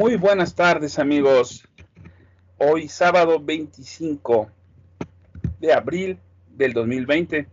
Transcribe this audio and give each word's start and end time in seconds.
Muy 0.00 0.16
buenas 0.16 0.54
tardes 0.54 0.98
amigos. 0.98 1.62
Hoy 2.56 2.88
sábado 2.88 3.38
25 3.38 4.48
de 5.58 5.74
abril 5.74 6.18
del 6.48 6.72
2020 6.72 7.46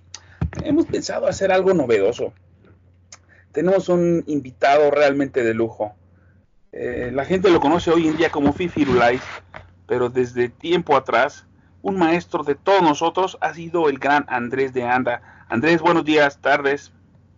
hemos 0.63 0.85
pensado 0.85 1.27
hacer 1.27 1.51
algo 1.51 1.73
novedoso. 1.73 2.31
Tenemos 3.51 3.89
un 3.89 4.23
invitado 4.27 4.89
realmente 4.91 5.43
de 5.43 5.53
lujo. 5.53 5.93
Eh, 6.71 7.11
la 7.13 7.25
gente 7.25 7.49
lo 7.49 7.59
conoce 7.59 7.91
hoy 7.91 8.07
en 8.07 8.15
día 8.15 8.31
como 8.31 8.53
Fifi 8.53 8.85
Rulais, 8.85 9.21
pero 9.85 10.09
desde 10.09 10.47
tiempo 10.47 10.95
atrás 10.95 11.45
un 11.81 11.97
maestro 11.97 12.45
de 12.45 12.55
todos 12.55 12.81
nosotros 12.81 13.37
ha 13.41 13.53
sido 13.53 13.89
el 13.89 13.99
gran 13.99 14.23
Andrés 14.29 14.71
de 14.71 14.83
Anda. 14.83 15.45
Andrés, 15.49 15.81
buenos 15.81 16.05
días, 16.05 16.39
tardes. 16.39 16.93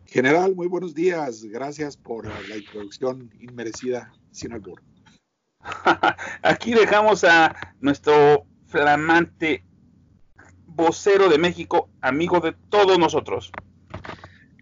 General, 0.06 0.54
muy 0.54 0.68
buenos 0.68 0.94
días. 0.94 1.46
Gracias 1.46 1.98
por 1.98 2.28
la 2.28 2.58
introducción 2.58 3.32
inmerecida, 3.40 4.14
sin 4.30 4.54
albur. 4.54 4.84
Aquí 6.44 6.74
dejamos 6.74 7.24
a 7.24 7.56
nuestro 7.80 8.46
flamante 8.68 9.64
vocero 10.66 11.30
de 11.30 11.38
México, 11.38 11.90
amigo 12.02 12.40
de 12.40 12.54
todos 12.70 12.98
nosotros. 12.98 13.52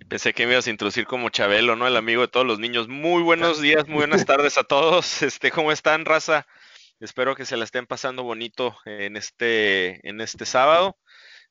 Pensé 0.08 0.34
que 0.34 0.46
me 0.46 0.54
ibas 0.54 0.68
a 0.68 0.70
introducir 0.70 1.06
como 1.06 1.30
Chabelo, 1.30 1.76
¿no? 1.76 1.86
El 1.86 1.98
amigo 1.98 2.22
de 2.22 2.28
todos 2.30 2.46
los 2.46 2.60
niños. 2.60 2.88
Muy 2.88 3.22
buenos 3.22 3.60
días, 3.60 3.88
muy 3.88 3.98
buenas 3.98 4.26
tardes 4.26 4.58
a 4.58 4.64
todos. 4.64 5.22
Este, 5.22 5.52
¿cómo 5.52 5.72
están, 5.72 6.06
raza? 6.06 6.48
Espero 7.00 7.36
que 7.36 7.45
se 7.45 7.58
la 7.58 7.66
estén 7.66 7.86
pasando 7.86 8.23
bonito 8.23 8.75
en 8.86 9.18
este, 9.18 10.08
en 10.08 10.22
este 10.22 10.45
sábado. 10.45 10.98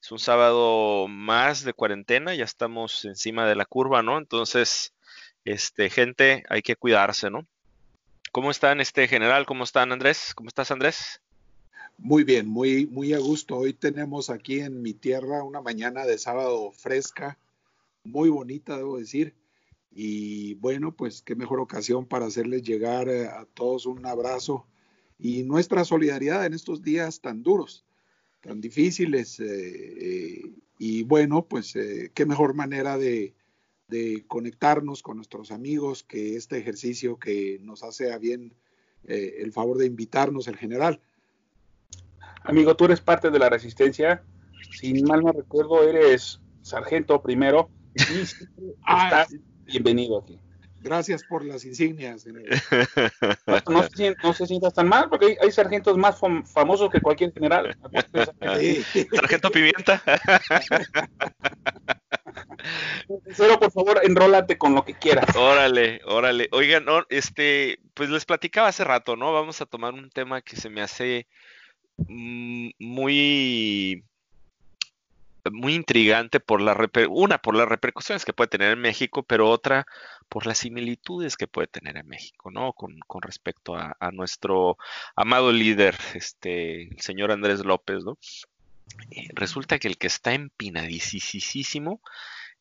Es 0.01 0.11
un 0.11 0.19
sábado 0.19 1.07
más 1.09 1.65
de 1.65 1.73
cuarentena, 1.73 2.35
ya 2.35 2.45
estamos 2.45 3.05
encima 3.05 3.47
de 3.47 3.57
la 3.57 3.67
curva, 3.67 4.03
¿no? 4.03 4.19
Entonces, 4.19 4.95
este, 5.45 5.91
gente, 5.91 6.45
hay 6.49 6.63
que 6.63 6.77
cuidarse, 6.77 7.31
¿no? 7.31 7.47
¿Cómo 8.37 8.51
están, 8.51 8.83
este 8.83 9.09
general? 9.09 9.47
¿Cómo 9.47 9.65
están, 9.65 9.93
Andrés? 9.93 10.35
¿Cómo 10.35 10.49
estás, 10.49 10.71
Andrés? 10.71 11.23
Muy 11.97 12.23
bien, 12.23 12.47
muy, 12.47 12.85
muy 12.87 13.15
a 13.15 13.19
gusto. 13.19 13.57
Hoy 13.57 13.73
tenemos 13.73 14.29
aquí 14.29 14.61
en 14.61 14.83
mi 14.83 14.93
tierra 14.93 15.43
una 15.43 15.63
mañana 15.63 16.05
de 16.05 16.19
sábado 16.19 16.71
fresca, 16.71 17.39
muy 18.05 18.29
bonita, 18.29 18.77
debo 18.77 18.99
decir. 18.99 19.35
Y 19.91 20.53
bueno, 20.57 20.93
pues 20.93 21.23
qué 21.23 21.35
mejor 21.35 21.61
ocasión 21.61 22.05
para 22.05 22.27
hacerles 22.27 22.63
llegar 22.63 23.09
eh, 23.09 23.27
a 23.27 23.47
todos 23.55 23.87
un 23.87 24.05
abrazo 24.05 24.67
y 25.19 25.43
nuestra 25.45 25.87
solidaridad 25.87 26.45
en 26.45 26.53
estos 26.53 26.83
días 26.83 27.23
tan 27.23 27.43
duros, 27.43 27.87
tan 28.43 28.61
difíciles. 28.61 29.41
Eh, 29.41 29.47
eh, 29.49 30.53
y 30.79 31.05
bueno, 31.05 31.47
pues 31.47 31.73
qué 32.13 32.27
mejor 32.27 32.53
manera 32.53 32.99
de, 32.99 33.33
de 33.89 34.25
conectarnos 34.27 35.03
con 35.03 35.17
nuestros 35.17 35.51
amigos, 35.51 36.03
que 36.03 36.37
este 36.37 36.59
ejercicio 36.59 37.19
que 37.19 37.59
nos 37.63 37.83
hace 37.83 38.13
a 38.13 38.19
bien 38.19 38.55
eh, 39.07 39.37
el 39.39 39.53
favor 39.53 39.79
de 39.79 39.87
invitarnos 39.87 40.49
el 40.49 40.57
general. 40.57 41.01
Amigo, 42.43 42.77
tú 42.77 42.87
eres 42.87 43.01
parte 43.01 43.31
de 43.31 43.39
la 43.39 43.49
resistencia. 43.49 44.23
Si 44.79 45.03
mal 45.03 45.23
no 45.23 45.33
recuerdo, 45.33 45.89
eres 45.89 46.41
sargento 46.63 47.23
primero. 47.23 47.71
Y 47.95 48.03
ah, 48.85 49.05
estás 49.05 49.41
bienvenido 49.65 50.19
aquí. 50.19 50.39
Gracias 50.87 51.25
por 51.25 51.45
las 51.45 51.65
insignias. 51.65 52.27
No, 54.23 54.33
se, 54.35 54.47
sientas 54.47 54.75
tan 54.75 54.89
mal, 54.89 55.09
porque 55.09 55.37
hay, 55.41 55.51
sargentos 55.51 55.97
más 55.97 56.19
famosos 56.45 56.91
que 56.91 57.01
cualquier 57.01 57.33
general. 57.33 57.77
Sargento 59.13 59.51
Pimienta. 59.51 60.03
Cero, 63.33 63.59
por 63.59 63.71
favor, 63.71 64.01
enrólate 64.03 64.59
con 64.59 64.75
lo 64.75 64.85
que 64.85 64.95
quieras. 64.95 65.35
Órale, 65.37 66.01
órale. 66.05 66.49
Oigan, 66.53 66.87
este, 67.09 67.79
pues 67.95 68.11
les 68.11 68.25
platicaba 68.25 68.69
hace 68.69 68.85
rato, 68.85 69.17
¿no? 69.17 69.33
Vamos 69.33 69.61
a 69.61 69.67
tomar 69.67 69.95
un 69.95 70.11
tema 70.11 70.43
que 70.43 70.57
se 70.57 70.71
me 70.71 70.83
hace 70.83 71.27
mm, 71.97 72.71
muy 72.79 74.05
muy 75.53 75.75
intrigante 75.75 76.41
por 76.41 76.61
la 76.61 76.77
una 77.09 77.39
por 77.39 77.55
las 77.55 77.69
repercusiones 77.69 78.25
que 78.25 78.33
puede 78.33 78.49
tener 78.49 78.73
en 78.73 78.81
México, 78.81 79.23
pero 79.23 79.49
otra 79.49 79.87
por 80.29 80.47
las 80.47 80.59
similitudes 80.59 81.37
que 81.37 81.47
puede 81.47 81.69
tener 81.69 81.97
en 81.97 82.09
México, 82.09 82.51
¿no? 82.51 82.73
Con, 82.73 82.99
respecto 83.23 83.77
a, 83.77 84.11
nuestro 84.13 84.77
amado 85.15 85.53
líder, 85.53 85.97
este, 86.15 86.89
el 86.89 87.01
señor 87.01 87.31
Andrés 87.31 87.65
López, 87.65 88.05
¿no? 88.05 88.19
Eh, 89.11 89.29
resulta 89.35 89.79
que 89.79 89.89
el 89.89 89.99
que 89.99 90.07
está 90.07 90.33
empinadísimo 90.33 92.01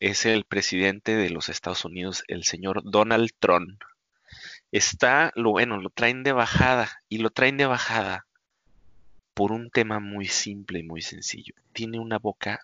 es 0.00 0.26
el 0.26 0.44
presidente 0.44 1.16
de 1.16 1.30
los 1.30 1.48
Estados 1.48 1.84
Unidos, 1.84 2.24
el 2.28 2.44
señor 2.44 2.82
Donald 2.84 3.30
Trump. 3.38 3.80
Está, 4.72 5.32
lo 5.34 5.52
bueno, 5.52 5.78
lo 5.78 5.90
traen 5.90 6.22
de 6.22 6.32
bajada 6.32 7.02
y 7.08 7.18
lo 7.18 7.30
traen 7.30 7.56
de 7.56 7.66
bajada 7.66 8.26
por 9.34 9.52
un 9.52 9.70
tema 9.70 10.00
muy 10.00 10.26
simple 10.26 10.80
y 10.80 10.82
muy 10.82 11.02
sencillo. 11.02 11.54
Tiene 11.72 11.98
una 11.98 12.18
boca 12.18 12.60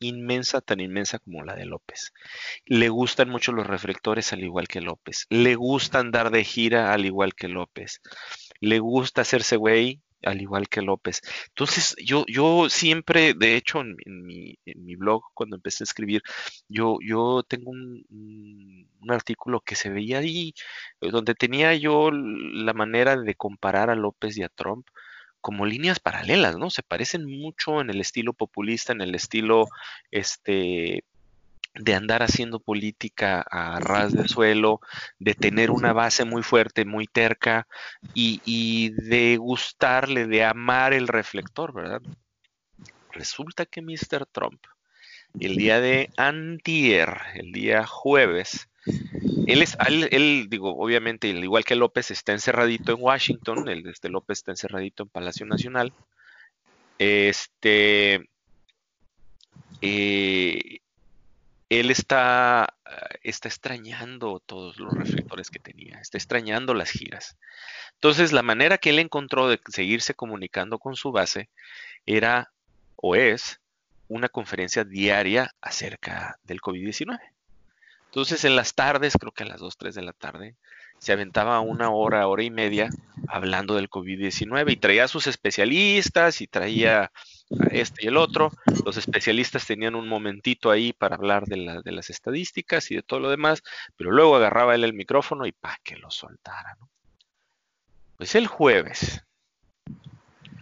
inmensa, 0.00 0.60
tan 0.60 0.80
inmensa 0.80 1.18
como 1.18 1.44
la 1.44 1.54
de 1.54 1.66
López. 1.66 2.12
Le 2.64 2.88
gustan 2.88 3.28
mucho 3.28 3.52
los 3.52 3.66
reflectores 3.66 4.32
al 4.32 4.42
igual 4.42 4.66
que 4.66 4.80
López. 4.80 5.26
Le 5.28 5.54
gusta 5.54 5.98
andar 5.98 6.30
de 6.30 6.44
gira 6.44 6.92
al 6.92 7.04
igual 7.04 7.34
que 7.34 7.48
López. 7.48 8.00
Le 8.60 8.78
gusta 8.78 9.22
hacerse 9.22 9.56
güey 9.56 10.00
al 10.22 10.40
igual 10.40 10.68
que 10.68 10.82
López. 10.82 11.20
Entonces, 11.48 11.96
yo, 12.04 12.24
yo 12.26 12.68
siempre, 12.70 13.34
de 13.34 13.56
hecho, 13.56 13.80
en, 13.80 13.96
mi, 14.24 14.58
en 14.64 14.84
mi, 14.84 14.96
blog, 14.96 15.22
cuando 15.34 15.56
empecé 15.56 15.84
a 15.84 15.86
escribir, 15.86 16.22
yo, 16.68 16.98
yo 17.02 17.42
tengo 17.48 17.70
un, 17.70 18.04
un, 19.00 19.10
artículo 19.10 19.60
que 19.60 19.76
se 19.76 19.90
veía 19.90 20.18
ahí, 20.18 20.54
eh, 21.00 21.10
donde 21.10 21.34
tenía 21.34 21.74
yo 21.74 22.10
la 22.12 22.74
manera 22.74 23.16
de 23.16 23.34
comparar 23.34 23.90
a 23.90 23.94
López 23.94 24.36
y 24.36 24.42
a 24.42 24.48
Trump 24.48 24.86
como 25.40 25.66
líneas 25.66 26.00
paralelas, 26.00 26.56
¿no? 26.58 26.70
Se 26.70 26.82
parecen 26.82 27.24
mucho 27.26 27.80
en 27.80 27.90
el 27.90 28.00
estilo 28.00 28.32
populista, 28.34 28.92
en 28.92 29.00
el 29.00 29.14
estilo, 29.14 29.66
este, 30.10 31.04
de 31.74 31.94
andar 31.94 32.22
haciendo 32.22 32.60
política 32.60 33.44
a 33.48 33.78
ras 33.80 34.12
de 34.12 34.26
suelo, 34.28 34.80
de 35.18 35.34
tener 35.34 35.70
una 35.70 35.92
base 35.92 36.24
muy 36.24 36.42
fuerte, 36.42 36.84
muy 36.84 37.06
terca 37.06 37.66
y, 38.14 38.90
de 38.90 39.36
gustarle, 39.36 40.26
de 40.26 40.44
amar 40.44 40.92
el 40.92 41.08
reflector, 41.08 41.72
¿verdad? 41.72 42.02
Resulta 43.12 43.66
que 43.66 43.82
Mr. 43.82 44.26
Trump, 44.30 44.64
el 45.38 45.56
día 45.56 45.80
de 45.80 46.10
antier, 46.16 47.16
el 47.34 47.52
día 47.52 47.86
jueves, 47.86 48.68
él 49.46 49.62
es, 49.62 49.76
él, 49.86 50.48
digo, 50.48 50.76
obviamente, 50.76 51.28
igual 51.28 51.64
que 51.64 51.76
López, 51.76 52.10
está 52.10 52.32
encerradito 52.32 52.92
en 52.92 52.98
Washington, 53.00 53.68
el 53.68 53.86
este 53.86 54.08
López 54.08 54.38
está 54.38 54.52
encerradito 54.52 55.04
en 55.04 55.08
Palacio 55.08 55.46
Nacional. 55.46 55.92
Este, 56.98 58.28
eh, 59.80 60.80
él 61.70 61.92
está, 61.92 62.74
está 63.22 63.48
extrañando 63.48 64.40
todos 64.44 64.78
los 64.78 64.92
reflectores 64.92 65.50
que 65.50 65.60
tenía, 65.60 66.00
está 66.00 66.18
extrañando 66.18 66.74
las 66.74 66.90
giras. 66.90 67.36
Entonces, 67.94 68.32
la 68.32 68.42
manera 68.42 68.76
que 68.78 68.90
él 68.90 68.98
encontró 68.98 69.48
de 69.48 69.60
seguirse 69.68 70.14
comunicando 70.14 70.78
con 70.78 70.96
su 70.96 71.12
base 71.12 71.48
era 72.06 72.50
o 72.96 73.14
es 73.14 73.60
una 74.08 74.28
conferencia 74.28 74.84
diaria 74.84 75.54
acerca 75.60 76.38
del 76.42 76.60
COVID-19. 76.60 77.20
Entonces, 78.06 78.44
en 78.44 78.56
las 78.56 78.74
tardes, 78.74 79.14
creo 79.18 79.30
que 79.30 79.44
a 79.44 79.46
las 79.46 79.60
2, 79.60 79.76
3 79.76 79.94
de 79.94 80.02
la 80.02 80.12
tarde, 80.12 80.56
se 80.98 81.12
aventaba 81.12 81.60
una 81.60 81.90
hora, 81.90 82.26
hora 82.26 82.42
y 82.42 82.50
media 82.50 82.90
hablando 83.28 83.76
del 83.76 83.88
COVID-19 83.88 84.72
y 84.72 84.76
traía 84.76 85.04
a 85.04 85.08
sus 85.08 85.28
especialistas 85.28 86.40
y 86.40 86.48
traía 86.48 87.12
este 87.70 88.04
y 88.04 88.08
el 88.08 88.16
otro. 88.16 88.52
Los 88.84 88.96
especialistas 88.96 89.66
tenían 89.66 89.94
un 89.94 90.08
momentito 90.08 90.70
ahí 90.70 90.92
para 90.92 91.16
hablar 91.16 91.46
de, 91.46 91.56
las 91.84 92.10
estadísticas 92.10 92.90
y 92.90 92.96
de 92.96 93.02
todo 93.02 93.20
lo 93.20 93.30
demás, 93.30 93.62
pero 93.96 94.10
luego 94.10 94.36
agarraba 94.36 94.74
él 94.74 94.84
el 94.84 94.94
micrófono 94.94 95.46
y 95.46 95.52
pa' 95.52 95.78
que 95.82 95.96
lo 95.96 96.10
soltara. 96.10 96.76
Pues 98.16 98.34
el 98.34 98.46
jueves, 98.46 99.24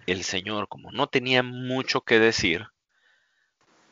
el 0.07 0.23
señor, 0.25 0.69
como 0.69 0.93
no 0.93 1.09
tenía 1.09 1.43
mucho 1.43 2.03
que 2.03 2.19
decir, 2.19 2.67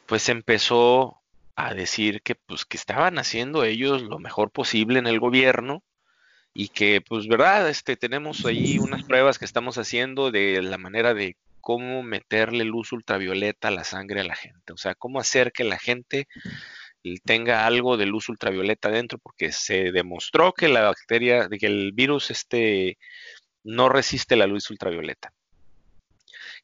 pues 0.07 0.29
empezó 0.29 1.21
a 1.57 1.75
decir 1.75 2.23
que 2.23 2.35
pues 2.35 2.65
que 2.65 2.77
estaban 2.77 3.19
haciendo 3.19 3.65
ellos 3.65 4.03
lo 4.03 4.19
mejor 4.19 4.51
posible 4.51 4.99
en 4.99 5.07
el 5.07 5.19
gobierno 5.19 5.83
y 6.53 6.69
que 6.69 7.01
pues 7.01 7.27
verdad 7.27 7.69
este 7.69 7.97
tenemos 7.97 8.45
ahí 8.47 8.79
unas 8.79 9.03
pruebas 9.05 9.39
que 9.39 9.47
estamos 9.47 9.79
haciendo 9.79 10.31
de 10.31 10.63
la 10.63 10.79
manera 10.79 11.13
de 11.13 11.37
cómo 11.67 12.05
meterle 12.05 12.63
luz 12.63 12.93
ultravioleta 12.93 13.67
a 13.67 13.71
la 13.73 13.83
sangre 13.83 14.21
a 14.21 14.25
la 14.25 14.37
gente, 14.37 14.73
o 14.73 14.77
sea, 14.77 14.95
cómo 14.95 15.19
hacer 15.19 15.51
que 15.51 15.65
la 15.65 15.81
gente 15.81 16.29
tenga 17.25 17.67
algo 17.67 17.97
de 17.97 18.07
luz 18.07 18.29
ultravioleta 18.29 18.89
dentro 18.89 19.19
porque 19.19 19.51
se 19.51 19.91
demostró 19.91 20.53
que 20.53 20.69
la 20.69 20.83
bacteria, 20.83 21.49
que 21.49 21.67
el 21.67 21.91
virus 21.91 22.31
este 22.31 22.99
no 23.65 23.89
resiste 23.89 24.37
la 24.37 24.47
luz 24.47 24.71
ultravioleta. 24.71 25.33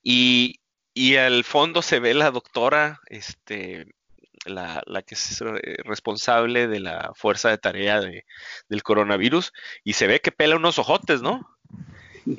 Y, 0.05 0.61
al 1.19 1.43
fondo 1.43 1.83
se 1.83 1.99
ve 1.99 2.15
la 2.15 2.31
doctora 2.31 3.01
este 3.07 3.87
la, 4.45 4.85
que 5.05 5.17
es 5.17 5.43
eh, 5.43 5.79
responsable 5.85 6.69
de 6.69 6.79
la 6.79 7.11
fuerza 7.17 7.51
de 7.51 7.59
tarea 7.59 8.01
de, 8.01 8.25
del 8.69 8.85
coronavirus, 8.85 9.53
y 9.83 9.95
se 9.95 10.07
ve 10.07 10.21
que 10.21 10.31
pela 10.31 10.55
unos 10.55 10.79
ojotes, 10.79 11.23
¿no? 11.23 11.41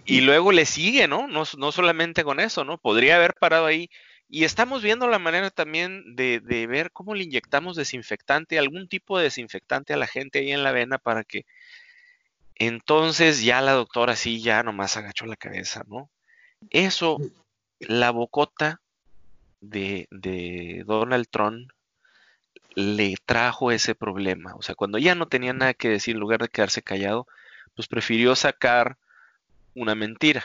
Y 0.05 0.21
luego 0.21 0.51
le 0.51 0.65
sigue, 0.65 1.07
¿no? 1.07 1.27
¿no? 1.27 1.43
No 1.57 1.71
solamente 1.71 2.23
con 2.23 2.39
eso, 2.39 2.63
¿no? 2.63 2.77
Podría 2.77 3.15
haber 3.15 3.33
parado 3.35 3.65
ahí. 3.65 3.89
Y 4.29 4.45
estamos 4.45 4.81
viendo 4.81 5.07
la 5.07 5.19
manera 5.19 5.51
también 5.51 6.15
de, 6.15 6.39
de, 6.39 6.65
ver 6.65 6.91
cómo 6.91 7.13
le 7.13 7.23
inyectamos 7.23 7.75
desinfectante, 7.75 8.57
algún 8.57 8.87
tipo 8.87 9.17
de 9.17 9.25
desinfectante 9.25 9.93
a 9.93 9.97
la 9.97 10.07
gente 10.07 10.39
ahí 10.39 10.51
en 10.51 10.63
la 10.63 10.71
vena 10.71 10.97
para 10.97 11.23
que 11.23 11.45
entonces 12.55 13.43
ya 13.43 13.61
la 13.61 13.73
doctora 13.73 14.15
sí 14.15 14.41
ya 14.41 14.63
nomás 14.63 14.97
agachó 14.97 15.25
la 15.25 15.35
cabeza, 15.35 15.83
¿no? 15.87 16.09
Eso, 16.69 17.17
la 17.79 18.11
bocota 18.11 18.81
de, 19.59 20.07
de 20.11 20.83
Donald 20.85 21.27
Trump 21.29 21.69
le 22.75 23.15
trajo 23.25 23.71
ese 23.71 23.95
problema. 23.95 24.55
O 24.55 24.61
sea, 24.61 24.75
cuando 24.75 24.97
ya 24.97 25.15
no 25.15 25.27
tenía 25.27 25.53
nada 25.53 25.73
que 25.73 25.89
decir, 25.89 26.15
en 26.15 26.21
lugar 26.21 26.41
de 26.41 26.49
quedarse 26.49 26.81
callado, 26.81 27.27
pues 27.75 27.87
prefirió 27.87 28.35
sacar 28.35 28.97
una 29.75 29.95
mentira. 29.95 30.43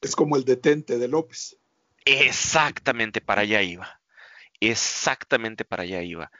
Es 0.00 0.14
como 0.14 0.36
el 0.36 0.44
detente 0.44 0.98
de 0.98 1.08
López. 1.08 1.56
Exactamente 2.04 3.20
para 3.20 3.42
allá 3.42 3.62
iba. 3.62 4.00
Exactamente 4.60 5.64
para 5.64 5.82
allá 5.82 6.02
iba. 6.02 6.30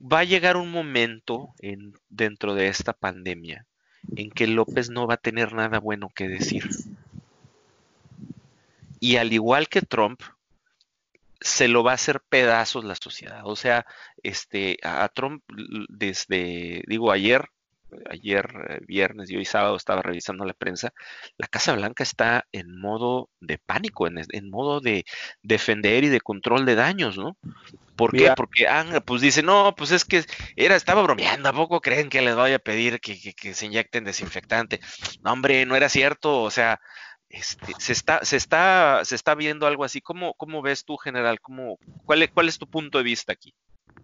Va 0.00 0.20
a 0.20 0.24
llegar 0.24 0.56
un 0.56 0.70
momento 0.70 1.54
en, 1.58 1.94
dentro 2.08 2.54
de 2.54 2.68
esta 2.68 2.92
pandemia 2.92 3.66
en 4.16 4.30
que 4.30 4.46
López 4.46 4.90
no 4.90 5.06
va 5.06 5.14
a 5.14 5.18
tener 5.18 5.52
nada 5.52 5.80
bueno 5.80 6.10
que 6.14 6.28
decir. 6.28 6.68
Y 9.00 9.16
al 9.16 9.32
igual 9.32 9.68
que 9.68 9.82
Trump, 9.82 10.20
se 11.40 11.68
lo 11.68 11.82
va 11.82 11.92
a 11.92 11.94
hacer 11.94 12.20
pedazos 12.20 12.84
la 12.84 12.94
sociedad. 12.94 13.42
O 13.44 13.56
sea, 13.56 13.86
este, 14.22 14.78
a 14.82 15.08
Trump 15.08 15.42
desde, 15.88 16.82
digo, 16.86 17.12
ayer, 17.12 17.48
ayer 18.10 18.48
eh, 18.68 18.80
viernes 18.86 19.30
y 19.30 19.36
hoy 19.36 19.44
sábado 19.44 19.76
estaba 19.76 20.02
revisando 20.02 20.44
la 20.44 20.54
prensa, 20.54 20.92
la 21.36 21.46
Casa 21.46 21.74
Blanca 21.74 22.02
está 22.02 22.46
en 22.52 22.78
modo 22.78 23.30
de 23.40 23.58
pánico, 23.58 24.06
en, 24.06 24.50
modo 24.50 24.80
de 24.80 25.04
defender 25.42 26.04
y 26.04 26.08
de 26.08 26.20
control 26.20 26.66
de 26.66 26.74
daños, 26.74 27.16
¿no? 27.16 27.36
¿Por 27.96 28.12
qué? 28.12 28.32
Porque 28.36 28.68
ah, 28.68 29.02
pues 29.04 29.20
dice, 29.20 29.42
no, 29.42 29.74
pues 29.76 29.90
es 29.90 30.04
que 30.04 30.24
era, 30.56 30.76
estaba 30.76 31.02
bromeando, 31.02 31.48
¿a 31.48 31.52
poco 31.52 31.80
creen 31.80 32.08
que 32.08 32.22
les 32.22 32.36
vaya 32.36 32.56
a 32.56 32.60
pedir 32.60 33.00
que, 33.00 33.34
que 33.34 33.54
se 33.54 33.66
inyecten 33.66 34.04
desinfectante? 34.04 34.80
No, 35.22 35.32
hombre, 35.32 35.66
no 35.66 35.74
era 35.74 35.88
cierto, 35.88 36.42
o 36.42 36.50
sea, 36.50 36.80
este, 37.28 37.74
se, 37.78 37.92
está, 37.92 38.24
se, 38.24 38.36
está, 38.36 39.04
se 39.04 39.14
está 39.14 39.34
viendo 39.34 39.66
algo 39.66 39.84
así. 39.84 40.00
¿Cómo, 40.00 40.34
cómo 40.34 40.62
ves 40.62 40.84
tú, 40.84 40.96
general? 40.96 41.40
¿Cómo, 41.40 41.78
cuál, 42.04 42.22
es, 42.22 42.30
¿Cuál 42.30 42.48
es 42.48 42.58
tu 42.58 42.68
punto 42.68 42.98
de 42.98 43.04
vista 43.04 43.32
aquí? 43.32 43.52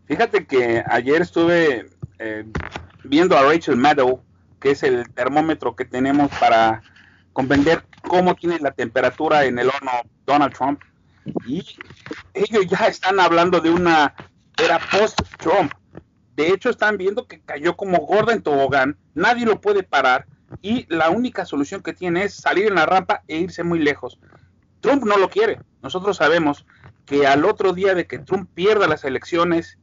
Fíjate 0.07 0.47
que 0.47 0.83
ayer 0.87 1.23
estuve 1.23 1.87
eh, 2.19 2.45
viendo 3.05 3.37
a 3.37 3.43
Rachel 3.43 3.77
Maddow, 3.77 4.23
que 4.61 4.73
es 4.73 4.83
el 4.83 5.09
termómetro 5.11 5.77
que 5.77 5.85
tenemos 5.85 6.31
para 6.41 6.83
comprender 7.33 7.85
cómo 8.03 8.35
tiene 8.35 8.59
la 8.59 8.73
temperatura 8.73 9.45
en 9.45 9.59
el 9.59 9.69
horno 9.69 9.93
Donald 10.27 10.55
Trump. 10.55 10.81
Y 11.47 11.65
ellos 12.35 12.67
ya 12.69 12.87
están 12.87 13.21
hablando 13.21 13.61
de 13.61 13.71
una 13.71 14.15
era 14.57 14.79
post-Trump. 14.79 15.73
De 16.37 16.49
hecho, 16.49 16.71
están 16.71 16.97
viendo 16.97 17.27
que 17.27 17.41
cayó 17.41 17.77
como 17.77 17.99
gorda 17.99 18.33
en 18.33 18.43
tobogán. 18.43 18.97
Nadie 19.15 19.47
lo 19.47 19.61
puede 19.61 19.83
parar 19.83 20.27
y 20.63 20.87
la 20.89 21.11
única 21.11 21.45
solución 21.45 21.83
que 21.83 21.93
tiene 21.93 22.25
es 22.25 22.35
salir 22.35 22.67
en 22.67 22.75
la 22.75 22.87
rampa 22.87 23.23
e 23.29 23.39
irse 23.39 23.63
muy 23.63 23.79
lejos. 23.79 24.19
Trump 24.81 25.05
no 25.05 25.17
lo 25.17 25.29
quiere. 25.29 25.61
Nosotros 25.83 26.17
sabemos 26.17 26.67
que 27.07 27.27
al 27.27 27.45
otro 27.45 27.73
día 27.73 27.95
de 27.95 28.07
que 28.07 28.19
Trump 28.19 28.51
pierda 28.55 28.89
las 28.89 29.05
elecciones 29.05 29.79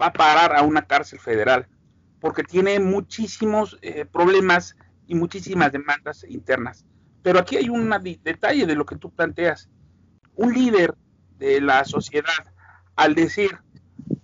va 0.00 0.06
a 0.06 0.12
parar 0.12 0.56
a 0.56 0.62
una 0.62 0.82
cárcel 0.82 1.20
federal 1.20 1.68
porque 2.24 2.42
tiene 2.42 2.80
muchísimos 2.80 3.76
eh, 3.82 4.06
problemas 4.10 4.78
y 5.06 5.14
muchísimas 5.14 5.70
demandas 5.70 6.24
internas. 6.26 6.82
Pero 7.22 7.38
aquí 7.38 7.58
hay 7.58 7.68
un 7.68 7.94
detalle 8.22 8.64
de 8.64 8.74
lo 8.74 8.86
que 8.86 8.96
tú 8.96 9.10
planteas. 9.10 9.68
Un 10.34 10.54
líder 10.54 10.94
de 11.38 11.60
la 11.60 11.84
sociedad, 11.84 12.46
al 12.96 13.14
decir, 13.14 13.58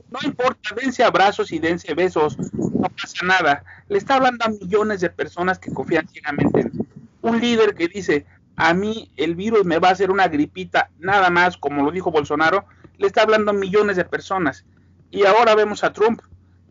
no 0.09 0.19
importa, 0.25 0.75
dense 0.75 1.05
abrazos 1.05 1.53
y 1.53 1.59
dense 1.59 1.93
besos, 1.93 2.39
no 2.55 2.89
pasa 2.89 3.27
nada. 3.27 3.65
Le 3.91 3.99
está 3.99 4.15
hablando 4.15 4.47
a 4.47 4.49
millones 4.49 5.03
de 5.03 5.11
personas 5.11 5.59
que 5.59 5.71
confían 5.71 6.09
ciegamente 6.09 6.61
en 6.61 6.89
un 7.21 7.39
líder 7.39 7.75
que 7.75 7.89
dice, 7.89 8.25
a 8.57 8.73
mí 8.73 9.11
el 9.19 9.35
virus 9.35 9.67
me 9.67 9.79
va 9.79 9.89
a 9.89 9.93
hacer 9.93 10.11
una 10.11 10.27
gripita, 10.29 10.89
nada 10.99 11.29
más, 11.29 11.59
como 11.59 11.83
lo 11.83 11.91
dijo 11.91 12.11
Bolsonaro, 12.11 12.65
le 12.97 13.09
está 13.09 13.21
hablando 13.21 13.51
a 13.51 13.55
millones 13.55 13.97
de 13.97 14.07
personas. 14.07 14.65
Y 15.11 15.27
ahora 15.27 15.55
vemos 15.55 15.85
a 15.85 15.93
Trump. 15.93 16.23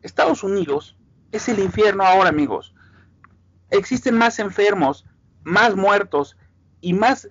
Estados 0.02 0.44
Unidos 0.44 0.96
es 1.32 1.50
el 1.50 1.60
infierno 1.60 2.04
ahora, 2.04 2.30
amigos. 2.30 2.74
Existen 3.70 4.18
más 4.18 4.40
enfermos, 4.40 5.06
más 5.44 5.76
muertos 5.76 6.38
y 6.82 6.94
más 6.94 7.30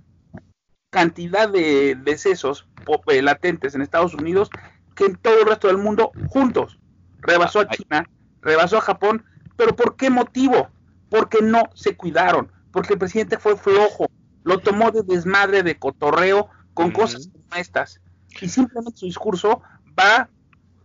cantidad 0.90 1.48
de 1.48 1.96
decesos 1.96 2.66
eh, 3.08 3.22
latentes 3.22 3.74
en 3.74 3.82
Estados 3.82 4.14
Unidos 4.14 4.50
que 4.94 5.04
en 5.04 5.16
todo 5.16 5.40
el 5.40 5.46
resto 5.46 5.68
del 5.68 5.78
mundo 5.78 6.12
juntos. 6.28 6.78
Rebasó 7.20 7.60
a 7.60 7.68
China, 7.68 8.08
rebasó 8.40 8.78
a 8.78 8.82
Japón, 8.82 9.24
pero 9.56 9.76
¿por 9.76 9.96
qué 9.96 10.10
motivo? 10.10 10.68
Porque 11.10 11.42
no 11.42 11.64
se 11.74 11.96
cuidaron, 11.96 12.50
porque 12.72 12.94
el 12.94 12.98
presidente 12.98 13.38
fue 13.38 13.56
flojo, 13.56 14.06
lo 14.44 14.58
tomó 14.58 14.90
de 14.90 15.02
desmadre, 15.02 15.62
de 15.62 15.78
cotorreo, 15.78 16.48
con 16.74 16.90
cosas 16.90 17.28
como 17.28 17.60
estas. 17.60 18.00
Y 18.40 18.48
simplemente 18.48 18.98
su 18.98 19.06
discurso 19.06 19.62
va 19.98 20.28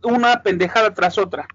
una 0.04 0.42
pendejada 0.42 0.94
tras 0.94 1.18
otra. 1.18 1.48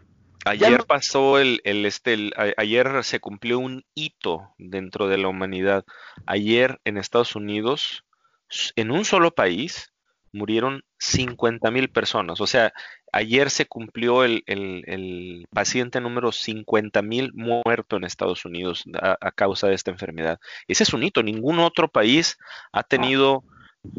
Ayer 0.44 0.84
pasó 0.86 1.38
el, 1.38 1.60
el 1.64 1.84
este, 1.84 2.30
ayer 2.56 3.04
se 3.04 3.20
cumplió 3.20 3.58
un 3.58 3.84
hito 3.94 4.54
dentro 4.58 5.08
de 5.08 5.18
la 5.18 5.28
humanidad. 5.28 5.84
Ayer 6.26 6.80
en 6.84 6.96
Estados 6.96 7.36
Unidos, 7.36 8.04
en 8.76 8.90
un 8.90 9.04
solo 9.04 9.34
país, 9.34 9.92
murieron 10.32 10.82
50 10.98 11.70
mil 11.70 11.90
personas. 11.90 12.40
O 12.40 12.46
sea, 12.46 12.72
ayer 13.12 13.50
se 13.50 13.66
cumplió 13.66 14.24
el, 14.24 15.46
paciente 15.52 16.00
número 16.00 16.32
50 16.32 17.02
mil 17.02 17.32
muerto 17.34 17.96
en 17.96 18.04
Estados 18.04 18.44
Unidos 18.44 18.84
a, 19.00 19.30
causa 19.32 19.68
de 19.68 19.74
esta 19.74 19.90
enfermedad. 19.90 20.38
Ese 20.66 20.84
es 20.84 20.92
un 20.92 21.02
hito. 21.02 21.22
Ningún 21.22 21.58
otro 21.58 21.88
país 21.88 22.36
ha 22.72 22.82
tenido 22.82 23.44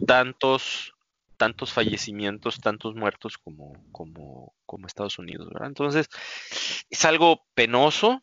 tantos 0.07 0.93
tantos 1.39 1.71
fallecimientos, 1.71 2.59
tantos 2.59 2.95
muertos 2.95 3.37
como, 3.37 3.73
como, 3.93 4.53
Estados 4.85 5.17
Unidos, 5.19 5.47
¿verdad? 5.49 5.69
Entonces, 5.69 6.09
es 6.89 7.05
algo 7.05 7.45
penoso, 7.55 8.21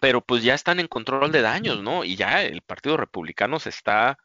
pero 0.00 0.20
pues 0.20 0.42
ya 0.42 0.54
están 0.54 0.80
en 0.80 0.88
control 0.88 1.30
de 1.30 1.40
daños, 1.40 1.82
¿no? 1.82 2.04
Y 2.04 2.16
ya 2.16 2.42
el 2.42 2.62
Partido 2.62 2.96
Republicano 2.96 3.58
se 3.60 3.70
está 3.70 4.18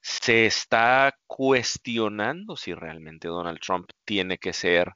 se 0.00 0.46
está 0.46 1.18
cuestionando 1.26 2.56
si 2.56 2.72
realmente 2.72 3.26
Donald 3.26 3.58
Trump 3.58 3.90
tiene 4.04 4.38
que 4.38 4.52
ser 4.52 4.94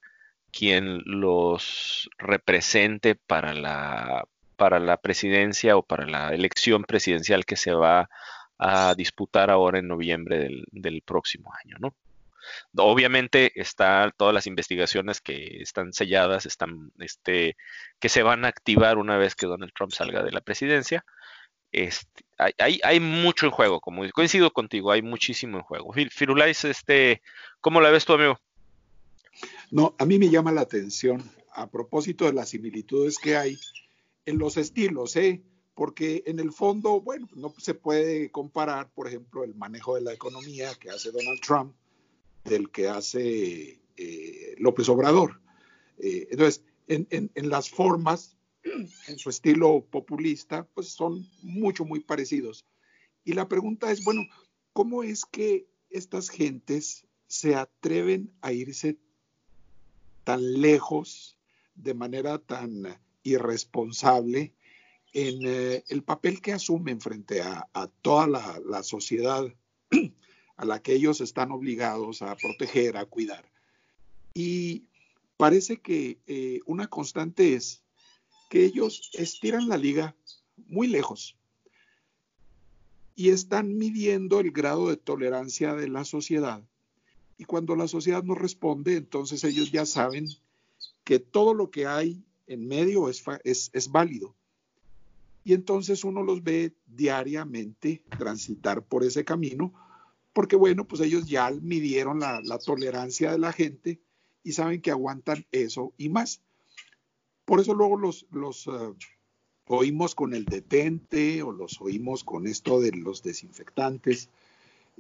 quien 0.53 1.03
los 1.05 2.09
represente 2.19 3.17
para 3.17 3.53
la, 3.53 4.29
para 4.57 4.79
la 4.79 4.97
presidencia 4.99 5.77
o 5.77 5.83
para 5.83 6.07
la 6.07 6.29
elección 6.29 6.85
presidencial 6.85 7.45
que 7.45 7.57
se 7.57 7.73
va 7.73 8.09
a 8.59 8.95
disputar 8.95 9.51
ahora 9.51 9.81
en 9.81 9.89
noviembre 9.89 10.39
del, 10.39 10.65
del 10.71 11.03
próximo 11.03 11.53
año, 11.65 11.79
¿no? 11.81 11.97
Obviamente 12.77 13.53
están 13.61 14.13
todas 14.17 14.35
las 14.35 14.47
investigaciones 14.47 15.21
que 15.21 15.63
están 15.63 15.93
selladas, 15.93 16.47
están, 16.47 16.93
este, 16.99 17.57
que 17.99 18.09
se 18.09 18.23
van 18.23 18.45
a 18.45 18.49
activar 18.49 18.99
una 18.99 19.17
vez 19.17 19.35
que 19.35 19.47
Donald 19.47 19.73
Trump 19.75 19.93
salga 19.93 20.23
de 20.23 20.33
la 20.33 20.41
presidencia. 20.41 21.05
Este, 21.73 22.25
hay, 22.39 22.81
hay, 22.83 23.01
mucho 23.01 23.47
en 23.47 23.53
juego, 23.53 23.81
como 23.81 24.09
coincido 24.11 24.51
contigo, 24.53 24.93
hay 24.93 25.03
muchísimo 25.03 25.59
en 25.59 25.65
juego. 25.65 25.93
Firulais, 26.11 26.65
este, 26.65 27.23
¿cómo 27.61 27.81
la 27.81 27.91
ves 27.91 28.05
tú, 28.05 28.13
amigo? 28.13 28.39
No, 29.71 29.95
a 29.99 30.05
mí 30.05 30.19
me 30.19 30.29
llama 30.29 30.53
la 30.53 30.61
atención 30.61 31.23
a 31.55 31.71
propósito 31.71 32.27
de 32.27 32.35
las 32.35 32.51
similitudes 32.51 33.19
que 33.19 33.37
hay 33.37 33.59
en 34.27 34.39
los 34.39 34.57
estilos, 34.57 35.17
¿eh? 35.17 35.43
porque 35.75 36.23
en 36.27 36.39
el 36.39 36.53
fondo, 36.53 37.01
bueno, 37.01 37.29
no 37.35 37.55
se 37.59 37.75
puede 37.75 38.31
comparar, 38.31 38.91
por 38.93 39.09
ejemplo, 39.09 39.45
el 39.45 39.55
manejo 39.55 39.95
de 39.95 40.03
la 40.03 40.13
economía 40.13 40.75
que 40.75 40.91
hace 40.91 41.11
Donald 41.11 41.41
Trump 41.41 41.75
del 42.45 42.71
que 42.71 42.89
hace 42.89 43.81
eh, 43.97 44.55
López 44.59 44.89
Obrador. 44.89 45.41
Eh, 45.99 46.29
entonces, 46.31 46.65
en, 46.89 47.31
las 47.49 47.71
formas 47.71 48.37
en 49.09 49.19
su 49.19 49.31
estilo 49.31 49.85
populista, 49.91 50.67
pues 50.75 50.89
son 50.89 51.29
mucho, 51.43 51.85
muy 51.85 52.01
parecidos. 52.01 52.65
Y 53.25 53.35
la 53.35 53.49
pregunta 53.49 53.91
es, 53.91 54.05
bueno, 54.05 54.23
¿cómo 54.73 55.03
es 55.03 55.25
que 55.25 55.67
estas 55.91 56.29
gentes 56.29 57.07
se 57.27 57.55
atreven 57.55 58.33
a 58.41 58.53
irse 58.53 58.99
tan 60.25 60.61
lejos, 60.61 61.39
de 61.75 61.95
manera 61.95 62.39
tan 62.39 62.99
irresponsable, 63.23 64.55
en 65.13 65.47
eh, 65.47 65.85
el 65.89 66.03
papel 66.03 66.41
que 66.41 66.53
asumen 66.53 67.01
frente 67.01 67.43
a, 67.43 67.69
toda 68.01 68.27
la, 68.27 68.83
sociedad 68.83 69.45
a 70.63 70.65
la 70.65 70.81
que 70.81 70.95
ellos 70.95 71.21
están 71.21 71.51
obligados 71.51 72.23
a 72.23 72.37
proteger, 72.37 72.97
a 72.97 73.05
cuidar? 73.05 73.45
Y 74.33 74.85
parece 75.37 75.81
que 75.81 76.21
eh, 76.29 76.61
una 76.67 76.87
constante 76.87 77.55
es 77.55 77.83
que 78.49 78.65
ellos 78.65 79.11
estiran 79.15 79.69
la 79.69 79.77
liga 79.77 80.15
muy 80.69 80.87
lejos. 80.87 81.37
y 83.15 83.29
están 83.29 83.77
midiendo 83.77 84.41
el 84.41 84.53
grado 84.53 84.89
de 84.89 84.97
tolerancia 84.97 85.75
de 85.75 85.87
la 85.89 86.05
sociedad. 86.05 86.63
Y 87.37 87.45
cuando 87.45 87.77
la 87.77 87.87
sociedad 87.87 88.23
no 88.23 88.35
responde, 88.35 88.97
entonces 88.97 89.45
ellos 89.45 89.71
ya 89.71 89.85
saben 89.85 90.29
que 91.05 91.19
todo 91.19 91.53
lo 91.53 91.71
que 91.71 91.87
hay 91.87 92.25
en 92.47 92.67
medio 92.67 93.11
es, 93.11 93.23
es, 93.45 93.91
válido. 93.91 94.35
Y 95.45 95.53
entonces 95.53 96.05
uno 96.05 96.23
los 96.23 96.43
ve 96.43 96.73
diariamente 96.87 98.03
transitar 98.19 98.83
por 98.83 99.05
ese 99.05 99.25
camino, 99.25 99.75
porque 100.33 100.57
bueno, 100.57 100.87
pues 100.87 101.01
ellos 101.03 101.27
ya 101.27 101.51
midieron 101.51 102.21
la, 102.21 102.59
tolerancia 102.65 103.33
de 103.33 103.39
la 103.39 103.53
gente 103.53 104.01
y 104.43 104.53
saben 104.53 104.81
que 104.81 104.91
aguantan 104.91 105.47
eso 105.53 105.93
y 105.99 106.09
más. 106.09 106.41
Por 107.45 107.61
eso 107.61 107.75
luego 107.75 107.99
los, 107.99 108.27
eh, 108.67 108.95
oímos 109.67 110.15
con 110.15 110.35
el 110.35 110.45
detente 110.45 111.43
o 111.43 111.53
los 111.53 111.81
oímos 111.81 112.25
con 112.25 112.47
esto 112.47 112.81
de 112.81 112.93
los 112.93 113.23
desinfectantes. 113.23 114.29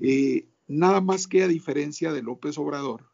Eh, 0.00 0.46
nada 0.68 1.00
más 1.00 1.26
que 1.26 1.42
a 1.42 1.48
diferencia 1.48 2.12
de 2.12 2.22
López 2.22 2.58
Obrador, 2.58 3.04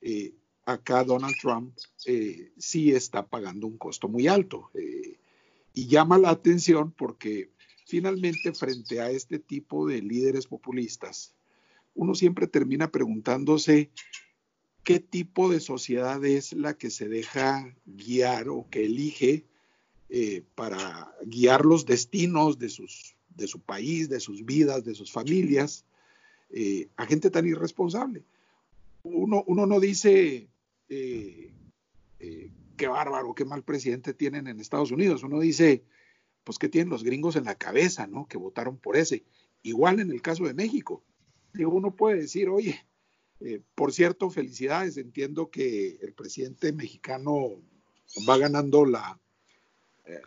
eh, 0.00 0.32
acá 0.64 1.04
Donald 1.04 1.34
Trump 1.40 1.76
eh, 2.06 2.52
sí 2.58 2.92
está 2.92 3.26
pagando 3.26 3.66
un 3.66 3.78
costo 3.78 4.08
muy 4.08 4.26
alto. 4.26 4.70
y 5.74 5.86
llama 5.86 6.18
la 6.18 6.28
atención 6.28 6.92
porque 6.92 7.50
finalmente 7.92 8.54
frente 8.54 9.02
a 9.02 9.10
este 9.10 9.38
tipo 9.38 9.86
de 9.86 10.00
líderes 10.00 10.46
populistas, 10.46 11.34
uno 11.94 12.14
siempre 12.14 12.46
termina 12.46 12.90
preguntándose 12.90 13.90
qué 14.82 14.98
tipo 14.98 15.50
de 15.50 15.60
sociedad 15.60 16.24
es 16.24 16.54
la 16.54 16.72
que 16.72 16.88
se 16.88 17.06
deja 17.10 17.76
guiar 17.84 18.48
o 18.48 18.66
que 18.70 18.86
elige 18.86 19.44
eh, 20.08 20.42
para 20.54 21.14
guiar 21.26 21.66
los 21.66 21.84
destinos 21.84 22.58
de, 22.58 22.70
su 22.70 23.60
país, 23.60 24.08
de 24.08 24.20
sus 24.20 24.46
vidas, 24.46 24.86
de 24.86 24.94
sus 24.94 25.12
familias, 25.12 25.84
eh, 26.48 26.88
a 26.96 27.04
gente 27.04 27.30
tan 27.30 27.46
irresponsable. 27.46 28.24
Uno, 29.02 29.44
uno 29.46 29.66
no 29.66 29.78
dice 29.80 30.48
eh, 30.88 31.52
qué 32.18 32.88
bárbaro, 32.88 33.34
qué 33.34 33.44
mal 33.44 33.62
presidente 33.62 34.14
tienen 34.14 34.46
en 34.46 34.60
Estados 34.60 34.92
Unidos. 34.92 35.24
Uno 35.24 35.40
dice, 35.40 35.84
pues 36.44 36.58
qué 36.58 36.68
tienen 36.68 36.90
los 36.90 37.04
gringos 37.04 37.36
en 37.36 37.44
la 37.44 37.54
cabeza, 37.54 38.06
¿no? 38.06 38.26
Que 38.26 38.38
votaron 38.38 38.78
por 38.78 38.96
ese. 38.96 39.24
Igual 39.62 40.00
en 40.00 40.10
el 40.10 40.22
caso 40.22 40.44
de 40.44 40.54
México. 40.54 41.04
Digo, 41.52 41.72
uno 41.72 41.94
puede 41.94 42.22
decir, 42.22 42.48
oye, 42.48 42.84
por 43.74 43.92
cierto, 43.92 44.30
felicidades. 44.30 44.96
Entiendo 44.96 45.50
que 45.50 45.98
el 46.00 46.12
presidente 46.14 46.72
mexicano 46.72 47.60
va 48.28 48.38
ganando 48.38 48.84
la, 48.84 49.18
eh, 50.04 50.20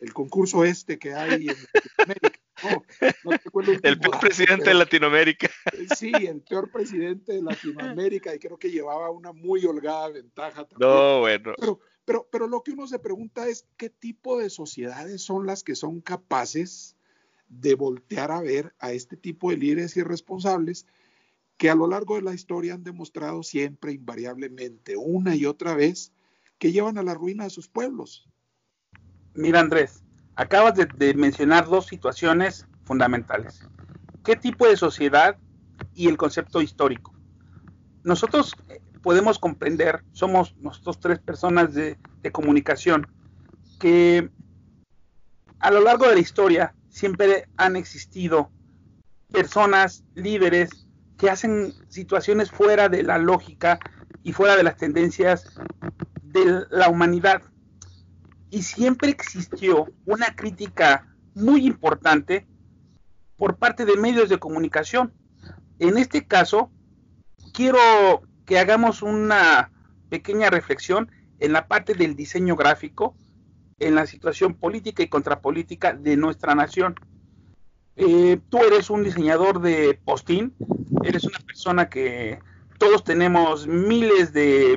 el 0.00 0.12
concurso 0.12 0.64
este 0.64 0.98
que 0.98 1.14
hay 1.14 1.48
en 1.48 1.56
Latinoamérica. 1.72 2.40
el 3.82 4.00
peor 4.00 4.20
presidente 4.20 4.70
de 4.70 4.74
Latinoamérica. 4.74 5.50
Eh, 5.72 5.86
sí, 5.96 6.12
el 6.14 6.40
peor 6.42 6.70
presidente 6.70 7.34
de 7.34 7.42
Latinoamérica 7.42 8.34
y 8.34 8.38
creo 8.38 8.58
que 8.58 8.70
llevaba 8.70 9.10
una 9.10 9.32
muy 9.32 9.64
holgada 9.64 10.08
ventaja 10.08 10.66
también. 10.66 10.90
No, 10.90 11.20
bueno. 11.20 11.54
Pero, 11.58 11.80
pero, 12.06 12.26
pero 12.32 12.46
lo 12.46 12.62
que 12.62 12.70
uno 12.70 12.86
se 12.86 12.98
pregunta 12.98 13.46
es 13.48 13.66
qué 13.76 13.90
tipo 13.90 14.38
de 14.38 14.48
sociedades 14.48 15.20
son 15.20 15.46
las 15.46 15.62
que 15.62 15.74
son 15.74 16.00
capaces 16.00 16.96
de 17.48 17.74
voltear 17.74 18.30
a 18.30 18.40
ver 18.40 18.74
a 18.78 18.92
este 18.92 19.16
tipo 19.16 19.50
de 19.50 19.58
líderes 19.58 19.96
irresponsables 19.96 20.86
que 21.56 21.70
a 21.70 21.74
lo 21.74 21.86
largo 21.86 22.16
de 22.16 22.22
la 22.22 22.34
historia 22.34 22.74
han 22.74 22.84
demostrado 22.84 23.42
siempre, 23.42 23.92
invariablemente, 23.92 24.96
una 24.96 25.34
y 25.34 25.46
otra 25.46 25.74
vez, 25.74 26.12
que 26.58 26.72
llevan 26.72 26.98
a 26.98 27.02
la 27.02 27.14
ruina 27.14 27.44
a 27.44 27.50
sus 27.50 27.68
pueblos. 27.68 28.28
Mira, 29.34 29.60
Andrés, 29.60 30.02
acabas 30.34 30.74
de, 30.74 31.14
mencionar 31.14 31.66
dos 31.66 31.86
situaciones 31.86 32.66
fundamentales. 32.84 33.66
¿Qué 34.24 34.36
tipo 34.36 34.66
de 34.66 34.76
sociedad 34.76 35.38
y 35.94 36.08
el 36.08 36.16
concepto 36.16 36.60
histórico? 36.60 37.14
Nosotros 38.02 38.54
podemos 39.06 39.38
comprender, 39.38 40.02
somos 40.10 40.56
nosotros 40.56 40.98
tres 40.98 41.20
personas 41.20 41.72
de, 41.72 41.96
comunicación, 42.32 43.06
que 43.78 44.30
a 45.60 45.70
lo 45.70 45.80
largo 45.80 46.08
de 46.08 46.14
la 46.14 46.20
historia 46.20 46.74
siempre 46.88 47.48
han 47.56 47.76
existido 47.76 48.50
personas, 49.30 50.02
líderes, 50.16 50.88
que 51.18 51.30
hacen 51.30 51.72
situaciones 51.86 52.50
fuera 52.50 52.88
de 52.88 53.04
la 53.04 53.18
lógica 53.18 53.78
y 54.24 54.32
fuera 54.32 54.56
de 54.56 54.64
las 54.64 54.76
tendencias 54.76 55.56
de 56.24 56.64
la 56.70 56.88
humanidad 56.88 57.42
y 58.50 58.62
siempre 58.62 59.10
existió 59.10 59.86
una 60.04 60.34
crítica 60.34 61.14
muy 61.32 61.64
importante 61.64 62.44
por 63.36 63.56
parte 63.56 63.84
de 63.84 63.96
medios 63.96 64.28
de 64.28 64.40
comunicación. 64.40 65.12
En 65.78 65.96
este 65.96 66.26
caso, 66.26 66.72
quiero 67.52 68.25
que 68.46 68.58
hagamos 68.58 69.02
una 69.02 69.70
pequeña 70.08 70.48
reflexión 70.48 71.10
en 71.40 71.52
la 71.52 71.66
parte 71.66 71.94
del 71.94 72.16
diseño 72.16 72.56
gráfico, 72.56 73.14
en 73.78 73.94
la 73.94 74.06
situación 74.06 74.54
política 74.54 75.02
y 75.02 75.08
contrapolítica 75.08 75.92
de 75.92 76.16
nuestra 76.16 76.54
nación. 76.54 76.94
Eh, 77.96 78.38
tú 78.48 78.58
eres 78.58 78.88
un 78.88 79.02
diseñador 79.02 79.60
de 79.60 79.98
postín, 80.04 80.54
eres 81.02 81.24
una 81.24 81.38
persona 81.40 81.88
que 81.88 82.38
todos 82.78 83.04
tenemos 83.04 83.66
miles 83.66 84.32
de 84.32 84.74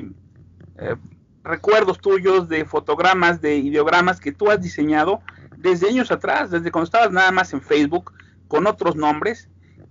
eh, 0.78 0.96
recuerdos 1.44 2.00
tuyos 2.00 2.48
de 2.48 2.64
fotogramas, 2.64 3.40
de 3.40 3.56
ideogramas 3.56 4.20
que 4.20 4.32
tú 4.32 4.50
has 4.50 4.60
diseñado 4.60 5.20
desde 5.56 5.88
años 5.88 6.10
atrás, 6.10 6.50
desde 6.50 6.70
cuando 6.72 6.86
estabas 6.86 7.12
nada 7.12 7.30
más 7.30 7.52
en 7.52 7.62
Facebook 7.62 8.12
con 8.48 8.66
otros 8.66 8.96
nombres 8.96 9.48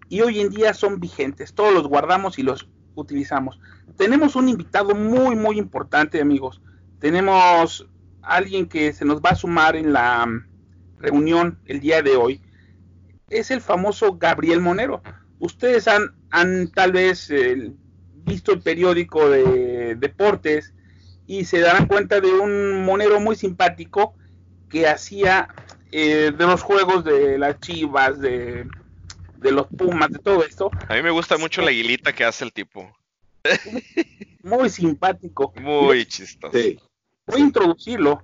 y 0.10 0.22
hoy 0.22 0.40
en 0.40 0.50
día 0.50 0.74
son 0.74 1.00
vigentes. 1.00 1.54
Todos 1.54 1.74
los 1.74 1.88
guardamos 1.88 2.40
y 2.40 2.44
los 2.44 2.68
utilizamos. 3.00 3.60
Tenemos 3.98 4.36
un 4.36 4.50
invitado 4.50 4.96
muy, 4.96 5.36
muy 5.36 5.58
importante, 5.58 6.22
amigos. 6.22 6.62
Tenemos 7.00 7.88
alguien 8.22 8.68
que 8.68 8.94
se 8.94 9.06
nos 9.06 9.22
va 9.22 9.32
a 9.32 9.36
sumar 9.36 9.76
en 9.76 9.94
la 9.94 10.26
mm, 10.26 10.48
reunión 11.00 11.60
el 11.66 11.80
día 11.80 12.02
de 12.02 12.16
hoy. 12.16 12.42
Es 13.30 13.52
el 13.52 13.62
famoso 13.62 14.18
Gabriel 14.18 14.62
Monero. 14.62 15.02
Ustedes 15.40 15.88
han, 15.88 16.16
han 16.32 16.72
tal 16.72 16.92
vez 16.92 17.30
eh, 17.30 17.72
visto 18.26 18.52
el 18.52 18.62
periódico 18.62 19.30
de 19.30 19.96
deportes 19.96 20.74
y 21.26 21.46
se 21.46 21.60
darán 21.60 21.88
cuenta 21.88 22.20
de 22.20 22.32
un 22.32 22.84
monero 22.84 23.20
muy 23.20 23.36
simpático 23.36 24.16
que 24.68 24.88
hacía 24.88 25.50
eh, 25.92 26.32
de 26.36 26.46
los 26.46 26.62
juegos 26.62 27.04
de 27.04 27.38
las 27.38 27.60
chivas, 27.60 28.20
de, 28.20 28.68
los 29.52 29.68
pumas, 29.68 30.10
de 30.12 30.20
todo 30.20 30.44
esto. 30.44 30.70
A 30.88 30.96
mí 30.96 31.02
me 31.02 31.12
gusta 31.12 31.38
mucho 31.38 31.62
la 31.62 31.70
aguilita 31.70 32.14
que 32.14 32.24
hace 32.24 32.46
el 32.46 32.54
tipo. 32.54 32.92
Muy 34.44 34.70
simpático. 34.70 35.54
Muy 35.60 36.06
chistoso. 36.06 36.58
Voy 37.28 37.42
a 37.42 37.44
introducirlo. 37.44 38.24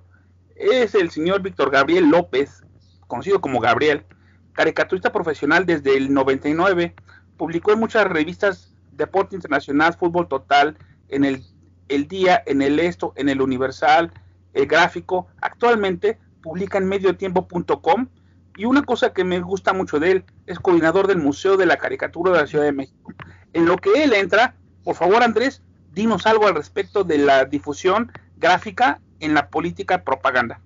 Es 0.54 0.94
el 0.94 1.10
señor 1.10 1.42
Víctor 1.42 1.70
Gabriel 1.70 2.08
López, 2.08 2.62
conocido 3.06 3.40
como 3.40 3.60
Gabriel, 3.60 4.04
caricaturista 4.52 5.12
profesional 5.12 5.66
desde 5.66 5.96
el 5.96 6.12
99. 6.12 6.94
Publicó 7.36 7.72
en 7.72 7.80
muchas 7.80 8.06
revistas 8.06 8.74
Deporte 8.92 9.36
Internacional, 9.36 9.94
Fútbol 9.94 10.28
Total, 10.28 10.78
en 11.08 11.24
el 11.24 11.44
el 11.88 12.08
Día, 12.08 12.42
en 12.46 12.62
el 12.62 12.78
Esto, 12.78 13.12
en 13.16 13.28
el 13.28 13.40
Universal, 13.40 14.12
el 14.54 14.66
Gráfico. 14.66 15.28
Actualmente 15.40 16.18
publica 16.42 16.78
en 16.78 16.86
mediotiempo.com 16.86 18.08
y 18.56 18.64
una 18.64 18.82
cosa 18.82 19.12
que 19.12 19.24
me 19.24 19.40
gusta 19.40 19.72
mucho 19.72 20.00
de 20.00 20.12
él 20.12 20.24
es 20.46 20.58
coordinador 20.58 21.06
del 21.06 21.18
Museo 21.18 21.56
de 21.56 21.66
la 21.66 21.76
Caricatura 21.76 22.32
de 22.32 22.38
la 22.38 22.46
Ciudad 22.46 22.64
de 22.64 22.72
México. 22.72 23.12
En 23.52 23.66
lo 23.66 23.76
que 23.76 24.02
él 24.02 24.14
entra, 24.14 24.56
por 24.82 24.96
favor 24.96 25.22
Andrés, 25.22 25.62
dinos 25.92 26.26
algo 26.26 26.46
al 26.46 26.54
respecto 26.54 27.04
de 27.04 27.18
la 27.18 27.44
difusión 27.44 28.10
gráfica 28.36 29.00
en 29.20 29.34
la 29.34 29.50
política 29.50 30.04
propaganda. 30.04 30.60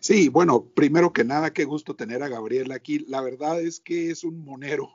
Sí, 0.00 0.28
bueno, 0.28 0.64
primero 0.64 1.12
que 1.12 1.24
nada, 1.24 1.52
qué 1.52 1.64
gusto 1.64 1.96
tener 1.96 2.22
a 2.22 2.28
Gabriel 2.28 2.70
aquí. 2.70 3.00
La 3.08 3.20
verdad 3.20 3.60
es 3.60 3.80
que 3.80 4.10
es 4.10 4.22
un 4.22 4.44
monero 4.44 4.90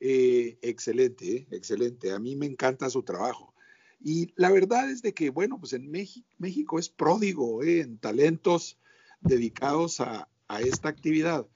eh, 0.00 0.58
excelente, 0.62 1.36
eh, 1.36 1.46
excelente. 1.52 2.10
A 2.10 2.18
mí 2.18 2.34
me 2.34 2.46
encanta 2.46 2.90
su 2.90 3.04
trabajo. 3.04 3.54
Y 4.00 4.32
la 4.34 4.50
verdad 4.50 4.90
es 4.90 5.00
de 5.00 5.14
que, 5.14 5.30
bueno, 5.30 5.60
pues 5.60 5.74
en 5.74 5.88
México, 5.88 6.26
México 6.38 6.80
es 6.80 6.88
pródigo 6.88 7.62
¿eh? 7.62 7.82
en 7.82 7.98
talentos 7.98 8.80
dedicados 9.20 10.00
a, 10.00 10.28
esta 10.60 10.88
actividad 10.88 11.46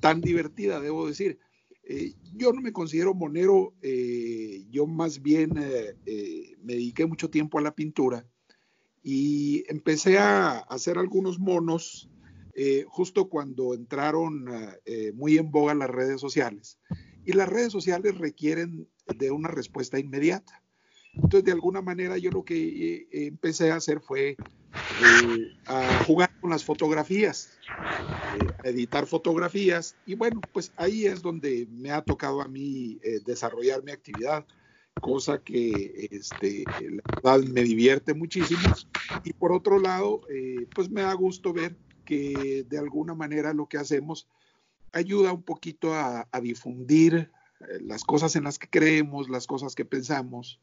tan 0.00 0.20
divertida, 0.20 0.80
debo 0.80 1.06
decir. 1.06 1.38
Eh, 1.88 2.14
yo 2.34 2.52
no 2.52 2.60
me 2.60 2.72
considero 2.72 3.14
monero, 3.14 3.74
eh, 3.80 4.64
yo 4.70 4.86
más 4.86 5.22
bien 5.22 5.54
me 5.54 6.74
dediqué 6.74 7.06
mucho 7.06 7.30
tiempo 7.30 7.58
a 7.58 7.62
la 7.62 7.74
pintura 7.74 8.26
y 9.02 9.64
empecé 9.68 10.18
a 10.18 10.58
hacer 10.58 10.98
algunos 10.98 11.38
monos 11.38 12.10
justo 12.86 13.28
cuando 13.28 13.74
entraron 13.74 14.46
muy 15.14 15.36
en 15.38 15.50
boga 15.50 15.74
las 15.74 15.90
redes 15.90 16.20
sociales. 16.20 16.80
Y 17.24 17.32
las 17.32 17.48
redes 17.48 17.70
sociales 17.70 18.18
requieren 18.18 18.88
de 19.18 19.30
una 19.30 19.48
respuesta 19.48 19.98
inmediata. 19.98 20.62
Entonces, 21.14 21.44
de 21.44 21.52
alguna 21.52 21.80
manera, 21.80 22.18
yo 22.18 22.30
lo 22.30 22.44
que 22.44 22.56
eh, 22.56 23.26
empecé 23.26 23.70
a 23.70 23.76
hacer 23.76 24.00
fue 24.00 24.30
eh, 24.30 24.36
a 25.66 26.04
jugar 26.04 26.25
con 26.46 26.52
las 26.52 26.64
fotografías, 26.64 27.58
eh, 28.38 28.68
editar 28.68 29.04
fotografías. 29.08 29.96
Y 30.06 30.14
bueno, 30.14 30.40
pues 30.52 30.72
ahí 30.76 31.04
es 31.04 31.20
donde 31.20 31.66
me 31.68 31.90
ha 31.90 32.02
tocado 32.02 32.40
a 32.40 32.46
mí 32.46 33.00
eh, 33.02 33.18
desarrollar 33.26 33.82
mi 33.82 33.90
actividad, 33.90 34.46
cosa 35.00 35.42
que 35.42 36.08
este, 36.12 36.62
la 36.78 37.02
verdad 37.16 37.40
me 37.48 37.64
divierte 37.64 38.14
muchísimo. 38.14 38.60
Y 39.24 39.32
por 39.32 39.50
otro 39.50 39.80
lado, 39.80 40.20
eh, 40.30 40.68
pues 40.72 40.88
me 40.88 41.02
da 41.02 41.12
gusto 41.14 41.52
ver 41.52 41.76
que 42.04 42.64
de 42.68 42.78
alguna 42.78 43.16
manera 43.16 43.52
lo 43.52 43.66
que 43.66 43.78
hacemos 43.78 44.28
ayuda 44.92 45.32
un 45.32 45.42
poquito 45.42 45.94
a, 45.94 46.28
a 46.30 46.40
difundir 46.40 47.32
las 47.80 48.04
cosas 48.04 48.36
en 48.36 48.44
las 48.44 48.60
que 48.60 48.70
creemos, 48.70 49.28
las 49.28 49.48
cosas 49.48 49.74
que 49.74 49.84
pensamos, 49.84 50.60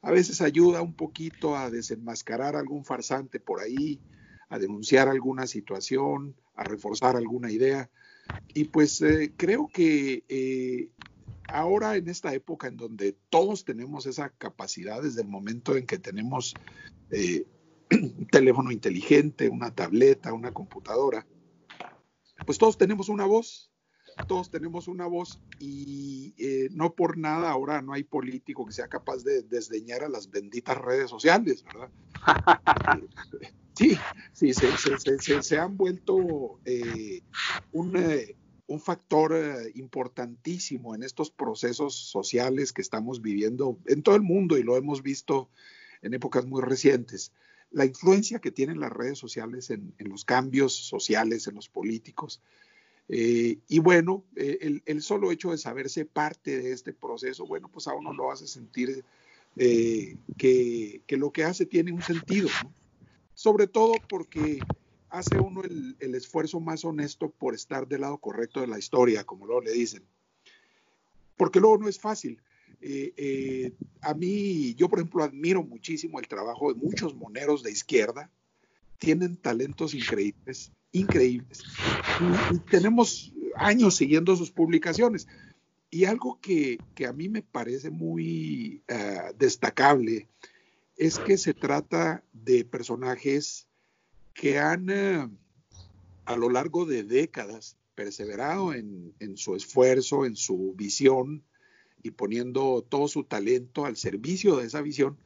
a 0.00 0.12
veces 0.12 0.40
ayuda 0.40 0.80
un 0.80 0.94
poquito 0.94 1.56
a 1.56 1.70
desenmascarar 1.70 2.54
algún 2.54 2.84
farsante 2.84 3.40
por 3.40 3.60
ahí, 3.60 4.00
a 4.48 4.58
denunciar 4.58 5.08
alguna 5.08 5.46
situación, 5.46 6.34
a 6.54 6.64
reforzar 6.64 7.16
alguna 7.16 7.50
idea. 7.50 7.90
Y 8.54 8.64
pues 8.64 9.02
eh, 9.02 9.32
creo 9.36 9.68
que 9.68 10.24
eh, 10.28 10.90
ahora 11.48 11.96
en 11.96 12.08
esta 12.08 12.32
época 12.34 12.68
en 12.68 12.76
donde 12.76 13.16
todos 13.30 13.64
tenemos 13.64 14.06
esa 14.06 14.30
capacidad, 14.30 15.02
desde 15.02 15.22
el 15.22 15.28
momento 15.28 15.76
en 15.76 15.86
que 15.86 15.98
tenemos 15.98 16.54
eh, 17.10 17.46
un 17.90 18.26
teléfono 18.30 18.70
inteligente, 18.70 19.48
una 19.48 19.74
tableta, 19.74 20.32
una 20.32 20.52
computadora, 20.52 21.26
pues 22.46 22.58
todos 22.58 22.78
tenemos 22.78 23.08
una 23.08 23.26
voz 23.26 23.70
todos 24.26 24.50
tenemos 24.50 24.88
una 24.88 25.06
voz 25.06 25.40
y 25.58 26.34
eh, 26.38 26.68
no 26.72 26.94
por 26.94 27.18
nada 27.18 27.50
ahora 27.50 27.82
no 27.82 27.92
hay 27.92 28.04
político 28.04 28.64
que 28.64 28.72
sea 28.72 28.88
capaz 28.88 29.24
de 29.24 29.42
desdeñar 29.42 30.04
a 30.04 30.08
las 30.08 30.30
benditas 30.30 30.78
redes 30.78 31.10
sociales, 31.10 31.64
¿verdad? 31.64 31.90
sí, 33.74 33.98
sí, 34.32 34.52
se, 34.54 35.58
han 35.58 35.76
vuelto 35.76 36.60
eh, 36.64 37.22
un, 37.72 37.96
eh, 37.96 38.36
un, 38.66 38.80
factor 38.80 39.34
importantísimo 39.74 40.94
en 40.94 41.02
estos 41.02 41.30
procesos 41.30 41.94
sociales 41.94 42.72
que 42.72 42.82
estamos 42.82 43.20
viviendo 43.20 43.78
en 43.86 44.02
todo 44.02 44.16
el 44.16 44.22
mundo 44.22 44.56
y 44.58 44.62
lo 44.62 44.76
hemos 44.76 45.02
visto 45.02 45.50
en 46.04 46.14
épocas 46.14 46.46
muy 46.46 46.62
recientes. 46.62 47.32
La 47.70 47.84
influencia 47.84 48.38
que 48.38 48.52
tienen 48.52 48.78
las 48.78 48.92
redes 48.92 49.18
sociales 49.18 49.70
en, 49.70 49.94
los 49.98 50.24
cambios 50.24 50.74
sociales, 50.74 51.48
en 51.48 51.56
los 51.56 51.68
políticos, 51.68 52.40
eh, 53.08 53.58
y 53.68 53.78
bueno, 53.80 54.24
eh, 54.36 54.80
el, 54.86 55.02
solo 55.02 55.32
hecho 55.32 55.50
de 55.50 55.58
saberse 55.58 56.04
parte 56.04 56.62
de 56.62 56.72
este 56.72 56.92
proceso, 56.92 57.46
bueno, 57.46 57.68
pues 57.68 57.88
a 57.88 57.94
uno 57.94 58.14
lo 58.14 58.30
hace 58.30 58.46
sentir 58.46 59.04
eh, 59.56 60.16
que, 60.38 61.02
lo 61.08 61.32
que 61.32 61.44
hace 61.44 61.66
tiene 61.66 61.92
un 61.92 62.02
sentido, 62.02 62.48
sobre 63.44 63.66
todo 63.66 63.92
porque 64.08 64.60
hace 65.10 65.38
uno 65.38 65.60
el, 65.64 66.14
esfuerzo 66.14 66.60
más 66.60 66.82
honesto 66.82 67.28
por 67.28 67.54
estar 67.54 67.86
del 67.86 68.00
lado 68.00 68.16
correcto 68.16 68.62
de 68.62 68.68
la 68.68 68.78
historia, 68.78 69.24
como 69.24 69.44
luego 69.44 69.60
le 69.60 69.72
dicen. 69.72 70.02
Porque 71.36 71.60
luego 71.60 71.76
no 71.76 71.86
es 71.86 72.00
fácil. 72.00 72.40
a 74.00 74.14
mí, 74.14 74.74
yo 74.76 74.88
por 74.88 74.98
ejemplo, 74.98 75.22
admiro 75.22 75.62
muchísimo 75.62 76.18
el 76.18 76.26
trabajo 76.26 76.72
de 76.72 76.80
muchos 76.80 77.14
moneros 77.14 77.62
de 77.62 77.70
izquierda, 77.70 78.30
tienen 78.96 79.36
talentos 79.36 79.92
increíbles, 79.92 80.72
increíbles. 80.92 81.64
Tenemos 82.70 83.30
años 83.56 83.94
siguiendo 83.94 84.34
sus 84.36 84.50
publicaciones. 84.50 85.28
Y 85.90 86.06
algo 86.06 86.40
que, 86.40 86.78
a 87.06 87.12
mí 87.12 87.28
me 87.28 87.42
parece 87.42 87.90
muy 87.90 88.82
eh, 88.88 89.34
destacable 89.36 90.28
es 90.96 91.18
que 91.18 91.38
se 91.38 91.54
trata 91.54 92.22
de 92.32 92.64
personajes 92.64 93.66
que 94.32 94.58
han 94.58 94.90
eh, 94.90 95.28
a 96.24 96.36
lo 96.36 96.50
largo 96.50 96.86
de 96.86 97.04
décadas 97.04 97.76
perseverado 97.94 98.74
en, 98.74 99.14
en, 99.20 99.36
su 99.36 99.54
esfuerzo, 99.54 100.26
en 100.26 100.36
su 100.36 100.74
visión 100.76 101.44
y 102.02 102.10
poniendo 102.10 102.82
todo 102.88 103.08
su 103.08 103.24
talento 103.24 103.86
al 103.86 103.96
servicio 103.96 104.56
de 104.56 104.66
esa 104.66 104.80
visión 104.82 105.16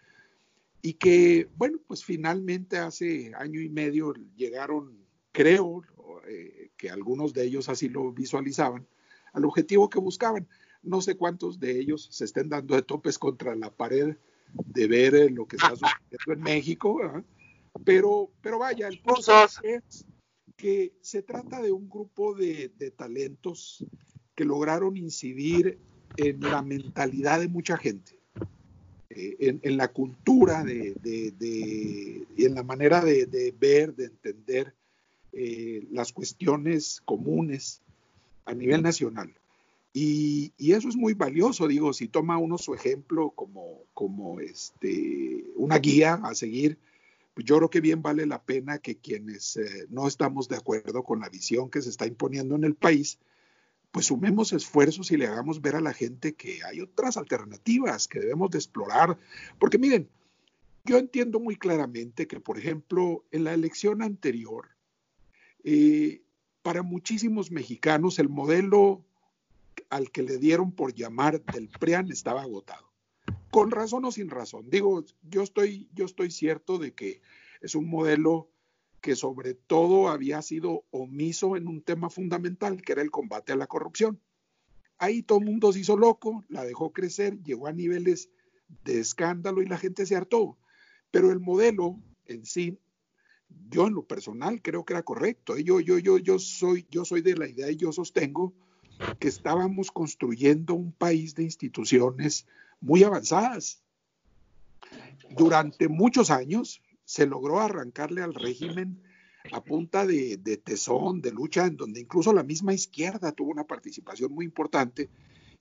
y 0.83 0.95
que, 0.95 1.49
bueno, 1.57 1.79
pues 1.87 2.05
finalmente 2.05 2.79
hace 2.79 3.33
año 3.35 3.61
y 3.61 3.69
medio 3.69 4.15
llegaron 4.37 4.99
creo 5.33 5.83
eh, 6.27 6.71
que 6.77 6.91
algunos 6.91 7.33
de 7.33 7.45
ellos 7.45 7.69
así 7.69 7.89
lo 7.89 8.13
visualizaban, 8.13 8.87
al 9.33 9.45
objetivo 9.45 9.89
que 9.89 9.99
buscaban. 9.99 10.49
No 10.83 11.01
sé 11.01 11.17
cuántos 11.17 11.59
de 11.59 11.79
ellos 11.79 12.09
se 12.11 12.25
estén 12.25 12.49
dando 12.49 12.75
de 12.75 12.83
topes 12.83 13.19
contra 13.19 13.55
la 13.55 13.71
pared 13.71 14.17
de 14.53 14.87
ver 14.87 15.15
eh, 15.15 15.31
lo 15.31 15.47
que 15.47 15.57
está 15.57 15.71
sucediendo 15.71 16.33
en 16.33 16.41
México, 16.41 17.01
pero, 17.85 18.31
pero 18.41 18.59
vaya, 18.59 18.89
el 18.89 19.01
punto 19.01 19.33
es 19.63 20.05
que 20.57 20.93
se 21.01 21.23
trata 21.23 21.63
de 21.63 21.73
un 21.73 21.89
grupo 21.89 22.35
de, 22.35 22.69
talentos 22.97 23.85
que 24.35 24.45
lograron 24.45 24.97
incidir 24.97 25.79
en 26.17 26.41
la 26.41 26.63
mentalidad 26.63 27.41
de 27.41 27.49
mucha 27.49 27.77
gente, 27.77 28.19
eh, 29.11 29.59
en, 29.63 29.77
la 29.77 29.89
cultura 29.89 30.65
de, 30.65 30.95
y 32.37 32.45
en 32.45 32.55
la 32.55 32.65
manera 32.65 33.05
de, 33.05 33.55
ver, 33.59 33.95
de 33.95 34.07
entender 34.07 34.75
eh, 35.33 35.87
las 35.93 36.13
cuestiones 36.13 37.01
comunes 37.05 37.83
a 38.45 38.55
nivel 38.55 38.83
nacional. 38.83 39.38
Y, 39.93 40.53
eso 40.59 40.89
es 40.89 40.97
muy 40.97 41.15
valioso, 41.15 41.67
digo, 41.67 41.93
si 41.93 42.09
toma 42.09 42.39
uno 42.39 42.59
su 42.59 42.75
ejemplo 42.75 43.31
como, 43.31 43.85
como 43.95 44.39
este, 44.41 45.45
una 45.57 45.79
guía 45.79 46.21
a 46.23 46.35
seguir, 46.35 46.79
pues 47.35 47.47
yo 47.47 47.57
creo 47.57 47.71
que 47.71 47.81
bien 47.81 48.03
vale 48.03 48.27
la 48.27 48.43
pena 48.43 48.79
que 48.79 48.99
quienes 48.99 49.57
eh, 49.57 49.87
no 49.91 50.07
estamos 50.07 50.49
de 50.49 50.57
acuerdo 50.57 51.03
con 51.03 51.21
la 51.21 51.29
visión 51.29 51.71
que 51.71 51.83
se 51.83 51.91
está 51.91 52.07
imponiendo 52.07 52.55
en 52.55 52.65
el 52.65 52.75
país, 52.75 53.19
pues 53.91 54.07
sumemos 54.07 54.53
esfuerzos 54.53 55.11
y 55.11 55.17
le 55.17 55.27
hagamos 55.27 55.63
ver 55.63 55.77
a 55.77 55.81
la 55.81 55.95
gente 55.95 56.35
que 56.35 56.63
hay 56.65 56.81
otras 56.81 57.17
alternativas 57.17 58.07
que 58.07 58.21
debemos 58.21 58.51
de 58.51 58.59
explorar. 58.59 59.19
Porque 59.59 59.79
miren, 59.79 60.09
yo 60.85 60.99
entiendo 60.99 61.41
muy 61.41 61.57
claramente 61.57 62.27
que, 62.27 62.41
por 62.41 62.59
ejemplo, 62.59 63.25
en 63.31 63.45
la 63.45 63.55
elección 63.55 64.03
anterior, 64.03 64.69
eh, 65.65 66.23
para 66.63 66.83
muchísimos 66.83 67.51
mexicanos 67.51 68.19
el 68.19 68.29
modelo 68.29 69.05
al 69.91 70.11
que 70.11 70.23
le 70.23 70.39
dieron 70.39 70.73
por 70.73 70.95
llamar 70.95 71.43
del 71.45 71.69
PRIAN 71.69 72.11
estaba 72.11 72.43
agotado. 72.43 72.93
Con 73.51 73.71
razón 73.71 74.05
o 74.05 74.13
sin 74.13 74.29
razón. 74.29 74.69
Digo, 74.69 75.05
yo 75.23 75.43
estoy, 75.43 75.89
yo 75.95 76.05
estoy 76.05 76.31
cierto 76.31 76.79
de 76.79 76.95
que 76.95 77.23
es 77.61 77.75
un 77.75 77.89
modelo 77.89 78.51
que 79.01 79.17
sobre 79.17 79.55
todo 79.55 80.09
había 80.09 80.43
sido 80.43 80.85
omiso 80.91 81.57
en 81.57 81.69
un 81.69 81.83
tema 81.83 82.11
fundamental, 82.11 82.83
que 82.83 82.93
era 82.93 83.03
el 83.03 83.11
combate 83.11 83.53
a 83.53 83.57
la 83.57 83.67
corrupción. 83.67 84.21
Ahí 84.99 85.23
todo 85.23 85.39
el 85.39 85.45
mundo 85.45 85.73
se 85.73 85.81
hizo 85.81 85.97
loco, 85.97 86.45
la 86.49 86.65
dejó 86.65 86.93
crecer, 86.93 87.41
llegó 87.43 87.69
a 87.69 87.73
niveles 87.73 88.31
de 88.85 88.99
escándalo 88.99 89.63
y 89.63 89.67
la 89.67 89.79
gente 89.79 90.05
se 90.05 90.17
hartó. 90.17 90.59
Pero 91.11 91.31
el 91.31 91.41
modelo 91.41 91.99
en 92.27 92.45
sí 92.45 92.79
yo 93.71 93.87
en 93.87 93.95
lo 93.95 94.07
personal 94.07 94.61
creo 94.63 94.85
que 94.85 94.93
era 94.93 95.03
correcto. 95.03 95.57
Yo, 95.59 95.81
yo, 95.81 95.99
yo, 95.99 96.19
yo, 96.19 96.39
soy, 96.39 96.87
yo 96.91 97.05
soy 97.05 97.23
de 97.23 97.37
la 97.37 97.49
idea 97.49 97.71
y 97.71 97.77
yo 97.77 97.93
sostengo 97.93 98.55
que 99.19 99.29
estábamos 99.29 99.91
construyendo 99.91 100.75
un 100.75 100.93
país 100.93 101.35
de 101.35 101.45
instituciones 101.45 102.47
muy 102.81 103.03
avanzadas. 103.05 103.83
Durante 105.31 105.89
muchos 105.89 106.31
años 106.31 106.83
se 107.05 107.27
logró 107.27 107.61
arrancarle 107.61 108.23
al 108.23 108.35
régimen 108.35 109.03
a 109.53 109.63
punta 109.63 110.07
de, 110.07 110.37
de, 110.37 110.57
tesón, 110.57 111.21
de 111.21 111.33
lucha, 111.33 111.67
en 111.67 111.77
donde 111.77 112.01
incluso 112.01 112.33
la 112.33 112.43
misma 112.43 112.75
izquierda 112.75 113.33
tuvo 113.33 113.51
una 113.51 113.65
participación 113.65 114.33
muy 114.33 114.45
importante 114.45 115.09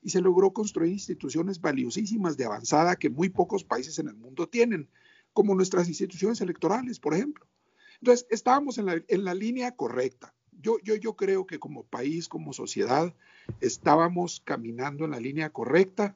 y 0.01 0.09
se 0.09 0.21
logró 0.21 0.51
construir 0.51 0.91
instituciones 0.91 1.59
valiosísimas 1.59 2.37
de 2.37 2.45
avanzada 2.45 2.95
que 2.95 3.09
muy 3.09 3.29
pocos 3.29 3.63
países 3.63 3.99
en 3.99 4.07
el 4.07 4.15
mundo 4.15 4.47
tienen, 4.47 4.89
como 5.33 5.55
nuestras 5.55 5.87
instituciones 5.87 6.41
electorales, 6.41 6.99
por 6.99 7.13
ejemplo. 7.13 7.45
Entonces, 8.01 8.27
estábamos 8.29 8.77
en 8.77 8.85
la, 8.85 9.01
en 9.07 9.23
la 9.23 9.33
línea 9.33 9.75
correcta. 9.75 10.33
Yo, 10.61 10.77
yo, 10.83 10.95
yo 10.95 11.15
creo 11.15 11.45
que 11.45 11.59
como 11.59 11.83
país, 11.83 12.27
como 12.27 12.53
sociedad, 12.53 13.13
estábamos 13.61 14.41
caminando 14.43 15.05
en 15.05 15.11
la 15.11 15.19
línea 15.19 15.49
correcta, 15.49 16.15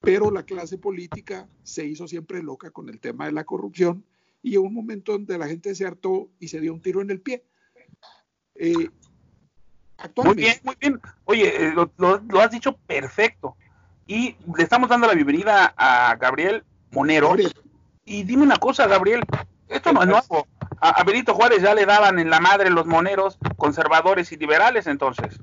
pero 0.00 0.30
la 0.30 0.44
clase 0.44 0.78
política 0.78 1.48
se 1.62 1.84
hizo 1.84 2.06
siempre 2.08 2.42
loca 2.42 2.70
con 2.70 2.88
el 2.88 3.00
tema 3.00 3.26
de 3.26 3.32
la 3.32 3.44
corrupción 3.44 4.04
y 4.42 4.50
llegó 4.50 4.64
un 4.64 4.74
momento 4.74 5.12
donde 5.12 5.38
la 5.38 5.48
gente 5.48 5.74
se 5.74 5.86
hartó 5.86 6.28
y 6.38 6.48
se 6.48 6.60
dio 6.60 6.72
un 6.72 6.80
tiro 6.80 7.00
en 7.00 7.10
el 7.10 7.20
pie. 7.20 7.42
Eh, 8.54 8.88
muy 10.24 10.34
bien, 10.34 10.56
muy 10.62 10.76
bien. 10.78 11.00
Oye, 11.24 11.68
eh, 11.68 11.72
lo, 11.74 12.40
has 12.40 12.50
dicho 12.50 12.76
perfecto. 12.86 13.56
Y 14.06 14.36
le 14.56 14.62
estamos 14.62 14.88
dando 14.88 15.06
la 15.06 15.14
bienvenida 15.14 15.74
a 15.76 16.14
Gabriel 16.16 16.64
Monero. 16.92 17.34
Y 18.04 18.22
dime 18.22 18.44
una 18.44 18.56
cosa, 18.56 18.86
Gabriel, 18.86 19.22
esto 19.68 19.92
no 19.92 20.02
es 20.02 20.08
nuevo 20.08 20.46
a, 20.80 21.04
Benito 21.04 21.34
Juárez 21.34 21.62
ya 21.62 21.74
le 21.74 21.86
daban 21.86 22.18
en 22.18 22.30
la 22.30 22.40
madre 22.40 22.70
los 22.70 22.86
moneros 22.86 23.38
conservadores 23.56 24.32
y 24.32 24.36
liberales 24.36 24.86
entonces. 24.86 25.38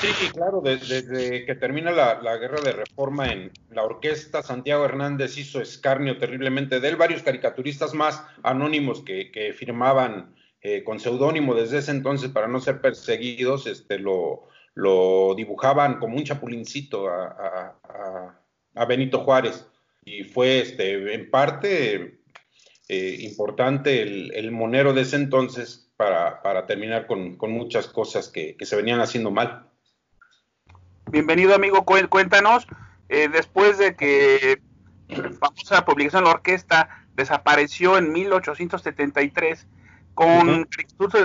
Sí, 0.00 0.28
claro, 0.32 0.60
desde, 0.60 1.44
que 1.46 1.54
termina 1.54 1.90
la, 1.90 2.36
guerra 2.36 2.60
de 2.60 2.72
reforma 2.72 3.28
en 3.28 3.50
la 3.70 3.82
orquesta, 3.82 4.42
Santiago 4.42 4.84
Hernández 4.84 5.36
hizo 5.38 5.60
escarnio 5.60 6.18
terriblemente 6.18 6.80
de 6.80 6.88
él, 6.88 6.96
varios 6.96 7.22
caricaturistas 7.22 7.94
más 7.94 8.24
anónimos 8.42 9.02
que, 9.02 9.54
firmaban 9.56 10.34
eh, 10.60 10.84
con 10.84 11.00
seudónimo 11.00 11.54
desde 11.54 11.78
ese 11.78 11.90
entonces 11.90 12.30
para 12.30 12.48
no 12.48 12.60
ser 12.60 12.80
perseguidos, 12.80 13.66
este, 13.66 13.98
lo, 13.98 14.48
lo 14.74 15.34
dibujaban 15.36 15.98
como 15.98 16.16
un 16.16 16.24
chapulincito 16.24 17.08
a, 17.08 17.74
Benito 18.88 19.20
Juárez. 19.20 19.66
Y 20.04 20.24
fue 20.24 20.60
este, 20.60 21.14
en 21.14 21.30
parte 21.30 22.18
eh, 22.88 23.16
importante 23.20 24.02
el, 24.02 24.50
monero 24.50 24.92
de 24.92 25.02
ese 25.02 25.16
entonces 25.16 25.83
para, 25.96 26.66
terminar 26.66 27.06
con, 27.06 27.36
muchas 27.38 27.86
cosas 27.86 28.28
que, 28.28 28.56
se 28.60 28.76
venían 28.76 29.00
haciendo 29.00 29.30
mal. 29.30 29.68
Bienvenido 31.10 31.54
amigo, 31.54 31.84
cuéntanos, 31.84 32.66
eh, 33.08 33.28
después 33.28 33.78
de 33.78 33.94
que 33.94 34.60
la 35.08 35.30
famosa 35.32 35.84
publicación 35.84 36.24
de 36.24 36.30
la 36.30 36.34
orquesta 36.36 37.06
desapareció 37.14 37.98
en 37.98 38.12
1873 38.12 39.66
con 40.14 40.64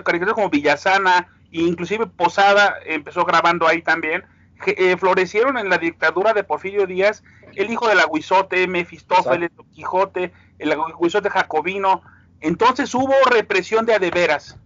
caricaturas 0.03 0.33
como 0.33 0.49
Villasana 0.49 1.27
e 1.51 1.61
inclusive 1.61 2.05
Posada 2.07 2.75
empezó 2.85 3.25
grabando 3.25 3.67
ahí 3.67 3.81
también. 3.81 4.23
Eh, 4.65 4.97
florecieron 4.97 5.57
en 5.57 5.69
la 5.69 5.77
dictadura 5.77 6.33
de 6.33 6.43
Porfirio 6.43 6.85
Díaz 6.85 7.23
el 7.55 7.71
hijo 7.71 7.87
del 7.87 7.99
aguizote, 7.99 8.67
Mefistófeles, 8.67 9.55
Don 9.55 9.65
Quijote, 9.71 10.33
el 10.59 10.73
aguizote 10.73 11.29
jacobino. 11.29 12.03
Entonces 12.41 12.93
hubo 12.95 13.13
represión 13.29 13.85
de 13.85 13.95
adeveras. 13.95 14.57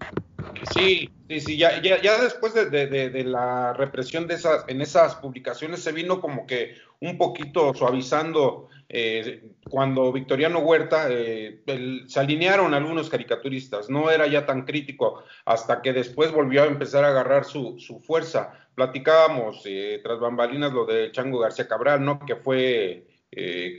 Sí, 0.74 1.10
sí, 1.28 1.40
sí, 1.40 1.58
ya, 1.58 1.82
ya, 1.82 2.02
ya 2.02 2.22
después 2.22 2.54
de, 2.54 2.70
de, 2.70 3.24
la 3.24 3.74
represión 3.74 4.28
de 4.28 4.36
esas, 4.36 4.64
en 4.68 4.82
esas 4.82 5.16
publicaciones 5.16 5.84
se 5.84 5.92
vino 5.92 6.22
como 6.22 6.46
que 6.46 6.76
un 7.00 7.18
poquito 7.18 7.74
suavizando 7.74 8.70
eh, 8.88 9.50
cuando 9.70 10.12
Victoriano 10.12 10.60
Huerta 10.60 11.08
eh, 11.10 11.62
se 12.08 12.20
alinearon 12.20 12.74
algunos 12.74 13.10
caricaturistas, 13.10 13.90
no 13.90 14.12
era 14.12 14.28
ya 14.28 14.46
tan 14.46 14.66
crítico 14.66 15.24
hasta 15.46 15.82
que 15.82 15.94
después 15.94 16.32
volvió 16.32 16.64
a 16.64 16.68
empezar 16.68 17.04
a 17.04 17.10
agarrar 17.10 17.46
su, 17.46 17.78
fuerza. 18.06 18.54
Platicábamos 18.76 19.64
eh, 19.66 20.00
tras 20.04 20.20
bambalinas 20.20 20.74
lo 20.74 20.86
de 20.86 21.12
Chango 21.12 21.40
García 21.40 21.68
Cabral, 21.68 22.04
¿no? 22.04 22.20
Que 22.26 22.36
fue 22.36 23.08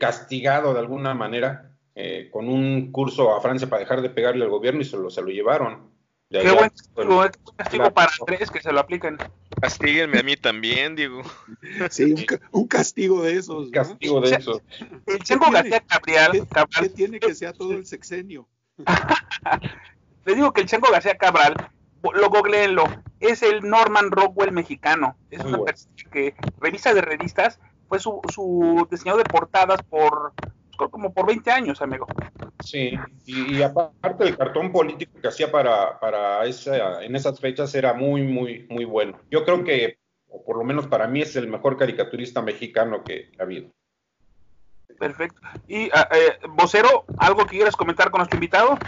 castigado 0.01 0.75
de 0.75 0.81
alguna 0.81 1.15
manera 1.15 1.74
con 2.31 2.49
un 2.49 2.91
curso 2.91 3.35
a 3.35 3.41
Francia 3.41 3.69
para 3.69 3.81
dejar 3.81 4.03
de 4.03 4.11
pegarle 4.11 4.45
al 4.45 4.51
gobierno 4.51 4.81
y 4.81 4.85
se 4.85 4.97
lo, 4.97 5.11
se 5.11 5.23
lo 5.23 5.29
llevaron. 5.29 5.95
Qué 6.31 6.51
buen 6.51 7.31
castigo, 7.57 7.91
para 7.93 8.11
Andrés 8.21 8.51
que 8.51 8.61
se 8.61 8.73
lo 8.73 8.81
apliquen. 8.81 9.19
Castíguenme 9.61 10.19
a 10.19 10.23
mí 10.23 10.37
también, 10.37 10.97
digo. 10.97 11.23
Sí, 11.91 12.15
un, 12.51 12.67
castigo 12.67 13.23
de 13.23 13.37
esos. 13.37 13.71
castigo 13.71 14.21
de 14.21 14.37
esos. 14.37 14.63
El 15.07 15.19
Chango 15.21 15.51
García 15.51 15.81
Cabral, 15.81 16.47
¿Qué, 16.81 16.89
tiene 16.89 17.21
que 17.21 17.35
ser 17.35 17.53
todo 17.53 17.73
el 17.73 17.87
sexenio? 17.87 18.49
Le 20.25 20.35
digo 20.35 20.53
que 20.53 20.63
el 20.63 20.67
Chango 20.67 20.91
García 20.91 21.17
Cabral, 21.17 21.55
lo 22.03 22.29
googleenlo, 22.31 22.85
es 23.21 23.43
el 23.43 23.61
Norman 23.61 24.11
Rockwell 24.11 24.53
mexicano. 24.53 25.17
Es 25.31 25.45
una 25.45 25.59
persona 25.59 25.95
que 26.11 26.35
revisa 26.59 26.95
de 26.95 27.03
revistas, 27.03 27.61
fue 27.89 28.01
su, 28.01 28.21
su 28.33 28.89
diseñador 28.91 29.23
de 29.23 29.31
portadas 29.31 29.83
por 29.83 30.33
como 30.77 31.13
por 31.13 31.27
20 31.27 31.51
años, 31.51 31.83
amigo. 31.83 32.07
Sí, 32.65 32.99
y, 33.27 33.63
aparte 33.63 34.25
el 34.25 34.37
cartón 34.37 34.73
político 34.73 35.21
que 35.21 35.29
hacía 35.29 35.51
para, 35.51 35.99
para 35.99 36.45
esa, 36.47 37.03
en 37.03 37.17
esas 37.17 37.41
fechas 37.41 37.75
era 37.75 37.93
muy, 37.93 38.23
muy, 38.23 38.67
muy 38.69 38.85
bueno. 38.85 39.21
Yo 39.31 39.45
creo 39.45 39.65
que, 39.65 39.99
o 40.29 40.45
por 40.45 40.57
lo 40.57 40.65
menos 40.65 40.87
para 40.87 41.07
mí, 41.07 41.23
es 41.23 41.37
el 41.37 41.49
mejor 41.49 41.77
caricaturista 41.77 42.43
mexicano 42.43 43.03
que 43.05 43.31
ha 43.39 43.43
habido. 43.43 43.71
Perfecto. 44.99 45.41
Y, 45.67 45.91
ah, 45.93 46.09
eh, 46.13 46.39
vocero, 46.51 47.05
¿algo 47.19 47.45
que 47.47 47.57
quieras 47.57 47.77
comentar 47.77 48.11
con 48.11 48.19
nuestro 48.19 48.37
invitado? 48.37 48.79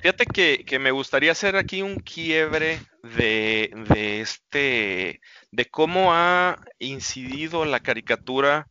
Fíjate 0.00 0.26
que, 0.26 0.64
que, 0.64 0.78
me 0.78 0.92
gustaría 0.92 1.32
hacer 1.32 1.56
aquí 1.56 1.82
un 1.82 1.96
quiebre 1.96 2.80
de, 3.02 3.70
de, 3.88 4.20
este, 4.20 5.20
de 5.50 5.64
cómo 5.66 6.14
ha 6.14 6.56
incidido 6.78 7.64
la 7.64 7.80
caricatura 7.80 8.68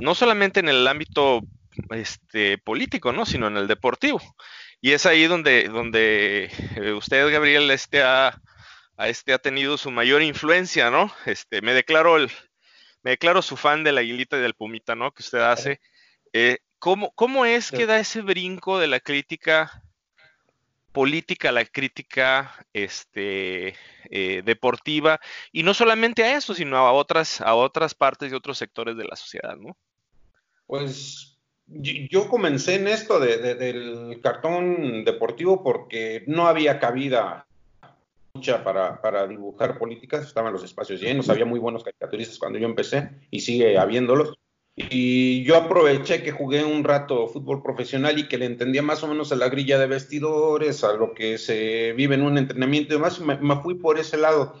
no 0.00 0.14
solamente 0.14 0.60
en 0.60 0.68
el 0.68 0.86
ámbito 0.86 1.40
este, 1.90 2.58
político, 2.58 3.12
¿no? 3.12 3.26
sino 3.26 3.46
en 3.46 3.56
el 3.56 3.66
deportivo. 3.66 4.20
Y 4.80 4.92
es 4.92 5.06
ahí 5.06 5.26
donde, 5.26 5.68
donde 5.68 6.50
eh, 6.76 6.92
usted, 6.92 7.30
Gabriel, 7.32 7.70
este 7.70 8.02
ha, 8.02 8.40
este 8.98 9.32
ha 9.32 9.38
tenido 9.38 9.78
su 9.78 9.90
mayor 9.90 10.22
influencia, 10.22 10.90
¿no? 10.90 11.10
Este, 11.24 11.62
me 11.62 11.72
declaro 11.72 12.16
el, 12.16 12.30
me 13.02 13.12
declaro 13.12 13.40
su 13.40 13.56
fan 13.56 13.82
de 13.82 13.92
la 13.92 14.00
aguilita 14.00 14.36
y 14.36 14.40
del 14.40 14.54
pumita, 14.54 14.94
¿no? 14.94 15.12
Que 15.12 15.22
usted 15.22 15.38
hace. 15.38 15.80
Eh, 16.32 16.58
¿cómo, 16.78 17.12
¿Cómo 17.14 17.46
es 17.46 17.70
que 17.70 17.86
da 17.86 17.98
ese 17.98 18.20
brinco 18.20 18.78
de 18.78 18.88
la 18.88 19.00
crítica 19.00 19.82
política, 20.94 21.50
la 21.50 21.64
crítica 21.64 22.54
este, 22.72 23.74
eh, 24.10 24.42
deportiva, 24.44 25.20
y 25.50 25.64
no 25.64 25.74
solamente 25.74 26.22
a 26.22 26.36
eso, 26.36 26.54
sino 26.54 26.76
a 26.76 26.92
otras, 26.92 27.40
a 27.40 27.56
otras 27.56 27.96
partes 27.96 28.30
y 28.30 28.34
otros 28.34 28.56
sectores 28.58 28.96
de 28.96 29.04
la 29.04 29.16
sociedad, 29.16 29.56
¿no? 29.56 29.76
Pues 30.68 31.36
yo 31.66 32.28
comencé 32.28 32.76
en 32.76 32.86
esto 32.86 33.18
del 33.18 34.20
cartón 34.22 35.04
deportivo 35.04 35.64
porque 35.64 36.22
no 36.28 36.46
había 36.46 36.78
cabida 36.78 37.44
mucha 38.32 38.62
para, 38.62 39.00
para, 39.02 39.26
dibujar 39.26 39.78
políticas, 39.78 40.24
estaban 40.26 40.52
los 40.52 40.62
espacios 40.62 41.00
llenos, 41.00 41.28
había 41.28 41.44
muy 41.44 41.58
buenos 41.58 41.82
caricaturistas 41.82 42.38
cuando 42.38 42.60
yo 42.60 42.66
empecé 42.66 43.10
y 43.32 43.40
sigue 43.40 43.78
habiéndolos. 43.78 44.38
Y 44.76 45.44
yo 45.44 45.56
aproveché 45.56 46.22
que 46.22 46.32
jugué 46.32 46.64
un 46.64 46.82
rato 46.82 47.28
fútbol 47.28 47.62
profesional 47.62 48.18
y 48.18 48.26
que 48.26 48.38
le 48.38 48.46
entendía 48.46 48.82
más 48.82 49.04
o 49.04 49.08
menos 49.08 49.30
a 49.30 49.36
la 49.36 49.48
grilla 49.48 49.78
de 49.78 49.86
vestidores, 49.86 50.82
a 50.82 50.94
lo 50.94 51.14
que 51.14 51.38
se 51.38 51.92
vive 51.92 52.16
en 52.16 52.22
un 52.22 52.38
entrenamiento 52.38 52.92
y 52.92 52.96
demás, 52.96 53.20
me, 53.20 53.36
me 53.36 53.56
fui 53.62 53.74
por 53.74 53.98
ese 53.98 54.16
lado. 54.16 54.56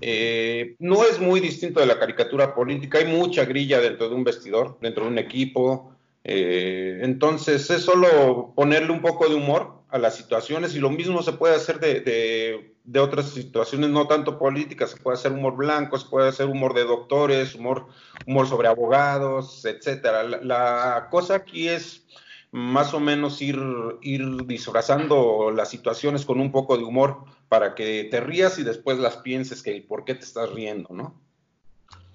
Eh, 0.00 0.74
no 0.80 1.04
es 1.04 1.20
muy 1.20 1.40
distinto 1.40 1.80
de 1.80 1.86
la 1.86 1.98
caricatura 1.98 2.54
política, 2.54 2.98
hay 2.98 3.06
mucha 3.06 3.44
grilla 3.44 3.80
dentro 3.80 4.08
de 4.08 4.14
un 4.16 4.24
vestidor, 4.24 4.78
dentro 4.80 5.04
de 5.04 5.10
un 5.10 5.18
equipo. 5.18 5.96
Eh, 6.24 7.00
entonces 7.02 7.70
es 7.70 7.82
solo 7.82 8.52
ponerle 8.56 8.90
un 8.90 9.00
poco 9.00 9.28
de 9.28 9.36
humor 9.36 9.80
a 9.90 9.98
las 9.98 10.16
situaciones 10.16 10.74
y 10.74 10.80
lo 10.80 10.90
mismo 10.90 11.22
se 11.22 11.32
puede 11.32 11.54
hacer 11.54 11.78
de 11.78 12.69
de 12.84 13.00
otras 13.00 13.30
situaciones 13.30 13.90
no 13.90 14.06
tanto 14.06 14.38
políticas, 14.38 14.90
se 14.90 14.96
puede 14.96 15.16
hacer 15.16 15.32
humor 15.32 15.56
blanco, 15.56 15.98
se 15.98 16.08
puede 16.08 16.28
hacer 16.28 16.46
humor 16.46 16.74
de 16.74 16.84
doctores, 16.84 17.54
humor, 17.54 17.86
humor 18.26 18.46
sobre 18.48 18.68
abogados, 18.68 19.64
etcétera. 19.64 20.22
La, 20.22 21.08
cosa 21.10 21.36
aquí 21.36 21.68
es 21.68 22.04
más 22.52 22.94
o 22.94 23.00
menos 23.00 23.40
ir, 23.42 23.60
ir 24.02 24.46
disfrazando 24.46 25.52
las 25.52 25.70
situaciones 25.70 26.24
con 26.24 26.40
un 26.40 26.50
poco 26.50 26.76
de 26.76 26.84
humor 26.84 27.24
para 27.48 27.74
que 27.74 28.08
te 28.10 28.20
rías 28.20 28.58
y 28.58 28.64
después 28.64 28.98
las 28.98 29.18
pienses 29.18 29.62
que 29.62 29.80
por 29.82 30.04
qué 30.04 30.14
te 30.14 30.24
estás 30.24 30.50
riendo, 30.50 30.88
¿no? 30.92 31.20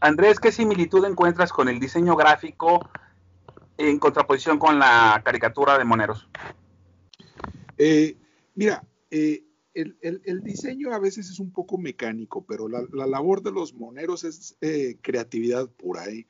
Andrés, 0.02 0.40
¿qué 0.40 0.52
similitud 0.52 1.06
encuentras 1.06 1.52
con 1.54 1.70
el 1.70 1.80
diseño 1.80 2.16
gráfico 2.16 2.90
en 3.78 3.98
contraposición 3.98 4.60
con 4.60 4.78
la 4.78 5.22
caricatura 5.24 5.78
de 5.78 5.86
Moneros? 5.86 6.28
Eh, 7.78 8.18
mira, 8.56 8.84
eh, 9.10 9.45
el, 9.76 10.42
diseño 10.44 10.94
a 10.94 11.00
veces 11.00 11.30
es 11.30 11.40
un 11.40 11.52
poco 11.52 11.78
mecánico, 11.78 12.46
pero 12.46 12.68
la, 12.70 12.86
labor 13.06 13.44
de 13.44 13.52
los 13.52 13.74
moneros 13.74 14.24
es 14.24 14.58
eh, 14.62 14.98
creatividad 15.02 15.70
pura. 15.70 16.08
¿eh? 16.08 16.26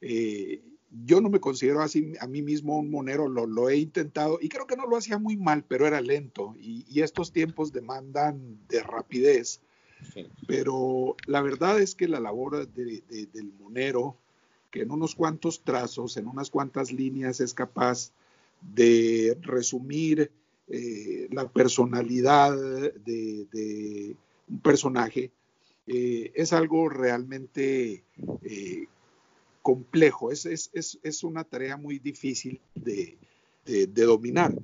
¿eh? 0.00 0.62
yo 1.04 1.20
no 1.20 1.28
me 1.28 1.40
considero 1.40 1.82
así 1.82 2.12
a 2.20 2.26
mí 2.26 2.42
mismo 2.42 2.78
un 2.78 2.90
monero, 2.90 3.28
lo, 3.28 3.68
he 3.68 3.76
intentado 3.76 4.38
y 4.40 4.48
creo 4.48 4.66
que 4.66 4.76
no 4.76 4.86
lo 4.86 4.96
hacía 4.96 5.18
muy 5.18 5.36
mal, 5.36 5.64
pero 5.64 5.86
era 5.86 6.00
lento 6.00 6.54
y, 6.58 7.00
estos 7.00 7.32
tiempos 7.32 7.72
demandan 7.72 8.58
de 8.68 8.82
rapidez. 8.82 9.60
Pero 10.46 11.16
la 11.26 11.42
verdad 11.42 11.80
es 11.80 11.94
que 11.94 12.06
la 12.06 12.20
labor 12.20 12.68
del 12.68 13.52
monero, 13.60 14.16
que 14.70 14.82
en 14.82 14.90
unos 14.90 15.14
cuantos 15.14 15.62
trazos, 15.62 16.16
en 16.16 16.26
unas 16.26 16.50
cuantas 16.50 16.92
líneas 16.92 17.40
es 17.40 17.52
capaz 17.52 18.12
de 18.62 19.36
resumir 19.42 20.30
eh, 20.68 21.28
la 21.30 21.48
personalidad 21.48 22.52
de, 22.52 24.16
un 24.48 24.60
personaje 24.60 25.30
eh, 25.86 26.32
es 26.34 26.52
algo 26.52 26.88
realmente 26.88 28.02
eh, 28.42 28.86
complejo, 29.62 30.32
es, 30.32 30.44
es, 30.44 31.24
una 31.24 31.44
tarea 31.44 31.76
muy 31.76 32.00
difícil 32.00 32.60
de, 32.74 33.16
dominar. 33.94 34.56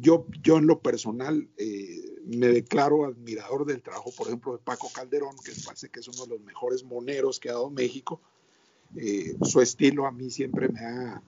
yo, 0.00 0.26
yo 0.42 0.56
en 0.58 0.66
lo 0.66 0.80
personal 0.80 1.46
me 2.26 2.48
declaro 2.48 3.04
admirador 3.04 3.66
del 3.66 3.82
trabajo, 3.82 4.12
por 4.16 4.28
ejemplo, 4.28 4.52
de 4.52 4.58
Paco 4.58 4.90
Calderón, 4.94 5.36
que 5.44 5.52
parece 5.64 5.90
que 5.90 6.00
es 6.00 6.08
uno 6.08 6.24
de 6.24 6.30
los 6.30 6.40
mejores 6.40 6.84
moneros 6.84 7.38
que 7.38 7.50
ha 7.50 7.52
dado 7.52 7.70
México. 7.70 8.20
su 9.42 9.60
estilo 9.60 10.06
a 10.06 10.10
mí 10.10 10.30
siempre 10.30 10.68
me 10.68 10.80
ha 10.80 11.22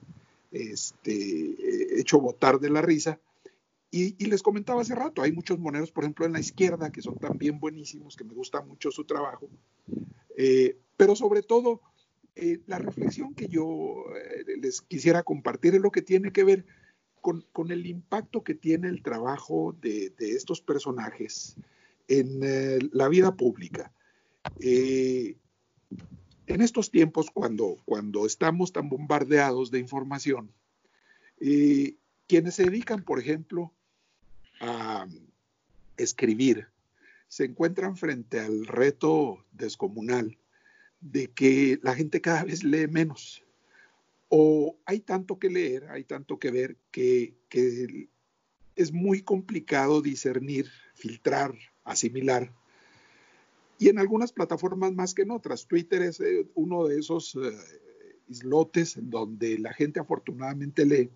este, 0.51 1.99
hecho 1.99 2.19
botar 2.19 2.59
de 2.59 2.69
la 2.69 2.81
risa. 2.81 3.19
Y, 3.89 4.25
les 4.25 4.43
comentaba 4.43 4.81
hace 4.81 4.95
rato, 4.95 5.21
hay 5.21 5.31
muchos 5.31 5.59
moneros, 5.59 5.91
por 5.91 6.03
ejemplo, 6.03 6.25
en 6.25 6.33
la 6.33 6.41
izquierda, 6.41 6.91
que 6.91 7.01
son 7.01 7.17
también 7.17 7.59
buenísimos, 7.59 8.17
que 8.17 8.25
me 8.25 8.33
gusta 8.33 8.61
mucho 8.61 8.91
su 8.91 9.05
trabajo. 9.05 9.49
Eh, 10.35 10.77
pero 10.97 11.15
sobre 11.15 11.41
todo, 11.41 11.81
eh, 12.35 12.59
la 12.67 12.79
reflexión 12.79 13.33
que 13.33 13.47
yo 13.47 14.03
eh, 14.13 14.57
les 14.61 14.81
quisiera 14.81 15.23
compartir 15.23 15.75
es 15.75 15.81
lo 15.81 15.91
que 15.91 16.01
tiene 16.01 16.33
que 16.33 16.43
ver 16.43 16.65
con, 17.21 17.71
el 17.71 17.85
impacto 17.85 18.43
que 18.43 18.55
tiene 18.55 18.89
el 18.89 19.01
trabajo 19.01 19.75
de, 19.81 20.13
estos 20.19 20.61
personajes 20.61 21.55
en 22.07 22.39
la 22.93 23.09
vida 23.09 23.35
pública. 23.35 23.91
En 24.61 25.35
estos 26.47 26.89
tiempos, 26.89 27.29
cuando, 27.31 27.75
cuando 27.83 28.25
estamos 28.25 28.71
tan 28.71 28.87
bombardeados 28.87 29.71
de 29.71 29.79
información, 29.79 30.53
quienes 32.27 32.55
se 32.55 32.63
dedican, 32.63 33.03
por 33.03 33.19
ejemplo, 33.19 33.73
a 34.59 35.07
escribir, 35.97 36.67
se 37.27 37.45
encuentran 37.45 37.97
frente 37.97 38.39
al 38.39 38.65
reto 38.65 39.45
descomunal 39.51 40.37
de 41.01 41.27
que 41.27 41.79
la 41.83 41.95
gente 41.95 42.21
cada 42.21 42.43
vez 42.43 42.63
lee 42.63 42.87
menos. 42.87 43.43
O 44.29 44.77
hay 44.85 44.99
tanto 44.99 45.39
que 45.39 45.49
leer, 45.49 45.87
hay 45.89 46.03
tanto 46.03 46.39
que 46.39 46.51
ver, 46.51 46.77
que, 46.91 47.33
es 48.75 48.91
muy 48.91 49.21
complicado 49.21 50.01
discernir, 50.01 50.67
filtrar, 50.93 51.55
asimilar. 51.83 52.53
Y 53.79 53.89
en 53.89 53.99
algunas 53.99 54.31
plataformas 54.31 54.93
más 54.93 55.13
que 55.13 55.23
en 55.23 55.31
otras. 55.31 55.65
Twitter 55.65 56.01
es 56.03 56.19
eh, 56.19 56.47
uno 56.55 56.85
de 56.85 56.99
esos 56.99 57.35
eh, 57.35 57.51
islotes 58.27 58.97
en 58.97 59.09
donde 59.09 59.57
la 59.57 59.73
gente 59.73 59.99
afortunadamente 59.99 60.85
lee. 60.85 61.09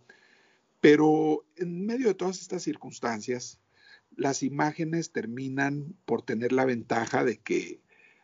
Pero 0.82 1.46
en 1.56 1.86
medio 1.86 2.08
de 2.08 2.16
todas 2.16 2.42
estas 2.42 2.64
circunstancias, 2.64 3.60
las 4.18 4.44
imágenes 4.44 5.12
terminan 5.12 5.96
por 6.06 6.22
tener 6.24 6.52
la 6.52 6.66
ventaja 6.66 7.24
de 7.24 7.38
que 7.38 7.82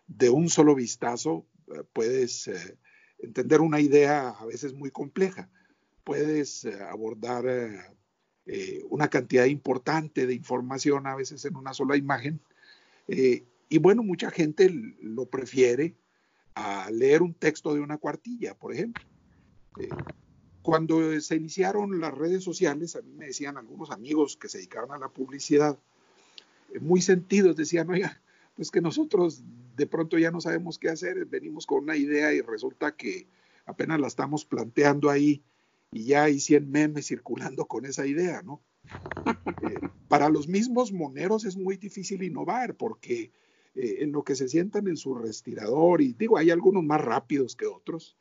de 0.08 0.30
un 0.30 0.50
solo 0.50 0.76
vistazo 0.76 1.46
eh, 1.68 1.84
puedes 1.94 2.50
entender 3.20 3.62
una 3.62 3.80
idea 3.80 4.30
a 4.30 4.46
veces 4.46 4.74
muy 4.74 4.92
compleja. 4.92 5.50
Puedes 6.04 6.66
eh, 6.66 6.78
abordar 6.82 7.46
eh, 7.48 7.82
eh, 8.46 8.84
una 8.90 9.10
cantidad 9.10 9.46
importante 9.46 10.26
de 10.26 10.34
información 10.34 11.08
a 11.08 11.16
veces 11.16 11.44
en 11.46 11.56
una 11.56 11.74
sola 11.74 11.98
imagen. 11.98 12.40
y 13.08 13.78
bueno, 13.80 14.04
mucha 14.04 14.32
gente 14.32 14.70
lo 15.02 15.26
prefiere 15.26 15.96
a 16.56 16.90
leer 16.92 17.22
un 17.22 17.34
texto 17.34 17.74
de 17.74 17.82
una 17.82 17.98
cuartilla, 17.98 18.54
por 18.54 18.74
ejemplo. 18.74 19.04
Cuando 20.68 21.18
se 21.22 21.38
iniciaron 21.38 22.02
las 22.02 22.14
redes 22.14 22.44
sociales, 22.44 22.98
a 22.98 23.02
mí 23.02 23.14
me 23.14 23.28
decían 23.28 23.56
algunos 23.56 23.90
amigos 23.90 24.36
que 24.36 24.50
se 24.50 24.58
dedicaban 24.58 24.92
a 24.92 24.98
la 24.98 25.08
publicidad, 25.08 25.80
muy 26.82 27.00
sentidos, 27.00 27.56
decían, 27.56 27.90
oiga, 27.90 28.20
pues 28.54 28.70
que 28.70 28.82
nosotros 28.82 29.42
de 29.78 29.88
pronto 29.88 30.18
ya 30.18 30.30
no 30.30 30.42
sabemos 30.42 30.78
qué 30.78 30.90
hacer, 30.90 31.24
venimos 31.24 31.66
con 31.66 31.84
una 31.84 31.96
idea 31.96 32.34
y 32.34 32.42
resulta 32.42 32.98
que 32.98 33.28
apenas 33.66 34.02
la 34.02 34.08
estamos 34.08 34.44
planteando 34.44 35.10
ahí 35.10 35.42
y 35.90 36.04
ya 36.04 36.24
hay 36.24 36.42
100 36.42 36.70
memes 36.70 37.08
circulando 37.08 37.66
con 37.66 37.86
esa 37.86 38.06
idea, 38.06 38.42
¿no? 38.42 38.60
Eh, 39.64 39.88
para 40.10 40.28
los 40.28 40.50
mismos 40.50 40.92
moneros 40.92 41.46
es 41.46 41.56
muy 41.56 41.78
difícil 41.78 42.24
innovar 42.24 42.76
porque 42.76 43.32
eh, 43.74 44.00
en 44.00 44.12
lo 44.12 44.22
que 44.26 44.36
se 44.36 44.50
sientan 44.50 44.90
en 44.90 44.98
su 44.98 45.16
respirador, 45.16 46.02
y 46.02 46.12
digo, 46.12 46.38
hay 46.38 46.50
algunos 46.52 46.84
más 46.84 47.00
rápidos 47.00 47.56
que 47.56 47.68
otros, 47.68 48.18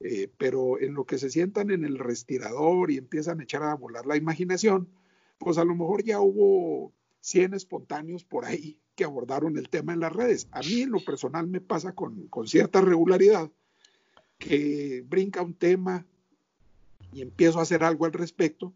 eh, 0.00 0.30
pero 0.38 0.80
en 0.80 0.94
lo 0.94 1.04
que 1.04 1.18
se 1.18 1.30
sientan 1.30 1.70
en 1.70 1.84
el 1.84 1.98
respirador 1.98 2.90
y 2.90 2.98
empiezan 2.98 3.40
a 3.40 3.42
echar 3.42 3.62
a 3.62 3.74
volar 3.74 4.06
la 4.06 4.16
imaginación, 4.16 4.88
pues 5.38 5.58
a 5.58 5.64
lo 5.64 5.74
mejor 5.74 6.04
ya 6.04 6.20
hubo 6.20 6.92
100 7.20 7.54
espontáneos 7.54 8.24
por 8.24 8.44
ahí 8.44 8.80
que 8.94 9.04
abordaron 9.04 9.56
el 9.56 9.68
tema 9.68 9.92
en 9.92 10.00
las 10.00 10.12
redes. 10.12 10.48
A 10.50 10.60
mí 10.60 10.82
en 10.82 10.90
lo 10.90 11.04
personal 11.04 11.46
me 11.46 11.60
pasa 11.60 11.94
con, 11.94 12.28
cierta 12.46 12.80
regularidad 12.80 13.50
que 14.38 15.04
brinca 15.08 15.42
un 15.42 15.54
tema 15.54 16.06
y 17.12 17.22
empiezo 17.22 17.58
a 17.58 17.62
hacer 17.62 17.82
algo 17.82 18.04
al 18.06 18.12
respecto 18.12 18.72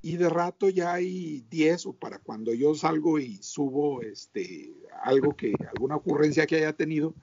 y 0.00 0.16
de 0.16 0.28
rato 0.28 0.68
ya 0.68 0.92
hay 0.92 1.44
10 1.50 1.86
o 1.86 1.92
para 1.94 2.18
cuando 2.18 2.52
yo 2.52 2.74
salgo 2.74 3.18
y 3.18 3.36
subo 3.42 4.02
este, 4.02 4.74
algo 5.02 5.34
que, 5.34 5.54
alguna 5.74 5.96
ocurrencia 5.96 6.46
que 6.46 6.56
haya 6.56 6.74
tenido, 6.74 7.14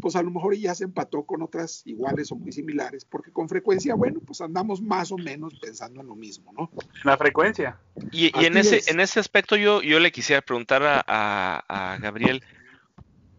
pues 0.00 0.16
a 0.16 0.22
lo 0.22 0.30
mejor 0.30 0.56
ya 0.56 0.74
se 0.74 0.84
empató 0.84 1.24
con 1.24 1.42
otras 1.42 1.82
iguales 1.86 2.30
o 2.32 2.36
muy 2.36 2.52
similares, 2.52 3.04
porque 3.04 3.30
con 3.32 3.48
frecuencia, 3.48 3.94
bueno, 3.94 4.20
pues 4.20 4.40
andamos 4.40 4.80
más 4.82 5.12
o 5.12 5.16
menos 5.16 5.54
pensando 5.60 6.00
en 6.00 6.08
lo 6.08 6.16
mismo, 6.16 6.52
¿no? 6.52 6.70
La 7.04 7.16
frecuencia. 7.16 7.78
Y, 8.10 8.32
en, 8.44 8.56
ese, 8.56 8.82
en 8.90 9.00
ese 9.00 9.20
aspecto 9.20 9.56
yo, 9.56 9.82
yo 9.82 10.00
le 10.00 10.12
quisiera 10.12 10.42
preguntar 10.42 10.82
a, 10.84 11.98
Gabriel, 12.00 12.42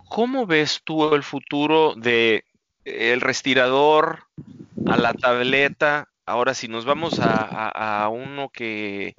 ¿cómo 0.10 0.46
ves 0.46 0.82
tú 0.84 1.14
el 1.14 1.24
futuro 1.24 1.96
de 1.96 2.46
el 2.86 3.22
respirador 3.22 4.24
a 4.86 4.98
la 4.98 5.14
tableta? 5.14 6.10
Ahora, 6.26 6.54
si 6.54 6.68
nos 6.68 6.86
vamos 6.86 7.20
a 7.22 8.10
uno 8.12 8.50
que 8.50 9.16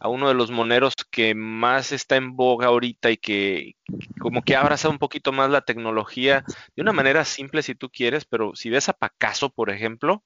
a 0.00 0.08
uno 0.08 0.28
de 0.28 0.34
los 0.34 0.50
moneros 0.50 0.94
que 1.10 1.34
más 1.34 1.92
está 1.92 2.16
en 2.16 2.36
boga 2.36 2.68
ahorita 2.68 3.10
y 3.10 3.16
que 3.16 3.76
como 4.20 4.42
que 4.42 4.54
ha 4.54 4.60
abrazado 4.60 4.92
un 4.92 4.98
poquito 4.98 5.32
más 5.32 5.50
la 5.50 5.62
tecnología 5.62 6.44
de 6.76 6.82
una 6.82 6.92
manera 6.92 7.24
simple 7.24 7.62
si 7.62 7.74
tú 7.74 7.90
quieres, 7.90 8.24
pero 8.24 8.54
si 8.54 8.70
ves 8.70 8.88
a 8.88 8.92
Pacaso, 8.92 9.50
por 9.50 9.70
ejemplo, 9.70 10.22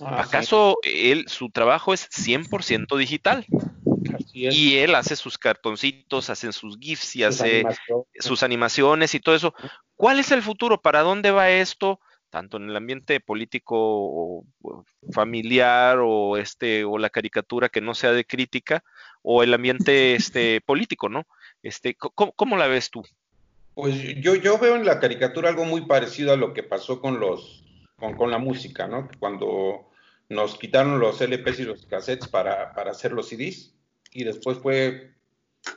ah, 0.00 0.16
Pacaso, 0.18 0.76
él, 0.82 1.26
su 1.28 1.50
trabajo 1.50 1.94
es 1.94 2.08
100% 2.10 2.96
digital. 2.96 3.46
Y 4.32 4.76
él 4.76 4.94
hace 4.94 5.16
sus 5.16 5.36
cartoncitos, 5.36 6.30
hace 6.30 6.52
sus 6.52 6.78
GIFs 6.78 7.16
y 7.16 7.24
hace 7.24 7.64
sus 8.20 8.44
animaciones 8.44 9.14
y 9.14 9.20
todo 9.20 9.34
eso. 9.34 9.52
¿Cuál 9.96 10.20
es 10.20 10.30
el 10.30 10.42
futuro? 10.42 10.80
¿Para 10.80 11.02
dónde 11.02 11.32
va 11.32 11.50
esto? 11.50 11.98
tanto 12.30 12.58
en 12.58 12.68
el 12.68 12.76
ambiente 12.76 13.20
político 13.20 13.76
o, 13.78 14.44
familiar 15.12 15.98
o 16.00 16.36
este 16.36 16.84
o 16.84 16.98
la 16.98 17.10
caricatura 17.10 17.68
que 17.68 17.80
no 17.80 17.94
sea 17.94 18.12
de 18.12 18.24
crítica 18.24 18.84
o 19.30 19.42
el 19.42 19.52
ambiente 19.52 20.14
este 20.14 20.62
político, 20.62 21.10
¿no? 21.10 21.26
Este, 21.62 21.94
¿cómo, 21.94 22.56
la 22.56 22.66
ves 22.66 22.90
tú? 22.90 23.04
Pues 23.74 23.94
yo, 24.22 24.34
yo 24.34 24.58
veo 24.58 24.74
en 24.74 24.86
la 24.86 25.00
caricatura 25.00 25.50
algo 25.50 25.66
muy 25.66 25.82
parecido 25.82 26.32
a 26.32 26.38
lo 26.38 26.54
que 26.54 26.62
pasó 26.62 27.02
con 27.02 27.20
los 27.20 27.62
con, 28.16 28.30
la 28.30 28.38
música, 28.38 28.86
¿no? 28.86 29.06
Cuando 29.18 29.90
nos 30.30 30.56
quitaron 30.56 30.98
los 30.98 31.20
LPs 31.20 31.60
y 31.60 31.64
los 31.64 31.84
cassettes 31.84 32.26
para, 32.26 32.72
para 32.72 32.92
hacer 32.92 33.12
los 33.12 33.28
CDs 33.28 33.74
y 34.12 34.24
después 34.24 34.58
fue 34.58 35.12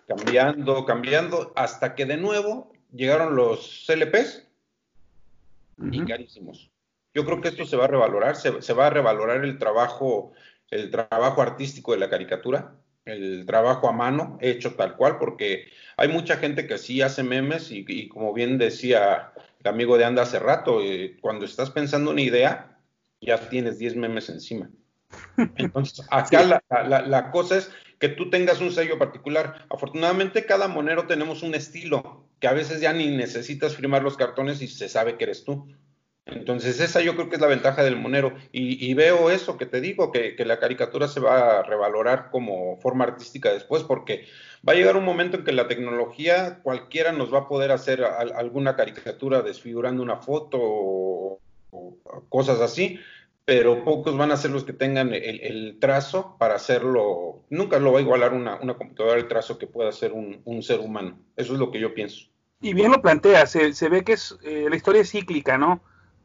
cambiando, 0.07 0.85
cambiando, 0.85 1.51
hasta 1.57 1.93
que 1.93 2.05
de 2.05 2.15
nuevo 2.15 2.71
llegaron 2.93 3.35
los 3.35 3.85
LPs 3.89 4.47
y 5.91 6.05
carísimos. 6.05 6.71
Yo 7.13 7.25
creo 7.25 7.41
que 7.41 7.49
esto 7.49 7.65
se 7.65 7.75
va 7.75 7.83
a 7.83 7.89
revalorar, 7.89 8.37
se, 8.37 8.73
va 8.73 8.87
a 8.87 8.91
revalorar 8.91 9.43
el 9.43 9.57
trabajo, 9.57 10.31
el 10.69 10.89
trabajo 10.89 11.41
artístico 11.41 11.91
de 11.91 11.97
la 11.97 12.09
caricatura, 12.09 12.77
el 13.05 13.45
trabajo 13.45 13.89
a 13.89 13.91
mano 13.91 14.37
hecho 14.41 14.75
tal 14.75 14.95
cual, 14.95 15.17
porque 15.17 15.65
hay 15.97 16.07
mucha 16.07 16.37
gente 16.37 16.67
que 16.67 16.77
sí 16.77 17.01
hace 17.01 17.23
memes 17.23 17.71
y, 17.71 18.07
como 18.07 18.33
bien 18.33 18.57
decía 18.57 19.33
el 19.59 19.67
amigo 19.67 19.97
de 19.97 20.05
Anda 20.05 20.23
hace 20.23 20.39
rato, 20.39 20.81
eh, 20.81 21.17
cuando 21.21 21.45
estás 21.45 21.69
pensando 21.69 22.11
una 22.11 22.21
idea, 22.21 22.79
ya 23.21 23.49
tienes 23.49 23.77
10 23.77 23.95
memes 23.95 24.29
encima. 24.29 24.69
Entonces, 25.57 26.05
acá 26.09 26.43
la, 26.43 27.01
la, 27.01 27.31
cosa 27.31 27.57
es 27.57 27.71
que 27.99 28.09
tú 28.09 28.29
tengas 28.29 28.61
un 28.61 28.71
sello 28.71 28.97
particular. 28.97 29.65
Afortunadamente, 29.69 30.45
cada 30.45 30.67
monero 30.67 31.05
tenemos 31.05 31.43
un 31.43 31.53
estilo 31.53 32.25
que 32.39 32.47
a 32.47 32.53
veces 32.53 32.81
ya 32.81 32.93
ni 32.93 33.15
necesitas 33.15 33.75
firmar 33.75 34.03
los 34.03 34.17
cartones 34.17 34.61
y 34.61 34.67
se 34.67 34.89
sabe 34.89 35.17
que 35.17 35.25
eres 35.25 35.43
tú. 35.43 35.67
Entonces, 36.25 36.79
esa 36.79 37.01
yo 37.01 37.15
creo 37.15 37.29
que 37.29 37.35
es 37.35 37.41
la 37.41 37.47
ventaja 37.47 37.83
del 37.83 37.97
monero. 37.97 38.33
Y, 38.51 38.93
veo 38.93 39.31
eso 39.31 39.57
que 39.57 39.65
te 39.65 39.81
digo, 39.81 40.11
que, 40.11 40.35
la 40.45 40.59
caricatura 40.59 41.07
se 41.07 41.19
va 41.19 41.59
a 41.59 41.63
revalorar 41.63 42.29
como 42.29 42.77
forma 42.77 43.05
artística 43.05 43.51
después, 43.51 43.83
porque 43.83 44.25
va 44.67 44.73
a 44.73 44.75
llegar 44.75 44.95
un 44.97 45.05
momento 45.05 45.37
en 45.37 45.43
que 45.43 45.51
la 45.51 45.67
tecnología, 45.67 46.59
cualquiera 46.63 47.11
nos 47.11 47.33
va 47.33 47.39
a 47.39 47.47
poder 47.47 47.71
hacer 47.71 48.03
alguna 48.03 48.75
caricatura 48.75 49.41
desfigurando 49.41 50.03
una 50.03 50.17
foto 50.17 50.59
o 50.61 51.39
cosas 52.29 52.59
así, 52.59 52.99
pero 53.45 53.83
pocos 53.83 54.17
van 54.17 54.31
a 54.31 54.37
ser 54.37 54.51
los 54.51 54.63
que 54.63 54.73
tengan 54.73 55.13
el, 55.13 55.77
trazo 55.79 56.35
para 56.37 56.55
hacerlo. 56.55 57.43
Nunca 57.49 57.79
lo 57.79 57.91
va 57.91 57.99
a 57.99 58.01
igualar 58.01 58.33
una, 58.33 58.59
computadora 58.77 59.19
el 59.19 59.27
trazo 59.27 59.57
que 59.57 59.67
pueda 59.67 59.89
hacer 59.89 60.13
un, 60.13 60.63
ser 60.63 60.79
humano. 60.79 61.17
Eso 61.35 61.53
es 61.53 61.59
lo 61.59 61.71
que 61.71 61.79
yo 61.79 61.93
pienso. 61.93 62.27
Y 62.61 62.73
bien 62.73 62.91
lo 62.91 63.01
plantea, 63.01 63.47
se, 63.47 63.89
ve 63.89 64.03
que 64.03 64.13
es, 64.13 64.37
eh, 64.43 64.67
la 64.69 64.75
historia 64.75 65.01
es 65.01 65.11
cíclica, 65.11 65.57
¿no? 65.57 65.81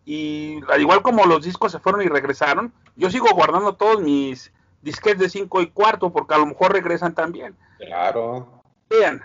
Y 0.07 0.61
al 0.69 0.81
igual 0.81 1.03
como 1.03 1.27
los 1.27 1.45
discos 1.45 1.73
se 1.73 1.81
fueron 1.81 2.01
y 2.01 2.07
regresaron, 2.07 2.73
yo 2.95 3.11
sigo 3.11 3.27
guardando 3.35 3.75
todos 3.75 4.01
mis 4.01 4.53
disquetes 4.81 5.19
de 5.19 5.29
5 5.29 5.61
y 5.63 5.67
cuarto 5.67 6.13
porque 6.13 6.35
a 6.35 6.39
lo 6.39 6.47
mejor 6.47 6.73
regresan 6.73 7.13
también. 7.15 7.57
Claro. 7.79 8.63
Vean, 8.89 9.23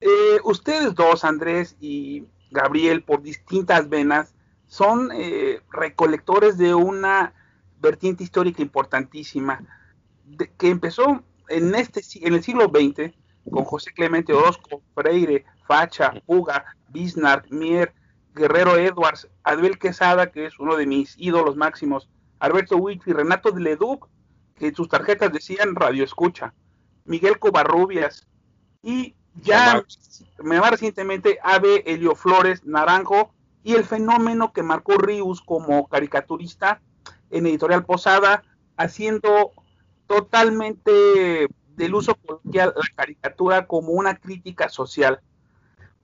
eh, 0.00 0.38
ustedes 0.44 0.94
dos, 0.94 1.24
Andrés 1.24 1.76
y 1.80 2.24
Gabriel, 2.52 3.02
por 3.02 3.20
distintas 3.20 3.88
venas, 3.88 4.32
son 4.68 5.10
eh, 5.12 5.60
recolectores 5.72 6.56
de 6.56 6.72
una 6.74 7.34
vertiente 7.80 8.22
histórica 8.22 8.62
importantísima 8.62 9.60
que 10.56 10.70
empezó 10.70 11.22
en 11.48 11.74
este 11.74 12.00
en 12.26 12.34
el 12.34 12.42
siglo 12.42 12.70
XX 12.72 13.12
con 13.50 13.64
José 13.64 13.92
Clemente 13.92 14.32
Orozco, 14.32 14.82
Freire, 14.94 15.44
Facha, 15.66 16.14
Puga, 16.26 16.64
Bismarck, 16.88 17.50
Mier, 17.50 17.92
Guerrero 18.36 18.76
Edwards, 18.76 19.28
Abel 19.42 19.78
Quesada, 19.78 20.30
que 20.30 20.44
es 20.44 20.58
uno 20.60 20.76
de 20.76 20.86
mis 20.86 21.16
ídolos 21.18 21.56
máximos, 21.56 22.10
Alberto 22.38 22.76
Witt 22.76 23.02
y 23.06 23.12
Renato 23.14 23.50
de 23.50 23.62
Leduc, 23.62 24.08
que 24.54 24.72
sus 24.74 24.88
tarjetas 24.88 25.32
decían 25.32 25.74
Radio 25.74 26.04
Escucha, 26.04 26.52
Miguel 27.06 27.38
Covarrubias 27.38 28.28
y 28.82 29.14
ya 29.34 29.82
más 30.42 30.70
recientemente 30.70 31.38
Ave 31.42 31.82
Helio 31.86 32.14
Flores 32.14 32.64
Naranjo 32.64 33.32
y 33.62 33.74
el 33.74 33.84
fenómeno 33.84 34.52
que 34.52 34.62
marcó 34.62 34.98
Rius 34.98 35.40
como 35.40 35.88
caricaturista 35.88 36.82
en 37.30 37.46
Editorial 37.46 37.86
Posada, 37.86 38.42
haciendo 38.76 39.52
totalmente 40.06 41.48
del 41.74 41.94
uso 41.94 42.14
coloquial 42.16 42.74
la 42.76 42.94
caricatura 42.94 43.66
como 43.66 43.92
una 43.92 44.16
crítica 44.16 44.68
social. 44.68 45.20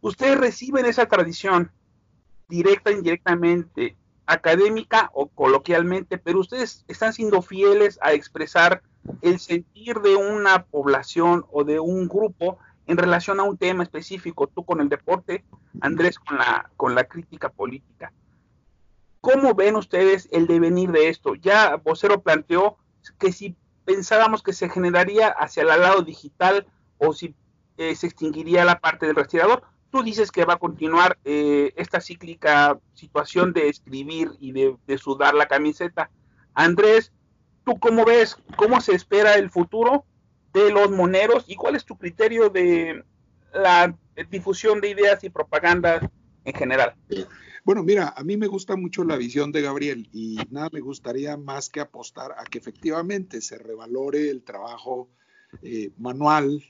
Ustedes 0.01 0.39
reciben 0.39 0.87
esa 0.87 1.07
tradición 1.07 1.71
directa 2.53 2.91
indirectamente, 2.93 3.97
académica 4.27 5.11
o 5.15 5.27
coloquialmente, 5.29 6.19
pero 6.19 6.41
ustedes 6.41 6.85
están 6.87 7.15
siendo 7.15 7.41
fieles 7.41 7.99
a 8.03 8.13
expresar 8.13 8.83
el 9.23 9.41
sentir 9.41 10.01
de 10.01 10.17
una 10.17 10.65
población 10.67 11.47
o 11.51 11.65
de 11.65 11.81
un 11.81 12.09
grupo 12.09 12.59
en 12.87 12.99
relación 12.99 13.41
a 13.41 13.45
un 13.45 13.57
tema 13.57 13.85
específico, 13.85 14.49
tú 14.49 14.67
con 14.67 14.83
el 14.83 14.91
deporte, 14.91 15.45
Andrés 15.81 16.19
con 16.19 16.37
la, 16.37 16.71
con 16.77 16.95
la 16.95 17.05
crítica 17.05 17.49
política. 17.49 18.13
¿Cómo 19.23 19.55
ven 19.55 19.77
ustedes 19.77 20.29
el 20.31 20.47
devenir 20.47 20.93
de 20.93 21.09
esto? 21.09 21.35
Ya 21.37 21.77
Vocero 21.77 22.21
planteó 22.21 22.77
que 23.19 23.33
si 23.33 23.57
pensábamos 23.87 24.43
que 24.43 24.53
se 24.53 24.69
generaría 24.69 25.29
hacia 25.29 25.63
el 25.63 25.69
lado 25.69 26.03
digital 26.03 26.67
o 26.99 27.15
si 27.15 27.35
eh, 27.79 27.95
se 27.97 28.09
extinguiría 28.09 28.67
la 28.67 28.79
parte 28.79 29.07
del 29.07 29.17
respirador, 29.17 29.63
tú 29.93 30.03
dices 30.03 30.33
que 30.33 30.47
va 30.47 30.55
a 30.55 30.59
continuar 30.59 31.19
eh, 31.23 31.73
esta 31.77 32.01
cíclica 32.01 32.81
situación 32.95 33.53
de 33.53 33.69
escribir 33.69 34.31
y 34.41 34.53
de, 34.53 34.99
sudar 34.99 35.35
la 35.35 35.47
camiseta. 35.47 36.11
Andrés, 36.55 37.13
¿tú 37.65 37.79
cómo 37.79 38.07
ves? 38.07 38.39
¿Cómo 38.57 38.81
se 38.81 38.95
espera 38.95 39.35
el 39.35 39.51
futuro 39.51 40.07
de 40.55 40.73
los 40.73 40.91
moneros 40.91 41.45
y 41.47 41.57
cuál 41.57 41.77
es 41.77 41.85
tu 41.85 41.99
criterio 41.99 42.49
de 42.49 43.05
la 43.53 43.95
difusión 44.31 44.81
de 44.81 44.89
ideas 44.89 45.23
y 45.25 45.29
propaganda 45.29 46.11
en 46.47 46.55
general? 46.55 46.95
Bueno, 47.63 47.83
mira, 47.83 48.15
a 48.17 48.25
mí 48.25 48.39
me 48.39 48.47
gusta 48.47 48.77
mucho 48.77 49.05
la 49.05 49.17
visión 49.17 49.53
de 49.53 49.61
Gabriel 49.61 50.09
y 50.11 50.39
nada 50.51 50.71
me 50.73 50.81
gustaría 50.81 51.37
más 51.37 51.69
que 51.69 51.81
apostar 51.81 52.33
a 52.39 52.45
que 52.45 52.57
efectivamente 52.57 53.43
se 53.43 53.59
revalore 53.59 54.31
el 54.31 54.43
trabajo 54.43 55.11
eh, 55.61 55.93
manual 55.99 56.63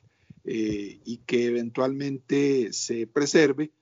eh, 0.44 1.00
y 1.04 1.18
que 1.18 1.46
eventualmente 1.46 2.72
se 2.72 3.06
preserve 3.06 3.72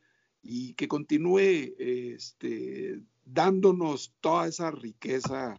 y 0.42 0.74
que 0.74 0.88
continúe 0.88 1.74
este, 1.78 3.00
dándonos 3.24 4.14
toda 4.20 4.48
esa 4.48 4.70
riqueza 4.70 5.56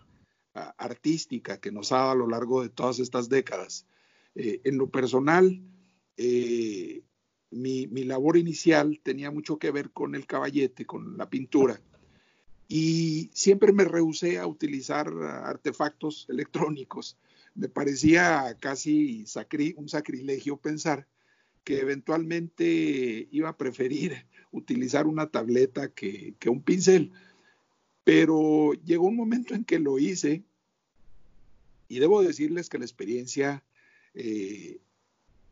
ah, 0.54 0.76
artística 0.78 1.60
que 1.60 1.72
nos 1.72 1.92
ha 1.92 1.98
dado 1.98 2.12
a 2.12 2.16
lo 2.16 2.28
largo 2.28 2.62
de 2.62 2.70
todas 2.70 3.00
estas 3.00 3.30
décadas. 3.30 3.86
Eh, 4.36 4.62
en 4.64 4.78
lo 4.78 4.90
personal, 4.90 5.62
eh, 6.18 7.04
mi, 7.52 7.88
labor 8.04 8.38
inicial 8.38 9.00
tenía 9.04 9.32
mucho 9.32 9.58
que 9.58 9.72
ver 9.72 9.92
con 9.92 10.16
el 10.16 10.26
caballete, 10.26 10.86
con 10.86 11.18
la 11.18 11.30
pintura, 11.30 11.82
y 12.68 13.30
siempre 13.34 13.74
me 13.74 13.84
rehusé 13.84 14.40
a 14.40 14.48
utilizar 14.48 15.10
artefactos 15.10 16.26
electrónicos. 16.30 17.18
Me 17.56 17.70
parecía 17.70 18.56
casi 18.60 19.26
un 19.76 19.90
sacrilegio 19.90 20.58
pensar 20.58 21.08
que 21.64 21.80
eventualmente 21.80 23.28
iba 23.32 23.50
a 23.50 23.58
preferir 23.58 24.26
utilizar 24.52 25.08
una 25.08 25.30
tableta 25.30 25.94
que, 25.94 26.36
que 26.40 26.50
un 26.50 26.62
pincel. 26.62 27.12
Pero 28.04 28.74
llegó 28.86 29.08
un 29.08 29.16
momento 29.16 29.54
en 29.54 29.64
que 29.64 29.80
lo 29.80 30.00
hice 30.00 30.44
y 31.88 32.00
debo 32.00 32.24
decirles 32.24 32.70
que 32.70 32.80
la 32.80 32.86
experiencia 32.86 33.64
eh, 34.14 34.80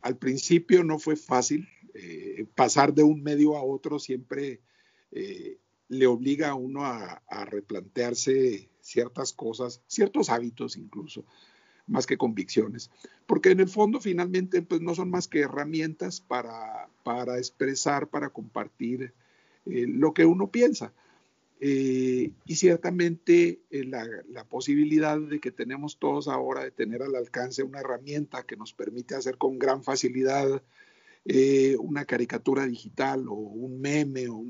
al 0.00 0.16
principio 0.16 0.82
no 0.84 0.98
fue 0.98 1.16
fácil, 1.16 1.68
eh, 1.94 2.46
pasar 2.54 2.94
de 2.94 3.02
un 3.02 3.22
medio 3.22 3.56
a 3.56 3.62
otro 3.62 3.98
siempre 3.98 4.60
eh, 5.10 5.58
le 5.88 6.06
obliga 6.06 6.50
a 6.50 6.54
uno 6.54 6.84
a, 6.84 7.20
replantearse 7.44 8.70
ciertas 8.80 9.32
cosas, 9.32 9.82
ciertos 9.86 10.30
hábitos 10.30 10.76
incluso, 10.76 11.24
más 11.86 12.06
que 12.06 12.18
convicciones, 12.18 12.90
porque 13.26 13.50
en 13.50 13.60
el 13.60 13.68
fondo 13.68 14.00
finalmente 14.00 14.62
pues 14.62 14.80
no 14.80 14.94
son 14.94 15.10
más 15.10 15.28
que 15.28 15.40
herramientas 15.40 16.20
para, 16.20 16.88
para 17.02 17.38
expresar, 17.38 18.08
para 18.08 18.30
compartir 18.30 19.12
lo 19.64 20.14
que 20.14 20.24
uno 20.24 20.50
piensa. 20.50 20.92
Eh, 21.62 22.32
y 22.46 22.56
ciertamente 22.56 23.60
eh, 23.70 23.84
la, 23.84 24.44
posibilidad 24.48 25.20
de 25.20 25.40
que 25.40 25.50
tenemos 25.50 25.98
todos 25.98 26.26
ahora 26.26 26.64
de 26.64 26.70
tener 26.70 27.02
al 27.02 27.14
alcance 27.14 27.62
una 27.62 27.80
herramienta 27.80 28.44
que 28.44 28.56
nos 28.56 28.72
permite 28.72 29.14
hacer 29.14 29.36
con 29.36 29.58
gran 29.58 29.84
facilidad 29.84 30.62
eh, 31.26 31.76
una 31.78 32.06
caricatura 32.06 32.66
digital 32.66 33.28
o 33.28 33.34
un 33.34 33.78
meme, 33.78 34.28
o 34.28 34.46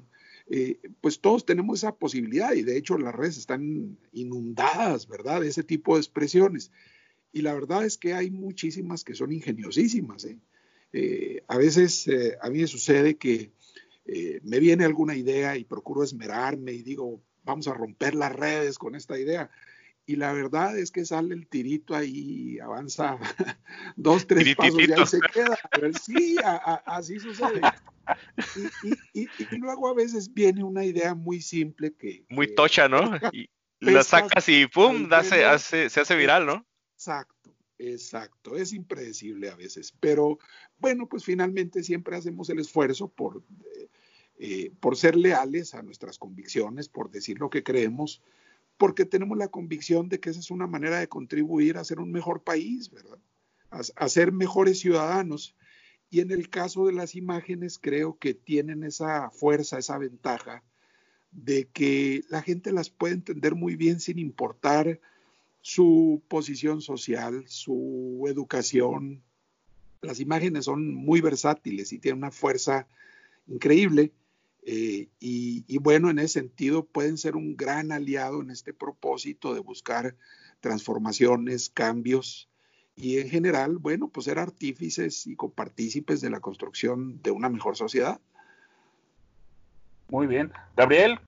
pues 1.01 1.21
todos 1.21 1.47
tenemos 1.47 1.79
esa 1.79 1.95
posibilidad 1.95 2.53
y 2.55 2.63
de 2.63 2.77
hecho 2.77 2.99
las 2.99 3.15
redes 3.15 3.39
están 3.39 3.97
inundadas, 4.13 5.07
¿verdad? 5.07 5.41
De 5.41 5.49
ese 5.49 5.63
tipo 5.63 5.95
de 5.95 6.01
expresiones. 6.01 6.73
Y 7.33 7.43
la 7.43 7.55
verdad 7.55 7.85
es 7.85 7.97
que 7.97 8.15
hay 8.15 8.31
muchísimas 8.31 9.05
que 9.05 9.15
son 9.15 9.33
ingeniosísimas. 9.33 10.27
a 11.49 11.59
veces 11.59 12.09
a 12.41 12.51
mí 12.51 12.61
me 12.61 12.67
sucede 12.67 13.17
que 13.17 13.53
eh, 14.13 14.41
me 14.43 14.59
viene 14.59 14.85
alguna 14.85 15.15
idea 15.15 15.57
y 15.57 15.63
procuro 15.63 16.03
esmerarme 16.03 16.73
y 16.73 16.83
digo, 16.83 17.23
vamos 17.45 17.69
a 17.69 17.75
romper 17.75 18.17
las 18.17 18.35
redes 18.35 18.77
con 18.77 18.97
esta 18.97 19.17
idea. 19.17 19.51
Y 20.05 20.17
la 20.17 20.33
verdad 20.33 20.77
es 20.77 20.91
que 20.91 21.05
sale 21.05 21.33
el 21.33 21.47
tirito 21.47 21.95
ahí, 21.95 22.59
avanza 22.59 23.19
dos, 23.97 24.27
tres 24.27 24.57
pasos 24.57 24.81
y 24.81 24.93
ahí 24.93 25.07
se 25.07 25.21
queda. 25.21 25.57
Sí, 26.03 26.37
así 26.87 27.21
sucede. 27.21 27.61
Y, 29.13 29.29
luego 29.59 29.89
a 29.89 29.95
veces 29.95 30.35
viene 30.35 30.65
una 30.65 30.85
idea 30.85 31.15
muy 31.15 31.41
simple 31.41 31.93
que... 31.93 32.25
Muy 32.29 32.53
tocha, 32.55 32.89
¿no? 32.89 33.01
Y 33.83 33.93
la 33.93 34.03
sacas 34.03 34.47
y 34.51 34.67
¡pum! 34.67 35.09
se 35.23 35.43
hace 35.45 36.17
viral, 36.17 36.45
¿no? 36.45 36.67
Exacto, 37.01 37.57
exacto. 37.79 38.57
Es 38.57 38.75
impredecible 38.75 39.49
a 39.49 39.57
veces. 39.57 39.95
Pero 40.01 40.39
bueno, 40.77 41.09
pues 41.09 41.25
finalmente 41.25 41.83
siempre 41.83 42.15
hacemos 42.15 42.51
el 42.51 42.59
esfuerzo 42.59 43.09
por 43.09 43.43
eh, 43.75 43.89
eh, 44.43 44.71
por 44.81 44.97
ser 44.99 45.17
leales 45.17 45.75
a 45.75 45.83
nuestras 45.83 46.19
convicciones, 46.19 46.91
por 46.91 47.11
decir 47.11 47.39
lo 47.39 47.49
que 47.49 47.63
creemos, 47.63 48.23
porque 48.77 49.07
tenemos 49.07 49.39
la 49.39 49.49
convicción 49.49 50.11
de 50.11 50.21
que 50.21 50.29
esa 50.29 50.41
es 50.41 50.51
una 50.51 50.67
manera 50.67 50.99
de 51.01 51.09
contribuir 51.09 51.79
a 51.79 51.85
ser 51.85 52.01
un 52.01 52.13
mejor 52.13 52.43
país, 52.43 52.91
¿verdad? 52.91 53.19
A, 53.71 54.09
ser 54.11 54.33
mejores 54.33 54.81
ciudadanos. 54.81 55.57
Y 56.11 56.21
en 56.21 56.33
el 56.33 56.51
caso 56.51 56.87
de 56.87 56.93
las 56.93 57.15
imágenes, 57.15 57.79
creo 57.79 58.19
que 58.19 58.35
tienen 58.35 58.85
esa 58.85 59.31
fuerza, 59.31 59.79
esa 59.79 59.97
ventaja 59.97 60.65
de 61.31 61.69
que 61.69 62.25
la 62.29 62.43
gente 62.43 62.73
las 62.73 62.91
puede 62.91 63.15
entender 63.15 63.55
muy 63.55 63.77
bien 63.77 64.01
sin 64.01 64.19
importar 64.19 65.01
su 65.61 66.23
posición 66.29 66.81
social, 66.81 67.45
su 67.47 68.25
educación. 68.29 69.23
Las 70.03 70.21
imágenes 70.21 70.65
son 70.65 70.95
muy 70.95 71.21
versátiles 71.21 71.93
y 71.93 71.99
tienen 71.99 72.19
una 72.19 72.31
fuerza 72.31 72.87
increíble. 73.47 74.13
Eh, 74.63 75.09
y, 75.19 75.79
bueno, 75.79 76.11
en 76.11 76.19
ese 76.19 76.41
sentido 76.41 76.85
pueden 76.85 77.17
ser 77.17 77.37
un 77.37 77.57
gran 77.57 77.93
aliado 77.93 78.43
en 78.43 78.51
este 78.51 78.75
propósito 78.75 79.55
de 79.55 79.61
buscar 79.61 80.17
transformaciones, 80.61 81.71
cambios 81.71 82.49
y 82.95 83.19
en 83.19 83.31
general, 83.31 83.79
bueno, 83.79 84.09
pues 84.09 84.27
ser 84.27 84.39
artífices 84.39 85.27
y 85.27 85.35
copartícipes 85.35 86.21
de 86.21 86.29
la 86.29 86.41
construcción 86.41 87.23
de 87.23 87.31
una 87.31 87.49
mejor 87.49 87.77
sociedad. 87.77 88.21
Muy 90.11 90.27
bien. 90.27 90.53
Gabriel. 90.77 91.19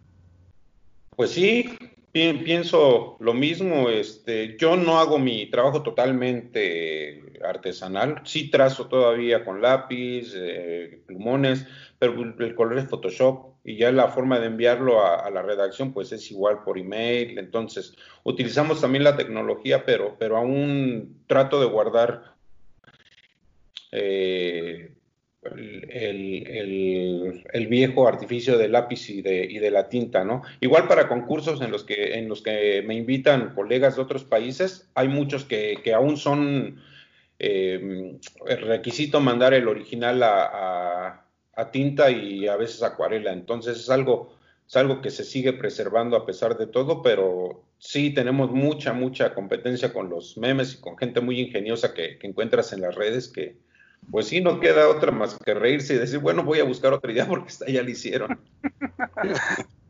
Pues 1.16 1.30
sí, 1.30 1.78
pienso 2.12 3.16
lo 3.20 3.34
mismo. 3.34 3.88
Este, 3.88 4.56
yo 4.58 4.76
no 4.76 4.98
hago 4.98 5.18
mi 5.18 5.46
trabajo 5.46 5.82
totalmente 5.82 7.32
artesanal. 7.44 8.20
Sí 8.24 8.50
trazo 8.50 8.86
todavía 8.86 9.44
con 9.44 9.62
lápiz, 9.62 10.32
eh, 10.34 11.02
plumones, 11.06 11.66
pero 11.98 12.22
el 12.22 12.54
color 12.54 12.78
es 12.78 12.88
Photoshop 12.88 13.52
y 13.64 13.76
ya 13.76 13.92
la 13.92 14.08
forma 14.08 14.40
de 14.40 14.46
enviarlo 14.46 15.06
a, 15.06 15.30
la 15.30 15.42
redacción 15.42 15.92
pues 15.92 16.12
es 16.12 16.30
igual 16.30 16.62
por 16.64 16.78
email. 16.78 17.38
Entonces 17.38 17.96
utilizamos 18.24 18.80
también 18.80 19.04
la 19.04 19.16
tecnología, 19.16 19.84
pero, 19.84 20.16
pero 20.18 20.36
aún 20.36 21.22
trato 21.26 21.60
de 21.60 21.66
guardar 21.66 22.34
eh, 23.92 24.91
el, 25.42 27.66
viejo 27.68 28.06
artificio 28.06 28.58
del 28.58 28.72
lápiz 28.72 29.08
y 29.10 29.22
de, 29.22 29.44
y 29.44 29.58
de, 29.58 29.70
la 29.70 29.88
tinta, 29.88 30.24
¿no? 30.24 30.42
Igual 30.60 30.88
para 30.88 31.08
concursos 31.08 31.60
en 31.60 31.70
los 31.70 31.84
que, 31.84 32.14
en 32.14 32.28
los 32.28 32.42
que 32.42 32.82
me 32.86 32.94
invitan 32.94 33.54
colegas 33.54 33.96
de 33.96 34.02
otros 34.02 34.24
países, 34.24 34.88
hay 34.94 35.08
muchos 35.08 35.44
que, 35.44 35.80
aún 35.94 36.16
son 36.16 36.80
eh, 37.38 38.18
requisito 38.46 39.20
mandar 39.20 39.54
el 39.54 39.68
original 39.68 40.22
a 40.22 41.22
a 41.54 41.70
tinta 41.70 42.10
y 42.10 42.46
a 42.48 42.56
veces 42.56 42.82
acuarela. 42.82 43.32
Entonces 43.32 43.78
es 43.78 43.90
algo, 43.90 44.34
es 44.66 44.76
algo 44.76 45.00
que 45.00 45.10
se 45.10 45.24
sigue 45.24 45.52
preservando 45.52 46.16
a 46.16 46.26
pesar 46.26 46.56
de 46.56 46.66
todo, 46.66 47.02
pero 47.02 47.64
sí 47.78 48.10
tenemos 48.10 48.50
mucha, 48.50 48.92
mucha 48.92 49.34
competencia 49.34 49.92
con 49.92 50.08
los 50.08 50.38
memes 50.38 50.74
y 50.74 50.80
con 50.80 50.96
gente 50.96 51.20
muy 51.20 51.40
ingeniosa 51.40 51.94
que, 51.94 52.18
encuentras 52.22 52.72
en 52.72 52.80
las 52.80 52.94
redes 52.94 53.28
que, 53.28 53.56
pues 54.10 54.28
sí, 54.28 54.40
no 54.40 54.60
queda 54.60 54.88
otra 54.88 55.12
más 55.12 55.38
que 55.44 55.54
reírse 55.54 55.94
y 55.94 55.98
decir, 55.98 56.18
bueno, 56.18 56.42
voy 56.42 56.60
a 56.60 56.64
buscar 56.64 56.92
otra 56.92 57.12
idea 57.12 57.26
porque 57.26 57.48
esta 57.48 57.66
ya 57.66 57.82
la 57.82 57.90
hicieron. 57.90 58.40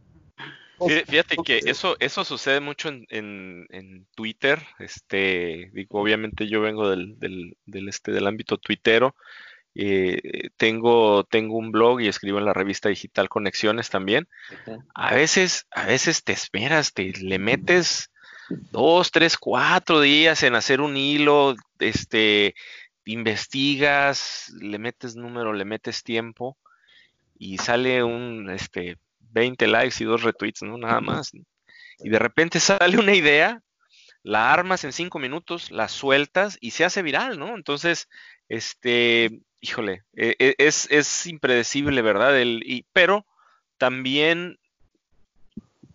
Fíjate 1.07 1.37
que 1.45 1.61
eso, 1.65 1.97
eso 2.01 2.25
sucede 2.25 2.61
mucho 2.61 2.89
en, 2.89 3.07
en, 3.09 4.07
Twitter. 4.15 4.61
Este, 4.79 5.71
digo, 5.73 6.01
obviamente 6.01 6.49
yo 6.49 6.61
vengo 6.61 6.91
del, 6.91 7.19
del, 7.19 7.57
del, 7.67 7.89
este, 7.89 8.11
del 8.11 8.27
ámbito 8.27 8.59
tuitero. 8.59 9.15
Eh, 9.75 10.51
tengo, 10.57 11.25
tengo 11.25 11.57
un 11.57 11.73
blog 11.73 12.01
y 12.01 12.09
escribo 12.09 12.39
en 12.39 12.45
la 12.45 12.53
revista 12.53 12.89
digital 12.89 13.29
Conexiones 13.29 13.91
también. 13.91 14.29
A 14.95 15.15
veces, 15.15 15.67
a 15.71 15.87
veces 15.87 16.25
te 16.25 16.33
esperas, 16.33 16.93
te 16.93 17.13
le 17.13 17.39
metes 17.39 18.11
dos, 18.71 19.11
tres, 19.11 19.37
cuatro 19.37 20.01
días 20.01 20.43
en 20.43 20.55
hacer 20.55 20.81
un 20.81 20.97
hilo, 20.97 21.55
este, 21.79 22.55
investigas, 23.05 24.53
le 24.61 24.79
metes 24.79 25.17
número, 25.17 25.53
le 25.53 25.65
metes 25.65 26.03
tiempo 26.03 26.57
y 27.39 27.59
sale 27.59 28.03
un, 28.03 28.51
este, 28.51 28.99
20 29.33 29.67
likes 29.67 29.97
y 30.01 30.05
dos 30.05 30.23
retweets, 30.23 30.63
¿no? 30.63 30.79
Nada 30.79 31.01
más. 31.01 31.33
Y 31.99 32.09
de 32.09 32.19
repente 32.19 32.61
sale 32.61 32.99
una 32.99 33.15
idea, 33.15 33.63
la 34.23 34.53
armas 34.53 34.85
en 34.85 34.93
cinco 34.93 35.19
minutos, 35.19 35.71
la 35.71 35.89
sueltas 35.89 36.59
y 36.61 36.73
se 36.73 36.85
hace 36.85 37.03
viral, 37.03 37.39
¿no? 37.39 37.57
Entonces, 37.57 38.09
este, 38.49 39.41
híjole, 39.61 40.03
e, 40.15 40.37
e, 40.39 40.55
es, 40.59 40.89
es 40.91 41.27
impredecible, 41.27 42.03
¿verdad? 42.03 42.39
El, 42.39 42.63
y, 42.65 42.85
pero 42.93 43.27
también 43.79 44.59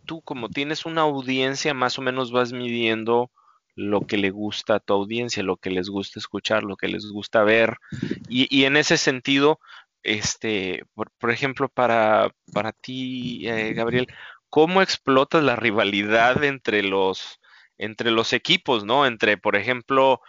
tú 0.05 0.21
como 0.21 0.49
tienes 0.49 0.85
una 0.85 1.01
audiencia, 1.01 1.73
más 1.73 1.99
o 1.99 2.01
menos 2.01 2.31
vas 2.31 2.51
midiendo 2.51 3.29
lo 3.77 4.01
que 4.01 4.17
le 4.17 4.31
gusta 4.31 4.75
a 4.75 4.79
tu 4.79 4.93
audiencia, 4.93 5.43
lo 5.43 5.57
que 5.57 5.69
les 5.69 5.87
gusta 5.87 6.19
escuchar, 6.19 6.63
lo 6.63 6.75
que 6.75 6.87
les 6.87 7.05
gusta 7.11 7.43
ver. 7.43 7.77
Y, 8.27 8.47
y 8.49 8.65
en 8.65 8.75
ese 8.75 8.97
sentido, 8.97 9.59
este, 10.01 10.83
por, 10.95 11.31
ejemplo, 11.31 11.69
para, 11.69 12.31
para 12.51 12.71
ti, 12.71 13.47
eh, 13.47 13.73
Gabriel, 13.73 14.07
¿cómo 14.49 14.81
explotas 14.81 15.43
la 15.43 15.55
rivalidad 15.55 16.43
entre 16.43 16.81
los, 16.81 17.39
entre 17.77 18.09
los 18.09 18.33
equipos, 18.33 18.83
¿no? 18.83 19.05
Entre, 19.05 19.37
por 19.37 19.55
ejemplo, 19.55 20.21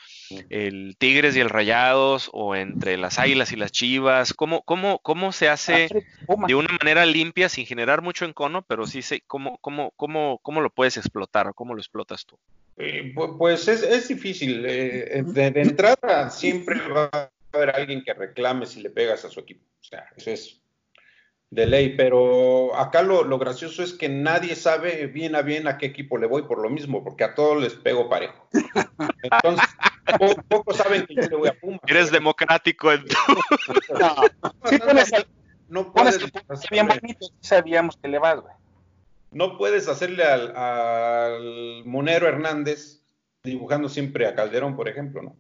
el 0.51 0.97
Tigres 0.99 1.35
y 1.35 1.41
el 1.41 1.49
Rayados, 1.49 2.29
o 2.35 2.55
entre 2.55 2.99
las 2.99 3.19
Águilas 3.19 3.53
y 3.53 3.57
las 3.57 3.73
Chivas. 3.73 4.35
¿Cómo, 4.35 4.61
cómo, 4.63 4.99
cómo 4.99 5.33
se 5.33 5.49
hace 5.49 5.89
de 6.47 6.55
una 6.55 6.77
manera 6.79 7.07
limpia, 7.07 7.49
sin 7.49 7.65
generar 7.65 8.03
mucho 8.03 8.27
encono, 8.27 8.61
pero 8.61 8.87
sí 8.87 9.01
sé 9.01 9.23
cómo, 9.27 9.57
cómo, 9.63 9.93
cómo, 9.97 10.39
cómo 10.43 10.61
lo 10.61 10.69
puedes 10.69 10.99
explotar 10.99 11.49
o 11.49 11.55
cómo 11.55 11.73
lo 11.73 11.81
explotas 11.81 12.27
tú? 12.27 12.39
Eh, 12.79 13.13
pues 13.15 13.67
es, 13.69 13.83
es 13.83 14.09
difícil. 14.09 14.65
Eh, 14.67 15.23
de, 15.27 15.51
de, 15.51 15.61
entrada 15.61 16.31
siempre 16.31 16.81
va 16.89 17.11
a 17.13 17.31
haber 17.53 17.71
alguien 17.71 18.05
que 18.05 18.15
reclame 18.15 18.67
si 18.67 18.81
le 18.81 18.91
pegas 18.91 19.25
a 19.25 19.31
su 19.31 19.41
equipo. 19.41 19.65
O 19.81 19.85
sea, 19.85 20.09
eso 20.17 20.31
es 20.31 20.63
de 21.51 21.67
ley, 21.67 21.97
pero 21.97 22.77
acá 22.77 23.03
lo, 23.03 23.25
lo, 23.25 23.39
gracioso 23.39 23.83
es 23.83 23.95
que 23.95 24.09
nadie 24.09 24.55
sabe 24.55 25.07
bien 25.07 25.35
a 25.35 25.43
bien 25.43 25.67
a 25.67 25.79
qué 25.79 25.87
equipo 25.87 26.19
le 26.19 26.27
voy 26.27 26.43
por 26.43 26.61
lo 26.61 26.69
mismo, 26.69 27.03
porque 27.03 27.25
a 27.25 27.35
todos 27.35 27.61
les 27.63 27.75
pego 27.75 28.09
parejo. 28.09 28.49
Entonces, 29.23 29.69
pocos 30.49 30.77
saben 30.77 31.07
que 31.07 31.15
yo 31.15 31.23
le 31.23 31.37
voy 31.37 31.49
a 31.49 31.55
Puma. 31.55 31.81
Eres 31.87 32.11
democrático 32.11 32.93
en 32.93 33.05
tu... 33.05 33.15
No, 33.99 34.15
sí 34.71 34.79
puedes, 34.79 35.13
no 35.69 35.93
puedes 35.93 36.19
bien 36.71 36.87
bonito, 36.87 37.27
sabíamos 37.41 37.97
que 37.97 38.09
le 38.09 38.19
vas, 38.19 38.41
güey. 38.41 38.55
No 39.31 39.59
puedes 39.59 39.89
hacerle 39.89 40.25
al, 40.25 40.57
al 40.57 41.85
Monero 41.85 42.27
Hernández 42.27 43.03
dibujando 43.43 43.89
siempre 43.89 44.27
a 44.27 44.35
Calderón, 44.35 44.77
por 44.77 44.89
ejemplo, 44.89 45.23
¿no? 45.23 45.37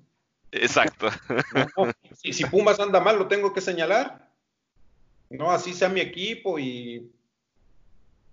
Exacto. 0.52 1.08
si, 2.14 2.32
si 2.32 2.44
Pumas 2.46 2.80
anda 2.80 3.00
mal, 3.00 3.18
lo 3.18 3.28
tengo 3.28 3.52
que 3.52 3.60
señalar 3.60 4.28
no, 5.30 5.50
así 5.50 5.74
sea 5.74 5.88
mi 5.88 6.00
equipo 6.00 6.58
y 6.58 7.10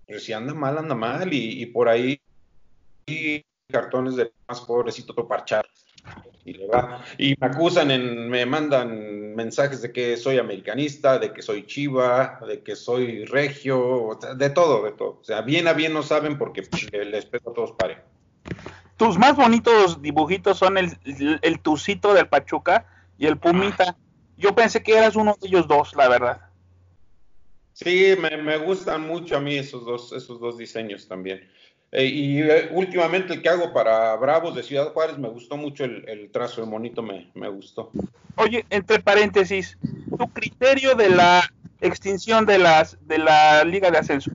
pues 0.06 0.24
si 0.24 0.32
anda 0.32 0.54
mal, 0.54 0.78
anda 0.78 0.94
mal 0.94 1.32
y, 1.32 1.66
por 1.66 1.88
ahí 1.88 2.20
y 3.06 3.44
cartones 3.70 4.16
de 4.16 4.32
más 4.48 4.60
pobrecito 4.60 5.14
parchar 5.26 5.66
y 6.44 6.54
le 6.54 6.66
va 6.68 7.04
y 7.18 7.34
me 7.38 7.46
acusan 7.48 7.90
en, 7.90 8.30
me 8.30 8.46
mandan 8.46 9.15
mensajes 9.36 9.82
de 9.82 9.92
que 9.92 10.16
soy 10.16 10.38
americanista, 10.38 11.18
de 11.18 11.32
que 11.32 11.42
soy 11.42 11.66
chiva, 11.66 12.40
de 12.48 12.62
que 12.62 12.74
soy 12.74 13.24
regio, 13.26 14.18
de 14.36 14.50
todo, 14.50 14.82
de 14.82 14.92
todo. 14.92 15.18
O 15.20 15.24
sea, 15.24 15.42
bien 15.42 15.68
a 15.68 15.74
bien 15.74 15.92
no 15.92 16.02
saben 16.02 16.38
porque 16.38 16.66
les 16.92 17.26
pego 17.26 17.50
a 17.50 17.54
todos 17.54 17.72
pare. 17.72 17.98
Tus 18.96 19.18
más 19.18 19.36
bonitos 19.36 20.00
dibujitos 20.00 20.58
son 20.58 20.78
el, 20.78 20.96
el, 21.42 21.60
tucito 21.60 22.14
del 22.14 22.28
Pachuca 22.28 22.86
y 23.18 23.26
el 23.26 23.36
Pumita. 23.36 23.96
Yo 24.38 24.54
pensé 24.54 24.82
que 24.82 24.96
eras 24.96 25.16
uno 25.16 25.36
de 25.40 25.48
ellos 25.48 25.68
dos, 25.68 25.94
la 25.94 26.08
verdad. 26.08 26.40
Sí, 27.74 28.14
me, 28.18 28.56
gustan 28.56 29.06
mucho 29.06 29.36
a 29.36 29.40
mí 29.40 29.56
esos 29.56 29.84
dos, 29.84 30.12
esos 30.12 30.40
dos 30.40 30.56
diseños 30.56 31.06
también. 31.08 31.46
Eh, 31.92 32.04
y 32.04 32.42
eh, 32.42 32.68
últimamente 32.72 33.34
el 33.34 33.42
que 33.42 33.48
hago 33.48 33.72
para 33.72 34.14
Bravos 34.16 34.54
de 34.54 34.62
Ciudad 34.62 34.92
Juárez 34.92 35.18
me 35.18 35.28
gustó 35.28 35.56
mucho 35.56 35.84
el, 35.84 36.30
trazo, 36.32 36.62
el 36.62 36.68
monito 36.68 37.02
me, 37.02 37.30
me, 37.34 37.48
gustó. 37.48 37.90
Oye, 38.36 38.64
entre 38.70 38.98
paréntesis, 38.98 39.78
tu 40.18 40.28
criterio 40.28 40.94
de 40.94 41.10
la 41.10 41.42
extinción 41.80 42.44
de, 42.44 42.58
las, 42.58 42.98
de 43.06 43.18
la 43.18 43.64
Liga 43.64 43.90
de 43.90 43.98
Ascenso. 43.98 44.30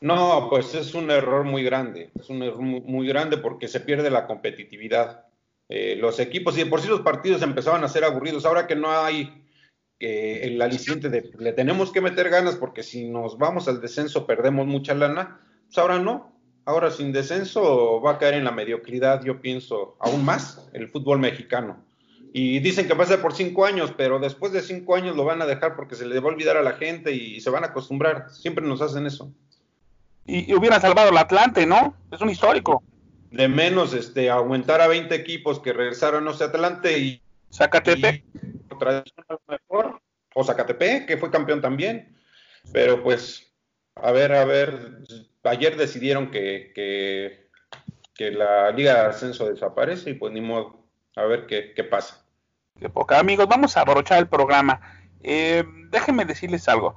No, 0.00 0.48
pues 0.50 0.74
es 0.74 0.94
un 0.94 1.10
error 1.10 1.44
muy 1.44 1.62
grande, 1.62 2.10
es 2.18 2.28
un 2.28 2.42
error 2.42 2.60
muy, 2.60 3.06
grande 3.06 3.38
porque 3.38 3.68
se 3.68 3.80
pierde 3.80 4.10
la 4.10 4.26
competitividad. 4.26 5.26
Eh, 5.68 5.96
los 5.98 6.18
equipos, 6.20 6.56
y 6.56 6.64
de 6.64 6.66
por 6.66 6.80
sí 6.80 6.88
los 6.88 7.00
partidos 7.00 7.42
empezaban 7.42 7.84
a 7.84 7.88
ser 7.88 8.04
aburridos, 8.04 8.44
ahora 8.44 8.66
que 8.66 8.76
no 8.76 8.90
hay 8.90 9.40
el 10.00 10.60
aliciente 10.60 11.08
de 11.08 11.30
le 11.38 11.54
tenemos 11.54 11.90
que 11.90 12.02
meter 12.02 12.28
ganas 12.28 12.56
porque 12.56 12.82
si 12.82 13.08
nos 13.08 13.38
vamos 13.38 13.68
al 13.68 13.80
descenso 13.80 14.26
perdemos 14.26 14.66
mucha 14.66 14.92
lana, 14.92 15.40
pues 15.66 15.78
ahora 15.78 15.98
no. 15.98 16.33
Ahora 16.66 16.90
sin 16.90 17.12
descenso 17.12 18.00
va 18.00 18.12
a 18.12 18.18
caer 18.18 18.34
en 18.34 18.44
la 18.44 18.50
mediocridad, 18.50 19.22
yo 19.22 19.40
pienso, 19.40 19.96
aún 20.00 20.24
más 20.24 20.66
el 20.72 20.88
fútbol 20.88 21.18
mexicano. 21.18 21.84
Y 22.32 22.58
dicen 22.60 22.88
que 22.88 22.94
va 22.94 23.04
a 23.04 23.06
ser 23.06 23.20
por 23.20 23.34
cinco 23.34 23.64
años, 23.64 23.92
pero 23.96 24.18
después 24.18 24.52
de 24.52 24.62
cinco 24.62 24.96
años 24.96 25.14
lo 25.14 25.24
van 25.24 25.40
a 25.40 25.46
dejar 25.46 25.76
porque 25.76 25.94
se 25.94 26.06
le 26.06 26.18
va 26.18 26.30
a 26.30 26.32
olvidar 26.32 26.56
a 26.56 26.62
la 26.62 26.72
gente 26.72 27.12
y 27.12 27.40
se 27.40 27.50
van 27.50 27.64
a 27.64 27.68
acostumbrar. 27.68 28.30
Siempre 28.30 28.66
nos 28.66 28.80
hacen 28.80 29.06
eso. 29.06 29.32
Y, 30.26 30.52
hubieran 30.54 30.80
salvado 30.80 31.10
el 31.10 31.18
Atlante, 31.18 31.66
¿no? 31.66 31.94
Es 32.10 32.20
un 32.20 32.30
histórico. 32.30 32.82
De 33.30 33.46
menos 33.46 33.92
este, 33.92 34.30
aumentar 34.30 34.80
a 34.80 34.88
20 34.88 35.14
equipos 35.14 35.60
que 35.60 35.72
regresaron, 35.72 36.24
no 36.24 36.32
sé, 36.32 36.44
Atlante 36.44 36.98
y... 36.98 37.20
Zacatepec 37.52 38.24
mejor, 39.46 40.00
o 40.34 40.44
Zacatepec, 40.44 41.06
que 41.06 41.16
fue 41.16 41.30
campeón 41.30 41.60
también, 41.60 42.16
pero 42.72 43.02
pues, 43.02 43.52
a 43.94 44.10
ver, 44.10 44.32
a 44.32 44.44
ver, 44.44 45.02
ayer 45.44 45.76
decidieron 45.76 46.30
que, 46.30 46.72
que, 46.74 48.30
la 48.30 48.70
Liga 48.70 48.94
de 48.94 49.08
Ascenso 49.08 49.48
desaparece 49.48 50.10
y 50.10 50.14
pues 50.14 50.32
ni 50.32 50.40
modo, 50.40 50.86
a 51.16 51.24
ver 51.24 51.46
qué, 51.46 51.72
qué 51.74 51.84
pasa. 51.84 52.24
Qué 52.80 52.88
poca, 52.88 53.18
amigos, 53.18 53.46
vamos 53.48 53.76
a 53.76 53.82
abrochar 53.82 54.18
el 54.18 54.28
programa. 54.28 54.80
Eh, 55.22 55.64
déjenme 55.90 56.24
decirles 56.24 56.68
algo. 56.68 56.96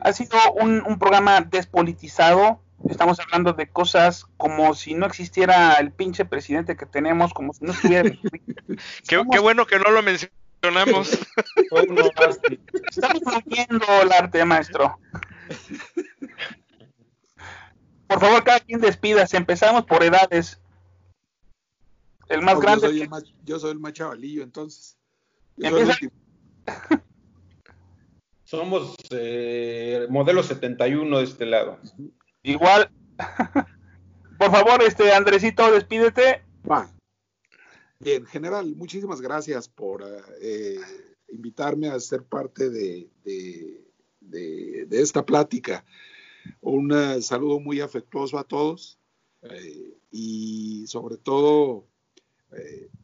Ha 0.00 0.12
sido 0.12 0.36
un, 0.54 0.82
un 0.84 0.98
programa 0.98 1.40
despolitizado, 1.40 2.60
estamos 2.88 3.20
hablando 3.20 3.52
de 3.52 3.68
cosas 3.68 4.26
como 4.36 4.74
si 4.74 4.94
no 4.94 5.06
existiera 5.06 5.74
el 5.74 5.92
pinche 5.92 6.24
presidente 6.24 6.76
que 6.76 6.86
tenemos, 6.86 7.32
como 7.32 7.52
si 7.52 7.64
no 7.64 7.72
estuviera... 7.72 8.10
qué, 9.08 9.22
qué, 9.30 9.38
bueno 9.38 9.66
que 9.66 9.78
no 9.78 9.90
lo 9.90 10.02
mencioné 10.02 10.32
Estamos 12.90 13.22
rompiendo 13.24 13.86
el 14.02 14.12
arte, 14.12 14.44
maestro. 14.44 14.98
Por 18.08 18.20
favor, 18.20 18.42
cada 18.42 18.60
quien 18.60 18.80
despidas. 18.80 19.34
Empezamos 19.34 19.84
por 19.84 20.02
edades. 20.02 20.60
El 22.28 22.42
más 22.42 22.58
grande. 22.60 22.86
Yo 22.86 22.90
soy 22.90 23.02
el 23.02 23.08
más, 23.08 23.24
yo 23.44 23.58
soy 23.58 23.70
el 23.72 23.78
más 23.78 23.92
chavalillo, 23.92 24.42
entonces. 24.42 24.98
Somos 28.44 28.94
eh, 29.10 30.06
modelo 30.08 30.42
71 30.42 31.18
de 31.18 31.24
este 31.24 31.44
lado. 31.44 31.78
Igual. 32.42 32.90
por 34.38 34.50
favor, 34.50 34.82
este 34.82 35.12
Andresito, 35.12 35.70
despídete. 35.70 36.42
Va. 36.70 36.90
Bien, 37.98 38.24
general, 38.26 38.74
muchísimas 38.76 39.20
gracias 39.20 39.68
por 39.68 40.04
eh, 40.40 40.78
invitarme 41.28 41.88
a 41.88 41.98
ser 41.98 42.22
parte 42.22 42.70
de, 42.70 43.10
esta 44.90 45.26
plática. 45.26 45.84
Un 46.60 46.92
eh, 46.92 47.22
saludo 47.22 47.60
muy 47.60 47.80
afectuoso 47.80 48.38
a 48.38 48.44
todos 48.44 48.98
eh, 49.42 49.98
y 50.10 50.86
sobre 50.86 51.16
todo 51.16 51.86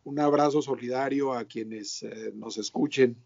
un 0.04 0.18
abrazo 0.18 0.62
solidario 0.62 1.34
a 1.34 1.44
quienes 1.44 2.02
nos 2.32 2.56
escuchen 2.56 3.22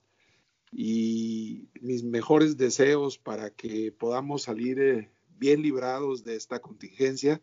y 0.72 1.68
mis 1.80 2.02
mejores 2.02 2.56
deseos 2.56 3.18
para 3.18 3.50
que 3.50 3.92
podamos 3.92 4.42
salir 4.42 5.12
bien 5.38 5.62
librados 5.62 6.24
de 6.24 6.34
esta 6.34 6.60
contingencia 6.60 7.40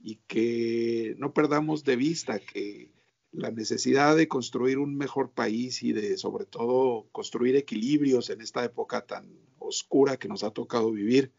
y 0.00 0.16
que 0.26 1.16
no 1.18 1.32
perdamos 1.32 1.84
de 1.84 1.96
vista 1.96 2.38
que 2.38 2.90
la 3.32 3.50
necesidad 3.50 4.16
de 4.16 4.28
construir 4.28 4.78
un 4.78 4.96
mejor 4.96 5.30
país 5.30 5.82
y 5.82 5.92
de 5.92 6.16
sobre 6.16 6.44
todo 6.46 7.08
construir 7.12 7.56
equilibrios 7.56 8.30
en 8.30 8.40
esta 8.40 8.64
época 8.64 9.04
tan 9.04 9.28
oscura 9.58 10.16
que 10.16 10.28
nos 10.28 10.44
ha 10.44 10.50
tocado 10.50 10.92
vivir, 10.92 11.32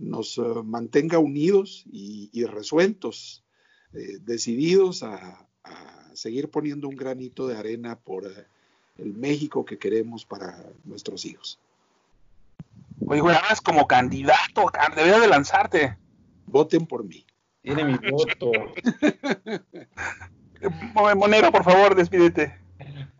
nos 0.00 0.38
eh, 0.38 0.42
mantenga 0.64 1.18
unidos 1.18 1.84
y, 1.92 2.44
resueltos, 2.44 3.44
eh, 3.92 4.18
decididos 4.20 5.02
a, 5.02 5.46
seguir 6.14 6.50
poniendo 6.50 6.88
un 6.88 6.96
granito 6.96 7.46
de 7.46 7.56
arena 7.56 7.96
por 7.96 8.26
eh, 8.26 8.44
el 8.98 9.14
México 9.14 9.64
que 9.64 9.78
queremos 9.78 10.24
para 10.26 10.58
nuestros 10.84 11.24
hijos. 11.24 11.58
Oye, 13.06 13.20
güey, 13.20 13.36
como 13.62 13.86
candidato, 13.86 14.66
debería 14.96 15.20
de 15.20 15.28
lanzarte. 15.28 15.96
Voten 16.46 16.84
por 16.86 17.04
mí. 17.04 17.24
Tiene 17.62 17.84
mi 17.84 18.10
voto. 18.10 18.50
Monero, 21.16 21.52
por 21.52 21.62
favor, 21.64 21.94
despídete. 21.94 22.58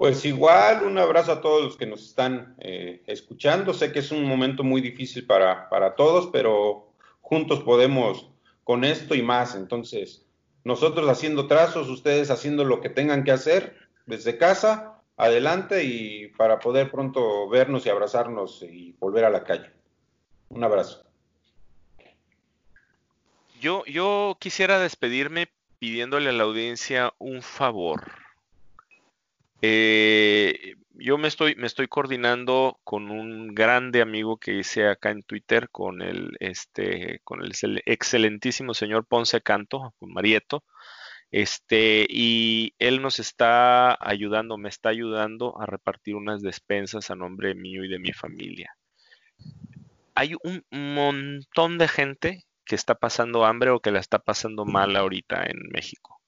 Pues 0.01 0.25
igual, 0.25 0.85
un 0.85 0.97
abrazo 0.97 1.31
a 1.31 1.41
todos 1.43 1.63
los 1.63 1.77
que 1.77 1.85
nos 1.85 2.03
están 2.03 2.55
eh, 2.59 3.03
escuchando. 3.07 3.75
Sé 3.75 3.93
que 3.93 3.99
es 3.99 4.11
un 4.11 4.25
momento 4.25 4.65
muy 4.65 4.81
difícil 4.81 5.27
para, 5.27 5.69
para 5.69 5.95
todos, 5.95 6.31
pero 6.33 6.95
juntos 7.21 7.61
podemos 7.61 8.31
con 8.65 8.85
esto 8.85 9.15
y 9.15 9.21
más. 9.21 9.55
Entonces, 9.55 10.25
nosotros 10.65 11.07
haciendo 11.07 11.47
trazos, 11.49 11.91
ustedes 11.91 12.31
haciendo 12.31 12.65
lo 12.65 12.81
que 12.81 12.89
tengan 12.89 13.25
que 13.25 13.33
hacer 13.33 13.77
desde 14.07 14.39
casa, 14.39 15.03
adelante 15.19 15.85
y 15.85 16.29
para 16.29 16.61
poder 16.61 16.91
pronto 16.91 17.47
vernos 17.51 17.85
y 17.85 17.91
abrazarnos 17.91 18.63
y 18.63 18.97
volver 18.99 19.27
a 19.27 19.31
la 19.31 19.45
calle. 19.45 19.71
Un 20.49 20.65
abrazo. 20.65 21.05
Yo, 23.61 23.85
yo 23.85 24.39
quisiera 24.41 24.79
despedirme 24.79 25.49
pidiéndole 25.79 26.31
a 26.31 26.33
la 26.33 26.45
audiencia 26.45 27.13
un 27.19 27.43
favor. 27.43 28.30
Eh, 29.63 30.75
yo 30.95 31.17
me 31.19 31.29
estoy, 31.29 31.55
me 31.57 31.67
estoy 31.67 31.89
coordinando 31.89 32.79
con 32.85 33.11
un 33.11 33.55
grande 33.55 34.03
amigo 34.03 34.37
que 34.37 34.55
hice 34.55 34.87
acá 34.87 35.11
en 35.11 35.23
Twitter, 35.23 35.71
con 35.71 36.03
el, 36.03 36.37
este, 36.41 37.21
con 37.25 37.43
el 37.43 37.53
excelentísimo 37.87 38.75
señor 38.75 39.07
Ponce 39.07 39.41
Canto, 39.41 39.95
con 39.99 40.13
Marieto. 40.13 40.63
Este, 41.31 42.07
y 42.09 42.75
él 42.79 43.01
nos 43.03 43.21
está 43.21 43.97
ayudando, 44.01 44.59
me 44.59 44.69
está 44.69 44.89
ayudando 44.89 45.61
a 45.61 45.67
repartir 45.67 46.17
unas 46.17 46.43
despensas 46.43 47.11
a 47.11 47.15
nombre 47.15 47.55
mío 47.55 47.85
y 47.85 47.89
de 47.89 47.99
mi 47.99 48.13
familia. 48.13 48.77
Hay 50.15 50.35
un 50.43 50.65
montón 50.71 51.79
de 51.79 51.89
gente 51.89 52.45
que 52.65 52.75
está 52.75 52.95
pasando 52.95 53.45
hambre 53.45 53.71
o 53.71 53.81
que 53.81 53.93
la 53.93 54.01
está 54.01 54.19
pasando 54.19 54.65
mal 54.65 54.97
ahorita 54.97 55.45
en 55.45 55.69
México. 55.71 56.20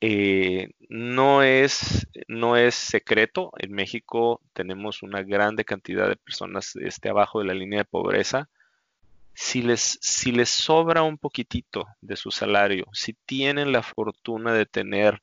Eh, 0.00 0.70
no, 0.88 1.42
es, 1.42 2.06
no 2.28 2.56
es 2.56 2.74
secreto, 2.74 3.50
en 3.58 3.72
México 3.72 4.40
tenemos 4.52 5.02
una 5.02 5.22
grande 5.22 5.64
cantidad 5.64 6.08
de 6.08 6.16
personas 6.16 6.76
este, 6.76 7.08
abajo 7.08 7.40
de 7.40 7.46
la 7.46 7.54
línea 7.54 7.80
de 7.80 7.84
pobreza. 7.84 8.48
Si 9.34 9.62
les, 9.62 9.98
si 10.00 10.32
les 10.32 10.48
sobra 10.48 11.02
un 11.02 11.18
poquitito 11.18 11.86
de 12.00 12.16
su 12.16 12.30
salario, 12.30 12.86
si 12.92 13.14
tienen 13.26 13.72
la 13.72 13.82
fortuna 13.82 14.52
de 14.52 14.66
tener 14.66 15.20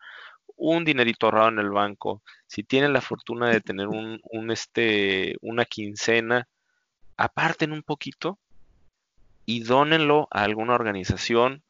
un 0.58 0.86
dinerito 0.86 1.26
ahorrado 1.26 1.50
en 1.50 1.60
el 1.60 1.70
banco, 1.70 2.22
si 2.48 2.64
tienen 2.64 2.94
la 2.94 3.02
fortuna 3.02 3.50
de 3.50 3.62
tener 3.62 3.88
un, 3.88 4.22
un 4.24 4.52
este, 4.52 5.36
una 5.42 5.66
quincena, 5.66 6.48
aparten 7.18 7.72
un 7.72 7.84
poquito 7.84 8.40
y 9.46 9.62
dónenlo 9.64 10.28
a 10.32 10.44
alguna 10.44 10.76
organización, 10.76 11.62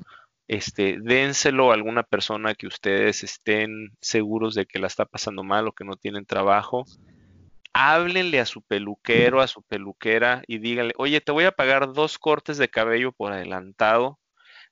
este, 0.48 0.98
dénselo 1.02 1.72
a 1.72 1.74
alguna 1.74 2.04
persona 2.04 2.54
que 2.54 2.68
ustedes 2.68 3.24
estén 3.24 3.92
seguros 4.02 4.54
de 4.54 4.66
que 4.66 4.80
la 4.80 4.88
está 4.88 5.06
pasando 5.06 5.44
mal 5.44 5.68
o 5.68 5.72
que 5.74 5.86
no 5.86 5.96
tienen 5.96 6.26
trabajo. 6.26 6.86
Háblenle 7.74 8.40
a 8.40 8.46
su 8.46 8.62
peluquero, 8.62 9.42
a 9.42 9.48
su 9.48 9.62
peluquera 9.64 10.44
y 10.48 10.60
díganle, 10.60 10.94
oye, 10.98 11.20
te 11.20 11.32
voy 11.32 11.46
a 11.46 11.52
pagar 11.52 11.94
dos 11.94 12.18
cortes 12.18 12.58
de 12.58 12.70
cabello 12.70 13.12
por 13.12 13.34
adelantado. 13.34 14.20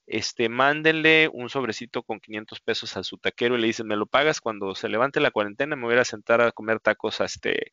Este, 0.05 0.49
mándenle 0.49 1.30
un 1.32 1.49
sobrecito 1.49 2.03
con 2.03 2.19
500 2.19 2.59
pesos 2.59 2.97
a 2.97 3.03
su 3.03 3.17
taquero 3.17 3.57
y 3.57 3.61
le 3.61 3.67
dicen, 3.67 3.88
me 3.88 3.95
lo 3.95 4.05
pagas 4.05 4.41
cuando 4.41 4.76
se 4.76 4.89
levante 4.89 5.21
la 5.21 5.32
cuarentena, 5.32 5.76
me 5.76 5.86
voy 5.86 5.95
a 5.95 6.05
sentar 6.05 6.41
a 6.41 6.51
comer 6.51 6.80
tacos 6.82 7.21
a 7.21 7.26
este, 7.26 7.71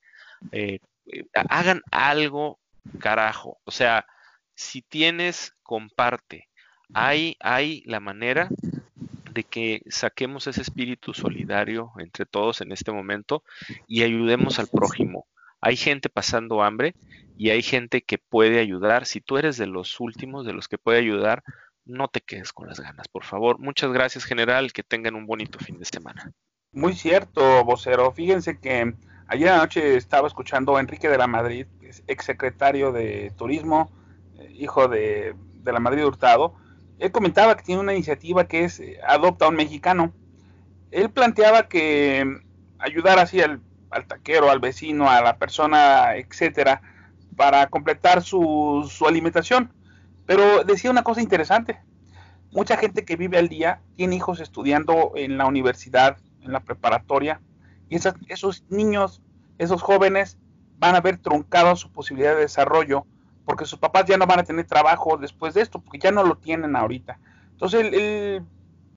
eh, 0.52 0.78
eh, 1.06 1.24
hagan 1.48 1.82
algo, 1.90 2.60
carajo. 3.00 3.58
O 3.64 3.70
sea, 3.70 4.06
si 4.54 4.82
tienes, 4.82 5.54
comparte. 5.62 6.49
Hay, 6.94 7.36
hay 7.40 7.82
la 7.86 8.00
manera 8.00 8.48
de 9.32 9.44
que 9.44 9.82
saquemos 9.88 10.46
ese 10.46 10.60
espíritu 10.60 11.14
solidario 11.14 11.92
entre 11.98 12.26
todos 12.26 12.60
en 12.60 12.72
este 12.72 12.92
momento 12.92 13.44
y 13.86 14.02
ayudemos 14.02 14.58
al 14.58 14.66
prójimo. 14.66 15.26
Hay 15.60 15.76
gente 15.76 16.08
pasando 16.08 16.62
hambre 16.62 16.94
y 17.36 17.50
hay 17.50 17.62
gente 17.62 18.02
que 18.02 18.18
puede 18.18 18.60
ayudar. 18.60 19.06
Si 19.06 19.20
tú 19.20 19.36
eres 19.36 19.56
de 19.56 19.66
los 19.66 20.00
últimos, 20.00 20.46
de 20.46 20.52
los 20.52 20.68
que 20.68 20.78
puede 20.78 20.98
ayudar, 20.98 21.42
no 21.84 22.08
te 22.08 22.20
quedes 22.20 22.52
con 22.52 22.68
las 22.68 22.80
ganas, 22.80 23.08
por 23.08 23.24
favor. 23.24 23.58
Muchas 23.58 23.92
gracias, 23.92 24.24
general. 24.24 24.72
Que 24.72 24.82
tengan 24.82 25.14
un 25.14 25.26
bonito 25.26 25.58
fin 25.58 25.78
de 25.78 25.84
semana. 25.84 26.32
Muy 26.72 26.94
cierto, 26.94 27.64
vocero. 27.64 28.12
Fíjense 28.12 28.58
que 28.58 28.94
ayer 29.26 29.48
anoche 29.48 29.96
estaba 29.96 30.28
escuchando 30.28 30.76
a 30.76 30.80
Enrique 30.80 31.08
de 31.08 31.18
la 31.18 31.26
Madrid, 31.26 31.66
exsecretario 32.06 32.92
de 32.92 33.32
Turismo, 33.36 33.90
hijo 34.52 34.88
de, 34.88 35.34
la 35.64 35.80
Madrid 35.80 36.04
Hurtado, 36.04 36.56
él 37.00 37.10
comentaba 37.12 37.56
que 37.56 37.64
tiene 37.64 37.80
una 37.80 37.94
iniciativa 37.94 38.46
que 38.46 38.64
es 38.64 38.78
eh, 38.78 39.00
Adopta 39.06 39.46
a 39.46 39.48
un 39.48 39.56
Mexicano. 39.56 40.12
Él 40.90 41.10
planteaba 41.10 41.66
que 41.66 42.24
mm, 42.24 42.44
ayudar 42.78 43.18
así 43.18 43.40
al, 43.40 43.60
taquero, 44.06 44.50
al 44.50 44.60
vecino, 44.60 45.10
a 45.10 45.22
la 45.22 45.38
persona, 45.38 46.14
etcétera, 46.16 46.82
para 47.36 47.66
completar 47.68 48.22
su, 48.22 48.86
su 48.88 49.06
alimentación. 49.06 49.72
Pero 50.26 50.62
decía 50.64 50.90
una 50.90 51.02
cosa 51.02 51.22
interesante. 51.22 51.80
Mucha 52.52 52.76
gente 52.76 53.04
que 53.04 53.16
vive 53.16 53.38
al 53.38 53.48
día 53.48 53.80
tiene 53.96 54.16
hijos 54.16 54.38
estudiando 54.40 55.12
en 55.16 55.38
la 55.38 55.46
universidad, 55.46 56.18
en 56.42 56.52
la 56.52 56.60
preparatoria, 56.60 57.40
y 57.88 57.96
esos 58.28 58.64
niños, 58.68 59.22
esos 59.58 59.82
jóvenes 59.82 60.36
van 60.78 60.96
a 60.96 61.00
ver 61.00 61.18
truncado 61.18 61.76
su 61.76 61.90
posibilidad 61.90 62.34
de 62.34 62.42
desarrollo 62.42 63.06
porque 63.50 63.66
sus 63.66 63.80
papás 63.80 64.04
ya 64.06 64.16
no 64.16 64.28
van 64.28 64.38
a 64.38 64.44
tener 64.44 64.64
trabajo 64.64 65.16
después 65.16 65.54
de 65.54 65.62
esto, 65.62 65.80
porque 65.80 65.98
ya 65.98 66.12
no 66.12 66.22
lo 66.22 66.36
tienen 66.36 66.76
ahorita. 66.76 67.18
Entonces 67.50 67.92
él, 67.92 68.44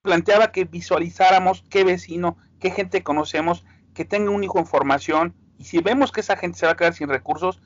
planteaba 0.03 0.51
que 0.51 0.65
visualizáramos 0.65 1.63
qué 1.71 1.83
vecino, 1.83 2.37
qué 2.59 2.69
gente 2.69 3.01
conocemos, 3.01 3.65
que 3.95 4.05
tenga 4.05 4.29
un 4.29 4.43
hijo 4.43 4.59
en 4.59 4.67
formación, 4.67 5.33
y 5.57 5.63
si 5.63 5.79
vemos 5.79 6.11
que 6.11 6.19
esa 6.19 6.37
gente 6.37 6.59
se 6.59 6.67
va 6.67 6.73
a 6.73 6.77
quedar 6.77 6.93
sin 6.93 7.09
recursos, 7.09 7.63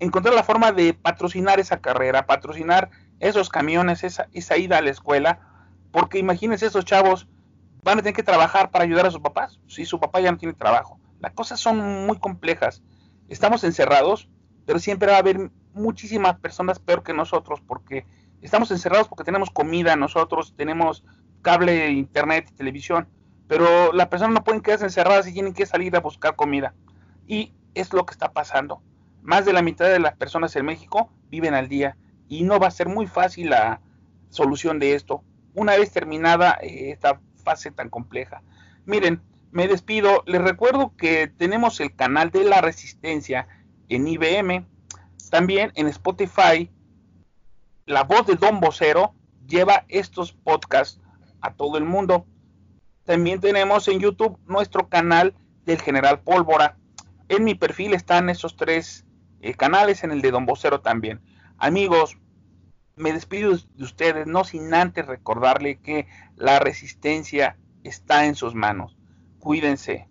encontrar 0.00 0.34
la 0.34 0.42
forma 0.42 0.72
de 0.72 0.94
patrocinar 0.94 1.60
esa 1.60 1.80
carrera, 1.80 2.26
patrocinar 2.26 2.90
esos 3.20 3.48
camiones, 3.48 4.02
esa, 4.02 4.26
esa 4.32 4.56
ida 4.56 4.78
a 4.78 4.82
la 4.82 4.90
escuela, 4.90 5.38
porque 5.92 6.18
imagínense 6.18 6.66
esos 6.66 6.84
chavos 6.84 7.28
van 7.84 8.00
a 8.00 8.02
tener 8.02 8.14
que 8.14 8.24
trabajar 8.24 8.72
para 8.72 8.82
ayudar 8.82 9.06
a 9.06 9.12
sus 9.12 9.20
papás, 9.20 9.60
si 9.68 9.84
su 9.84 10.00
papá 10.00 10.18
ya 10.18 10.32
no 10.32 10.38
tiene 10.38 10.54
trabajo. 10.54 10.98
Las 11.20 11.34
cosas 11.34 11.60
son 11.60 12.04
muy 12.04 12.18
complejas. 12.18 12.82
Estamos 13.28 13.62
encerrados, 13.62 14.28
pero 14.64 14.80
siempre 14.80 15.12
va 15.12 15.18
a 15.18 15.20
haber 15.20 15.52
muchísimas 15.76 16.38
personas 16.38 16.78
peor 16.78 17.02
que 17.02 17.12
nosotros 17.12 17.60
porque 17.66 18.06
estamos 18.40 18.70
encerrados 18.70 19.08
porque 19.08 19.24
tenemos 19.24 19.50
comida, 19.50 19.94
nosotros 19.96 20.54
tenemos 20.56 21.04
cable, 21.42 21.90
internet 21.90 22.48
y 22.50 22.54
televisión, 22.54 23.08
pero 23.46 23.92
las 23.92 24.08
personas 24.08 24.34
no 24.34 24.44
pueden 24.44 24.62
quedarse 24.62 24.86
encerradas 24.86 25.28
y 25.28 25.32
tienen 25.32 25.54
que 25.54 25.66
salir 25.66 25.94
a 25.94 26.00
buscar 26.00 26.34
comida. 26.34 26.74
Y 27.26 27.52
es 27.74 27.92
lo 27.92 28.04
que 28.06 28.12
está 28.12 28.32
pasando. 28.32 28.82
Más 29.22 29.44
de 29.44 29.52
la 29.52 29.62
mitad 29.62 29.86
de 29.86 30.00
las 30.00 30.16
personas 30.16 30.56
en 30.56 30.64
México 30.64 31.10
viven 31.28 31.54
al 31.54 31.68
día 31.68 31.96
y 32.28 32.42
no 32.42 32.58
va 32.58 32.68
a 32.68 32.72
ser 32.72 32.88
muy 32.88 33.06
fácil 33.06 33.50
la 33.50 33.80
solución 34.30 34.78
de 34.78 34.94
esto 34.94 35.22
una 35.54 35.76
vez 35.76 35.90
terminada 35.90 36.58
eh, 36.60 36.90
esta 36.90 37.20
fase 37.42 37.70
tan 37.70 37.90
compleja. 37.90 38.42
Miren, 38.84 39.22
me 39.50 39.68
despido, 39.68 40.22
les 40.26 40.42
recuerdo 40.42 40.94
que 40.96 41.28
tenemos 41.28 41.80
el 41.80 41.94
canal 41.94 42.30
de 42.30 42.44
la 42.44 42.60
resistencia 42.60 43.48
en 43.88 44.06
IBM, 44.06 44.66
también 45.30 45.72
en 45.74 45.88
Spotify, 45.88 46.70
la 47.84 48.04
voz 48.04 48.26
de 48.26 48.34
Don 48.34 48.60
Vocero 48.60 49.14
lleva 49.46 49.84
estos 49.88 50.32
podcasts 50.32 51.00
a 51.40 51.54
todo 51.54 51.78
el 51.78 51.84
mundo. 51.84 52.26
También 53.04 53.40
tenemos 53.40 53.86
en 53.88 54.00
YouTube 54.00 54.38
nuestro 54.46 54.88
canal 54.88 55.34
del 55.64 55.80
General 55.80 56.20
Pólvora. 56.20 56.76
En 57.28 57.44
mi 57.44 57.54
perfil 57.54 57.94
están 57.94 58.28
esos 58.28 58.56
tres 58.56 59.04
eh, 59.40 59.54
canales, 59.54 60.02
en 60.04 60.10
el 60.10 60.22
de 60.22 60.30
Don 60.30 60.46
Vocero 60.46 60.80
también. 60.80 61.20
Amigos, 61.58 62.18
me 62.96 63.12
despido 63.12 63.56
de 63.56 63.84
ustedes, 63.84 64.26
no 64.26 64.44
sin 64.44 64.72
antes 64.74 65.06
recordarle 65.06 65.78
que 65.80 66.08
la 66.34 66.58
resistencia 66.58 67.56
está 67.84 68.26
en 68.26 68.34
sus 68.34 68.54
manos. 68.54 68.96
Cuídense, 69.38 70.08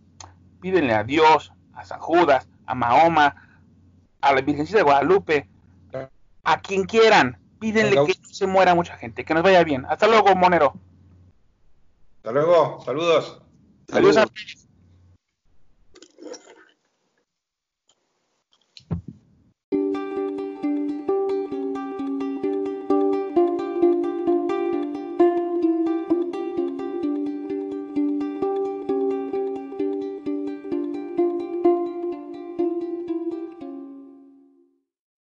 pídenle 0.61 0.93
a 0.93 1.03
Dios, 1.03 1.51
a 1.73 1.83
San 1.83 1.99
Judas, 1.99 2.47
a 2.65 2.75
Mahoma, 2.75 3.44
a 4.25 4.33
la 4.33 4.41
Virgencita 4.41 4.79
de 4.79 4.83
Guadalupe, 4.83 5.47
a 6.43 6.59
quien 6.61 6.85
quieran, 6.85 7.37
pídenle 7.59 7.91
que 8.05 8.19
no 8.21 8.29
se 8.29 8.47
muera 8.47 8.73
mucha 8.73 8.97
gente, 8.97 9.23
que 9.23 9.33
nos 9.35 9.43
vaya 9.43 9.63
bien. 9.63 9.85
Hasta 9.87 10.07
luego, 10.07 10.35
Monero. 10.35 10.73
Hasta 12.17 12.31
luego, 12.31 12.81
saludos. 12.83 13.41
Saludos, 13.87 14.17
a 14.17 14.25